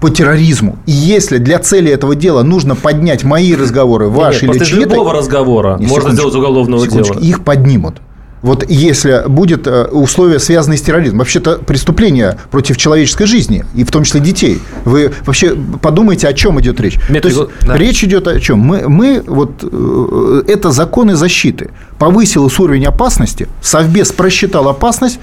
по 0.02 0.10
терроризму. 0.10 0.80
И 0.88 0.92
если 0.92 1.38
для 1.38 1.60
цели 1.60 1.92
этого 1.92 2.16
дела 2.16 2.42
нужно 2.42 2.76
поднять 2.76 3.24
мои 3.24 3.56
разговоры, 3.56 4.10
ваши 4.10 4.48
нет, 4.48 4.56
или 4.58 4.66
чьи-то... 4.66 4.90
любого 4.90 5.14
разговора 5.14 5.78
нет, 5.80 5.90
можно 5.90 6.12
сделать 6.12 6.36
уголовного 6.36 6.88
дела. 6.88 7.20
Их 7.20 7.44
поднимут. 7.44 8.02
Вот 8.42 8.68
если 8.68 9.24
будет 9.28 9.68
э, 9.68 9.86
условия, 9.86 10.40
связанные 10.40 10.80
с 10.80 10.82
терроризмом, 10.82 11.20
вообще-то 11.20 11.60
преступление 11.60 12.40
против 12.50 12.78
человеческой 12.78 13.26
жизни, 13.28 13.64
и 13.76 13.84
в 13.84 13.92
том 13.92 14.04
числе 14.04 14.20
детей. 14.20 14.60
Вы 14.84 15.14
вообще 15.28 15.56
подумайте, 15.80 16.28
о 16.28 16.34
чем 16.34 16.60
идет 16.60 16.80
речь. 16.80 16.98
Метод, 17.08 17.22
То 17.22 17.28
есть 17.28 17.68
да. 17.68 17.78
речь 17.78 18.04
идет 18.04 18.28
о 18.28 18.40
чем? 18.40 18.58
Мы, 18.58 18.90
мы 18.90 19.24
вот 19.28 19.64
э, 19.64 20.44
это 20.48 20.72
законы 20.72 21.16
защиты. 21.16 21.70
Повысилась 22.00 22.58
уровень 22.60 22.86
опасности, 22.86 23.48
Совбез 23.62 24.12
просчитал 24.12 24.68
опасность, 24.68 25.20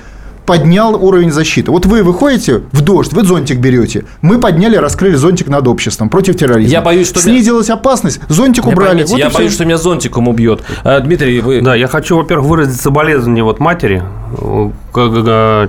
поднял 0.49 0.96
уровень 0.96 1.30
защиты. 1.30 1.70
Вот 1.70 1.84
вы 1.84 2.03
выходите 2.03 2.62
в 2.72 2.80
дождь, 2.80 3.12
вы 3.12 3.22
зонтик 3.22 3.59
берете. 3.59 4.07
Мы 4.22 4.40
подняли, 4.40 4.76
раскрыли 4.76 5.14
зонтик 5.14 5.49
над 5.49 5.68
обществом 5.68 6.09
против 6.09 6.38
терроризма. 6.38 6.72
Я 6.72 6.80
боюсь, 6.80 7.07
что... 7.07 7.20
Снизилась 7.20 7.68
опасность, 7.68 8.18
зонтик 8.28 8.64
я 8.64 8.72
убрали. 8.72 9.05
вот 9.05 9.18
я 9.18 9.28
боюсь, 9.28 9.51
все. 9.51 9.57
что 9.57 9.64
меня 9.66 9.76
зонтиком 9.76 10.26
убьет. 10.26 10.62
А, 10.84 11.01
Дмитрий, 11.01 11.40
вы... 11.40 11.61
Да, 11.61 11.74
я 11.74 11.86
хочу, 11.86 12.16
во-первых, 12.16 12.46
выразить 12.46 12.80
соболезнование 12.80 13.44
вот 13.44 13.61
матери, 13.61 14.03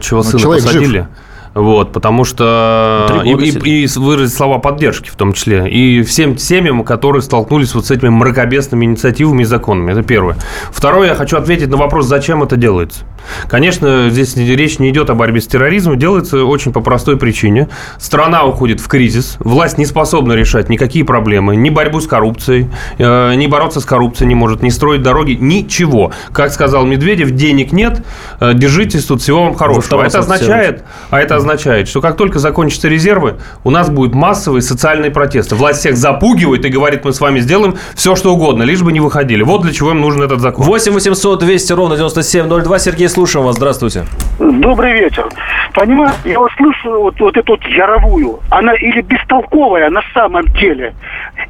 чего 0.02 0.24
сына 0.24 0.44
ну, 0.46 0.54
посадили. 0.54 1.00
Жив. 1.00 1.08
Вот, 1.54 1.92
потому 1.92 2.24
что 2.26 3.22
и, 3.26 3.30
и, 3.30 3.84
и 3.84 3.88
выразить 3.98 4.36
слова 4.36 4.60
поддержки 4.60 5.10
в 5.10 5.16
том 5.16 5.34
числе. 5.34 5.70
И 5.70 6.04
всем 6.04 6.38
семьям, 6.38 6.84
которые 6.84 7.22
столкнулись 7.22 7.74
вот 7.74 7.88
с 7.88 7.92
этими 7.92 8.10
мракобесными 8.10 8.86
инициативами 8.86 9.42
и 9.42 9.46
законами. 9.46 9.92
Это 9.92 10.04
первое. 10.04 10.36
Второе, 10.72 11.10
я 11.10 11.16
хочу 11.16 11.38
ответить 11.38 11.70
на 11.70 11.78
вопрос, 11.78 12.06
зачем 12.06 12.44
это 12.44 12.56
делается. 12.56 13.04
Конечно, 13.48 14.10
здесь 14.10 14.36
речь 14.38 14.80
не 14.80 14.90
идет 14.90 15.10
о 15.10 15.16
борьбе 15.16 15.42
с 15.42 15.48
терроризмом, 15.48 15.98
делается 15.98 16.46
очень 16.46 16.72
по 16.72 16.82
простой 16.82 17.18
причине. 17.18 17.68
Страна 17.98 18.46
уходит 18.46 18.80
в 18.80 18.88
кризис, 18.88 19.38
власть 19.40 19.78
не 19.78 19.86
способна 19.86 20.34
решать 20.34 20.70
никакие 20.70 21.04
проблемы, 21.04 21.56
ни 21.56 21.70
борьбу 21.70 22.00
с 22.00 22.08
коррупцией, 22.08 22.70
э, 22.98 23.34
ни 23.36 23.48
бороться 23.48 23.80
с 23.80 23.86
коррупцией 23.86 24.28
не 24.28 24.36
может, 24.36 24.62
не 24.62 24.72
строить 24.72 25.02
дороги, 25.02 25.38
ничего. 25.40 26.12
Как 26.32 26.52
сказал 26.52 26.86
Медведев, 26.86 27.32
денег 27.32 27.72
нет, 27.72 28.06
э, 28.40 28.54
держитесь 28.54 29.06
тут, 29.06 29.22
всего 29.22 29.44
вам 29.44 29.56
хорошего. 29.56 30.04
А 30.04 30.08
это 30.08 30.20
означает, 30.20 30.84
а 31.10 31.20
это 31.20 31.36
означает, 31.40 31.88
что 31.88 32.02
как 32.02 32.16
только 32.16 32.40
закончатся 32.40 32.88
резервы, 32.88 33.36
у 33.64 33.72
нас 33.72 33.90
будут 33.90 34.14
массовые 34.14 34.62
социальные 34.62 35.12
протесты. 35.12 35.56
Власть 35.56 35.80
всех 35.80 35.98
запугивает 35.98 36.66
и 36.66 36.70
говорит, 36.70 37.04
мы 37.04 37.14
с 37.14 37.20
вами 37.20 37.40
сделаем 37.40 37.76
все, 37.96 38.16
что 38.16 38.34
угодно, 38.34 38.64
лишь 38.64 38.82
бы 38.82 38.92
не 38.92 39.00
выходили. 39.00 39.44
Вот 39.44 39.62
для 39.64 39.74
чего 39.74 39.92
им 39.92 40.02
нужен 40.02 40.22
этот 40.22 40.40
закон. 40.40 40.66
8 40.66 40.94
800 40.94 41.40
200 41.40 41.74
ровно 41.74 41.96
9702. 41.96 42.80
Сергей 42.80 43.10
слушаем 43.10 43.46
вас. 43.46 43.56
Здравствуйте. 43.56 44.06
Добрый 44.40 44.94
вечер. 44.94 45.28
Понимаете, 45.74 46.32
я 46.32 46.40
вот 46.40 46.52
слышу 46.58 47.02
вот, 47.02 47.20
вот 47.20 47.38
эту 47.38 47.54
вот 47.54 47.64
яровую. 47.66 48.40
Она 48.50 48.74
или 48.74 49.02
бестолковая 49.02 49.90
на 49.90 50.02
самом 50.14 50.46
деле. 50.48 50.94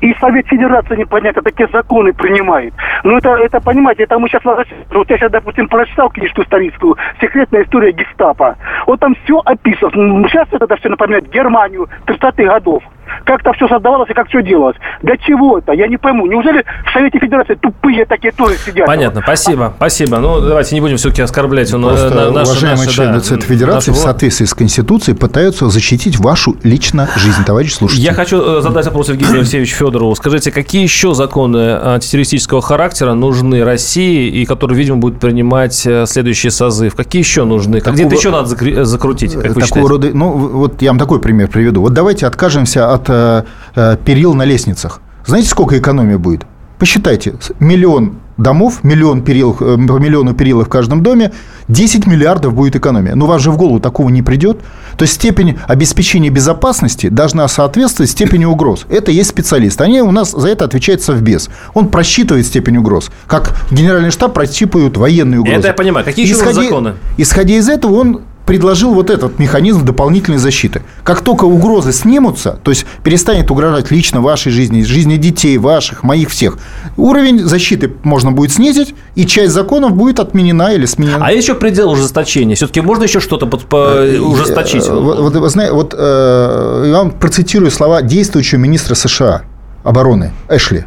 И 0.02 0.14
Совет 0.20 0.48
Федерации 0.48 0.96
непонятно 0.96 1.42
такие 1.42 1.68
законы 1.72 2.14
принимает. 2.14 2.74
Ну 3.04 3.18
это, 3.18 3.30
это 3.30 3.60
понимаете, 3.60 4.04
это 4.04 4.20
мы 4.20 4.30
сейчас 4.30 4.44
Вот 4.44 5.10
я 5.10 5.18
сейчас, 5.18 5.32
допустим, 5.32 5.68
прочитал 5.68 6.10
книжку 6.10 6.42
историческую 6.44 6.96
«Секретная 7.20 7.64
история 7.64 7.92
гестапо». 7.92 8.56
Вот 8.88 9.00
там 9.00 9.16
все 9.24 9.40
описано. 9.46 9.79
Сейчас 9.80 10.48
это 10.52 10.76
все 10.78 10.90
напоминает 10.90 11.30
Германию 11.30 11.88
30-х 12.06 12.44
годов 12.44 12.84
как 13.26 13.42
это 13.42 13.54
все 13.54 13.68
создавалось 13.68 14.10
и 14.10 14.14
как 14.14 14.28
все 14.28 14.42
делалось. 14.42 14.76
Для 15.02 15.18
чего 15.18 15.58
это? 15.58 15.74
Я 15.74 15.88
не 15.88 15.98
пойму. 15.98 16.26
Неужели 16.28 16.64
в 16.86 16.94
Совете 16.94 17.20
Федерации 17.20 17.56
тупые 17.56 18.06
такие 18.06 18.32
тоже 18.32 18.58
сидят? 18.58 18.88
Понятно, 18.88 19.22
спасибо, 19.22 19.74
спасибо. 19.78 20.18
Ну, 20.18 20.42
давайте 20.42 20.76
не 20.76 20.82
будем 20.82 20.98
все-таки 20.98 21.22
оскорблять. 21.22 21.74
Он, 21.74 21.84
Просто 21.84 22.10
на, 22.10 22.32
наши, 22.32 22.52
уважаемые 22.52 22.86
наши, 22.86 22.96
члены 22.96 23.14
да, 23.14 23.20
Совета 23.22 23.46
Федерации 23.46 23.92
в 23.92 23.96
соответствии 23.96 24.46
с 24.46 24.54
Конституцией 24.54 25.18
пытаются 25.18 25.70
защитить 25.70 26.20
вашу 26.20 26.56
лично 26.64 27.08
жизнь, 27.16 27.44
товарищ 27.46 27.74
слушатель. 27.74 28.04
Я 28.04 28.14
хочу 28.14 28.60
э, 28.60 28.62
задать 28.62 28.86
вопрос 28.86 29.10
Евгению 29.10 29.40
Алексеевичу 29.40 29.76
Федорову. 29.76 30.16
Скажите, 30.16 30.52
какие 30.52 30.84
еще 30.84 31.14
законы 31.14 31.78
антитеррористического 31.82 32.62
характера 32.62 33.14
нужны 33.14 33.64
России 33.64 34.30
и 34.30 34.46
которые, 34.46 34.78
видимо, 34.78 34.98
будет 34.98 35.20
принимать 35.20 35.86
э, 35.86 36.06
следующий 36.06 36.50
созыв? 36.50 36.96
Какие 36.96 37.22
еще 37.22 37.46
нужны? 37.46 37.80
Такого, 37.80 37.96
Где-то 37.96 38.16
еще 38.16 38.30
надо 38.32 38.86
закрутить, 38.86 39.36
как 39.36 39.56
вы 39.56 39.62
такого 39.62 39.90
рода, 39.90 40.10
Ну, 40.14 40.32
вот 40.32 40.82
я 40.82 40.90
вам 40.90 41.00
такой 41.00 41.20
пример 41.20 41.48
приведу. 41.48 41.82
Вот 41.82 41.94
давайте 41.94 42.26
откажемся 42.28 42.94
от 42.94 42.99
от 43.00 43.10
э, 43.10 43.44
э, 43.76 43.98
перил 44.06 44.34
на 44.34 44.46
лестницах. 44.46 45.02
Знаете, 45.26 45.50
сколько 45.50 45.78
экономия 45.78 46.18
будет? 46.18 46.46
Посчитайте, 46.78 47.34
миллион 47.60 48.20
домов, 48.38 48.84
миллион 48.84 49.22
перил, 49.22 49.56
э, 49.60 49.76
миллиону 49.78 50.34
перилов 50.34 50.68
в 50.68 50.70
каждом 50.70 51.04
доме, 51.04 51.32
10 51.68 52.08
миллиардов 52.08 52.54
будет 52.54 52.76
экономия. 52.76 53.16
Но 53.16 53.26
вас 53.26 53.42
же 53.42 53.52
в 53.52 53.58
голову 53.58 53.80
такого 53.80 54.10
не 54.10 54.22
придет. 54.22 54.60
То 54.98 55.04
есть 55.04 55.16
степень 55.16 55.58
обеспечения 55.68 56.30
безопасности 56.30 57.10
должна 57.10 57.48
соответствовать 57.48 58.10
степени 58.12 58.46
угроз. 58.46 58.86
Это 58.90 59.12
есть 59.12 59.30
специалисты. 59.30 59.84
Они 59.84 60.02
у 60.02 60.12
нас 60.12 60.32
за 60.32 60.48
это 60.48 60.66
отвечает 60.66 61.02
Совбез. 61.02 61.50
Он 61.74 61.90
просчитывает 61.90 62.46
степень 62.46 62.78
угроз. 62.78 63.12
Как 63.28 63.56
генеральный 63.72 64.12
штаб 64.12 64.34
просчитывают 64.34 64.98
военные 64.98 65.42
угрозы. 65.42 65.60
Это 65.60 65.68
я 65.68 65.74
понимаю. 65.74 66.06
Какие 66.06 66.26
еще 66.26 66.36
исходя, 66.36 66.64
законы? 66.64 66.94
Исходя 67.18 67.56
из 67.56 67.68
этого, 67.70 67.96
он 67.96 68.22
предложил 68.50 68.96
вот 68.96 69.12
этот 69.12 69.38
механизм 69.38 69.86
дополнительной 69.86 70.40
защиты. 70.40 70.82
Как 71.04 71.22
только 71.22 71.46
угрозы 71.46 71.94
снимутся, 71.94 72.58
то 72.64 72.72
есть 72.72 72.84
перестанет 73.04 73.52
угрожать 73.52 73.92
лично 73.92 74.22
вашей 74.22 74.52
жизни, 74.52 74.82
жизни 74.82 75.18
детей, 75.18 75.60
ваших, 75.60 76.02
моих 76.02 76.32
всех, 76.32 76.58
уровень 76.98 77.42
защиты 77.46 77.94
можно 78.02 78.32
будет 78.32 78.52
снизить, 78.52 78.96
и 79.14 79.28
часть 79.28 79.54
законов 79.54 79.92
будет 79.92 80.20
отменена 80.20 80.74
или 80.74 80.88
сменена. 80.88 81.24
А 81.28 81.32
еще 81.32 81.54
предел 81.54 81.92
ужесточения? 81.92 82.56
Все-таки 82.56 82.82
можно 82.82 83.04
еще 83.04 83.20
что-то 83.20 83.46
под, 83.46 83.66
по, 83.66 84.02
ужесточить? 84.20 84.88
Э, 84.88 84.94
Вот, 84.94 85.36
вот, 85.36 85.52
знаете, 85.52 85.74
вот 85.74 85.94
э, 85.96 86.86
я 86.88 86.98
вам 86.98 87.12
процитирую 87.12 87.70
слова 87.70 88.02
действующего 88.02 88.58
министра 88.58 88.96
США 88.96 89.44
обороны 89.84 90.32
Эшли. 90.50 90.86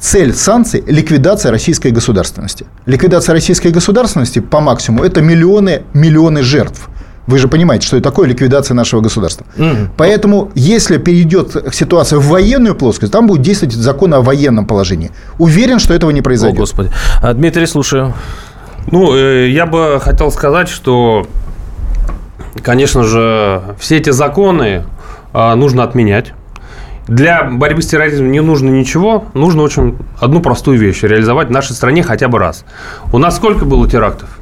Цель 0.00 0.34
санкций– 0.34 0.82
ликвидация 0.88 1.52
российской 1.52 1.92
государственности. 1.92 2.66
Ликвидация 2.84 3.32
российской 3.32 3.68
государственности 3.68 4.40
по 4.40 4.58
максимуму– 4.58 5.04
это 5.06 5.22
миллионы, 5.22 5.84
миллионы 5.94 6.42
жертв. 6.42 6.88
Вы 7.26 7.38
же 7.38 7.48
понимаете, 7.48 7.86
что 7.86 7.96
это 7.96 8.04
такое 8.04 8.28
ликвидация 8.28 8.74
нашего 8.74 9.00
государства. 9.00 9.46
Мгм. 9.56 9.90
Поэтому, 9.96 10.50
если 10.54 10.98
перейдет 10.98 11.56
ситуация 11.72 12.18
в 12.18 12.26
военную 12.26 12.74
плоскость, 12.74 13.12
там 13.12 13.26
будет 13.26 13.42
действовать 13.42 13.74
закон 13.74 14.14
о 14.14 14.20
военном 14.20 14.66
положении. 14.66 15.10
Уверен, 15.38 15.78
что 15.78 15.92
этого 15.94 16.10
не 16.10 16.20
О, 16.20 16.22
произойдет. 16.22 16.58
Господи. 16.58 16.90
А, 17.22 17.32
Дмитрий, 17.32 17.66
слушаю. 17.66 18.14
Ну, 18.90 19.16
э, 19.16 19.48
я 19.48 19.66
бы 19.66 19.98
хотел 20.00 20.30
сказать, 20.30 20.68
что, 20.68 21.26
конечно 22.62 23.02
же, 23.02 23.62
все 23.80 23.96
эти 23.96 24.10
законы 24.10 24.84
а, 25.32 25.54
нужно 25.56 25.82
отменять. 25.82 26.32
Для 27.08 27.44
борьбы 27.44 27.82
с 27.82 27.86
терроризмом 27.86 28.32
не 28.32 28.40
нужно 28.40 28.68
ничего, 28.68 29.26
нужно 29.34 29.62
очень 29.62 29.96
одну 30.20 30.40
простую 30.40 30.78
вещь 30.78 31.02
реализовать 31.02 31.48
в 31.48 31.52
нашей 31.52 31.72
стране 31.72 32.02
хотя 32.02 32.28
бы 32.28 32.38
раз. 32.38 32.64
У 33.12 33.18
нас 33.18 33.36
сколько 33.36 33.64
было 33.64 33.88
терактов? 33.88 34.35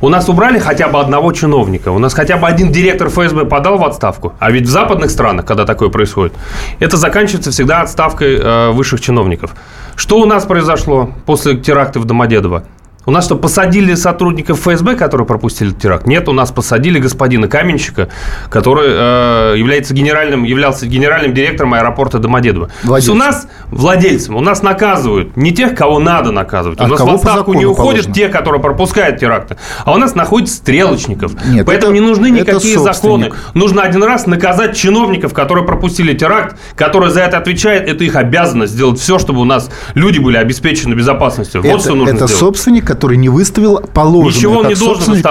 У 0.00 0.08
нас 0.08 0.28
убрали 0.28 0.58
хотя 0.58 0.88
бы 0.88 1.00
одного 1.00 1.32
чиновника. 1.32 1.90
У 1.90 1.98
нас 1.98 2.14
хотя 2.14 2.36
бы 2.36 2.46
один 2.46 2.72
директор 2.72 3.08
ФСБ 3.08 3.44
подал 3.44 3.78
в 3.78 3.84
отставку. 3.84 4.34
А 4.38 4.50
ведь 4.50 4.66
в 4.66 4.70
западных 4.70 5.10
странах, 5.10 5.46
когда 5.46 5.64
такое 5.64 5.88
происходит, 5.88 6.34
это 6.80 6.96
заканчивается 6.96 7.50
всегда 7.50 7.82
отставкой 7.82 8.36
э, 8.36 8.70
высших 8.70 9.00
чиновников. 9.00 9.54
Что 9.96 10.20
у 10.20 10.26
нас 10.26 10.44
произошло 10.44 11.10
после 11.26 11.56
теракта 11.56 12.00
в 12.00 12.04
Домодедово? 12.04 12.64
У 13.06 13.10
нас 13.10 13.26
что, 13.26 13.36
посадили 13.36 13.94
сотрудников 13.94 14.60
ФСБ, 14.60 14.96
которые 14.96 15.26
пропустили 15.26 15.70
теракт? 15.70 16.06
Нет, 16.06 16.28
у 16.28 16.32
нас 16.32 16.50
посадили 16.52 16.98
господина 16.98 17.48
Каменщика, 17.48 18.08
который 18.48 18.86
э, 18.88 19.54
является 19.58 19.92
генеральным, 19.92 20.44
являлся 20.44 20.86
генеральным 20.86 21.34
директором 21.34 21.74
аэропорта 21.74 22.18
Домодедово. 22.18 22.70
То 22.86 22.96
есть 22.96 23.08
у 23.08 23.14
нас 23.14 23.46
владельцем, 23.68 24.36
у 24.36 24.40
нас 24.40 24.62
наказывают 24.62 25.36
не 25.36 25.52
тех, 25.52 25.74
кого 25.74 25.98
надо 25.98 26.30
наказывать. 26.30 26.80
А 26.80 26.84
у 26.84 26.88
нас 26.88 27.00
в 27.00 27.08
отставку 27.08 27.52
не 27.52 27.66
уходят 27.66 28.04
положено? 28.06 28.14
те, 28.14 28.28
которые 28.28 28.62
пропускают 28.62 29.18
теракты, 29.18 29.56
а 29.84 29.92
у 29.92 29.98
нас 29.98 30.14
находят 30.14 30.48
стрелочников. 30.48 31.32
Нет, 31.46 31.66
Поэтому 31.66 31.92
это- 31.92 32.00
не 32.00 32.06
нужны 32.06 32.30
никакие 32.30 32.78
законы. 32.78 33.32
Нужно 33.52 33.82
один 33.82 34.02
раз 34.02 34.26
наказать 34.26 34.76
чиновников, 34.76 35.34
которые 35.34 35.66
пропустили 35.66 36.14
теракт, 36.14 36.56
которые 36.74 37.10
за 37.10 37.20
это 37.20 37.36
отвечают. 37.36 37.86
Это 37.88 38.04
их 38.04 38.16
обязанность 38.16 38.72
сделать 38.72 38.98
все, 38.98 39.18
чтобы 39.18 39.40
у 39.40 39.44
нас 39.44 39.70
люди 39.94 40.18
были 40.18 40.36
обеспечены 40.38 40.94
безопасностью. 40.94 41.60
Вот 41.60 41.68
это, 41.68 41.78
что 41.80 41.94
нужно 41.94 42.14
это 42.14 42.26
сделать. 42.26 42.40
собственник, 42.40 42.93
который 42.94 43.16
не 43.16 43.28
выставил 43.28 43.80
положенную 43.92 44.34
Ничего 44.34 44.56
он 44.58 44.62
как 44.62 44.70
не 44.70 44.76
должен 44.78 45.14
защиту. 45.14 45.28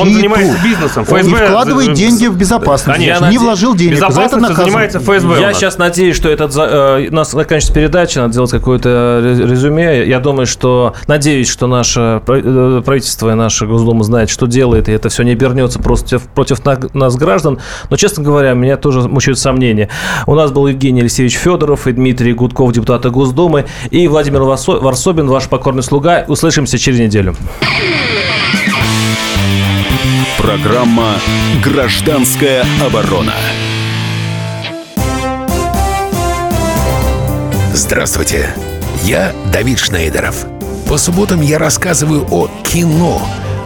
Он 0.00 0.12
занимается 0.12 0.56
бизнесом. 0.64 1.04
Он 1.10 1.16
не 1.16 1.22
ФСБ 1.22 1.46
вкладывает 1.46 1.86
за- 1.88 1.92
деньги 1.94 2.26
в 2.26 2.36
безопасность. 2.36 2.98
Конечно. 2.98 3.30
Не 3.30 3.38
вложил 3.38 3.74
денег. 3.74 3.98
За 3.98 4.20
это 4.20 4.36
наказан. 4.36 4.64
занимается 4.64 4.98
ФСБ. 5.00 5.40
Я 5.40 5.52
сейчас 5.52 5.78
надеюсь, 5.78 6.16
что 6.16 6.28
этот 6.28 6.52
э, 6.56 7.08
у 7.10 7.14
нас 7.14 7.30
заканчивается 7.32 7.72
передача, 7.72 8.20
надо 8.20 8.32
сделать 8.32 8.50
какое-то 8.50 9.20
ре- 9.22 9.46
резюме. 9.46 10.06
Я 10.06 10.20
думаю, 10.20 10.46
что 10.46 10.94
надеюсь, 11.06 11.48
что 11.48 11.66
наше 11.66 12.22
э, 12.26 12.82
правительство 12.84 13.30
и 13.30 13.34
наша 13.34 13.66
Госдума 13.66 14.04
знает, 14.04 14.30
что 14.30 14.46
делает, 14.46 14.88
и 14.88 14.92
это 14.92 15.08
все 15.08 15.22
не 15.22 15.32
обернется 15.32 15.78
против, 15.78 16.22
против 16.22 16.64
на- 16.64 16.78
нас, 16.94 17.16
граждан. 17.16 17.58
Но, 17.90 17.96
честно 17.96 18.22
говоря, 18.22 18.54
меня 18.54 18.76
тоже 18.76 19.00
мучают 19.08 19.38
сомнения. 19.38 19.88
У 20.26 20.34
нас 20.34 20.50
был 20.52 20.66
Евгений 20.66 21.00
Алексеевич 21.00 21.34
Федоров 21.36 21.86
и 21.86 21.92
Дмитрий 21.92 22.32
Гудков, 22.32 22.72
депутаты 22.72 23.10
Госдумы, 23.10 23.66
и 23.90 24.08
Владимир 24.08 24.40
Варсо- 24.42 24.80
Варсобин, 24.80 25.26
ваш 25.28 25.48
покорный 25.48 25.82
слуга. 25.82 26.24
Услышимся 26.28 26.78
через 26.78 26.85
неделю. 26.94 27.34
Программа 30.38 31.16
«Гражданская 31.62 32.64
оборона». 32.80 33.34
Здравствуйте, 37.72 38.54
я 39.02 39.32
Давид 39.52 39.78
Шнейдеров. 39.78 40.46
По 40.88 40.96
субботам 40.96 41.40
я 41.40 41.58
рассказываю 41.58 42.26
о 42.30 42.48
кино, 42.62 43.20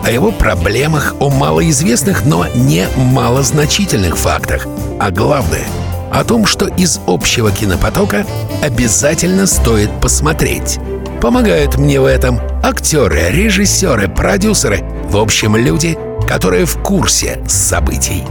о 0.04 0.10
его 0.10 0.32
проблемах, 0.32 1.14
о 1.20 1.30
малоизвестных, 1.30 2.24
но 2.24 2.46
не 2.54 2.86
малозначительных 2.96 4.16
фактах. 4.16 4.66
А 4.98 5.10
главное, 5.10 5.64
о 6.12 6.24
том, 6.24 6.46
что 6.46 6.66
из 6.66 7.00
общего 7.06 7.52
кинопотока 7.52 8.26
обязательно 8.62 9.46
стоит 9.46 9.90
посмотреть. 10.00 10.78
Помогают 11.20 11.76
мне 11.76 12.00
в 12.00 12.06
этом 12.06 12.40
актеры, 12.62 13.28
режиссеры, 13.30 14.08
продюсеры, 14.08 14.82
в 15.04 15.18
общем, 15.18 15.54
люди, 15.54 15.98
которые 16.26 16.64
в 16.64 16.78
курсе 16.78 17.42
событий. 17.46 18.24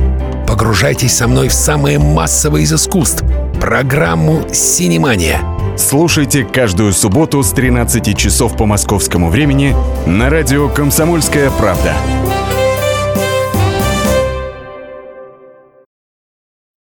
Погружайтесь 0.47 1.15
со 1.15 1.27
мной 1.27 1.49
в 1.49 1.53
самое 1.53 1.99
массовое 1.99 2.61
из 2.61 2.73
искусств– 2.73 3.23
программу 3.61 4.43
«Синемания». 4.51 5.39
Слушайте 5.77 6.43
каждую 6.43 6.91
субботу 6.93 7.43
с 7.43 7.51
13 7.51 8.17
часов 8.17 8.57
по 8.57 8.65
московскому 8.65 9.29
времени 9.29 9.75
на 10.07 10.31
радио 10.31 10.67
«Комсомольская 10.67 11.51
правда». 11.51 11.93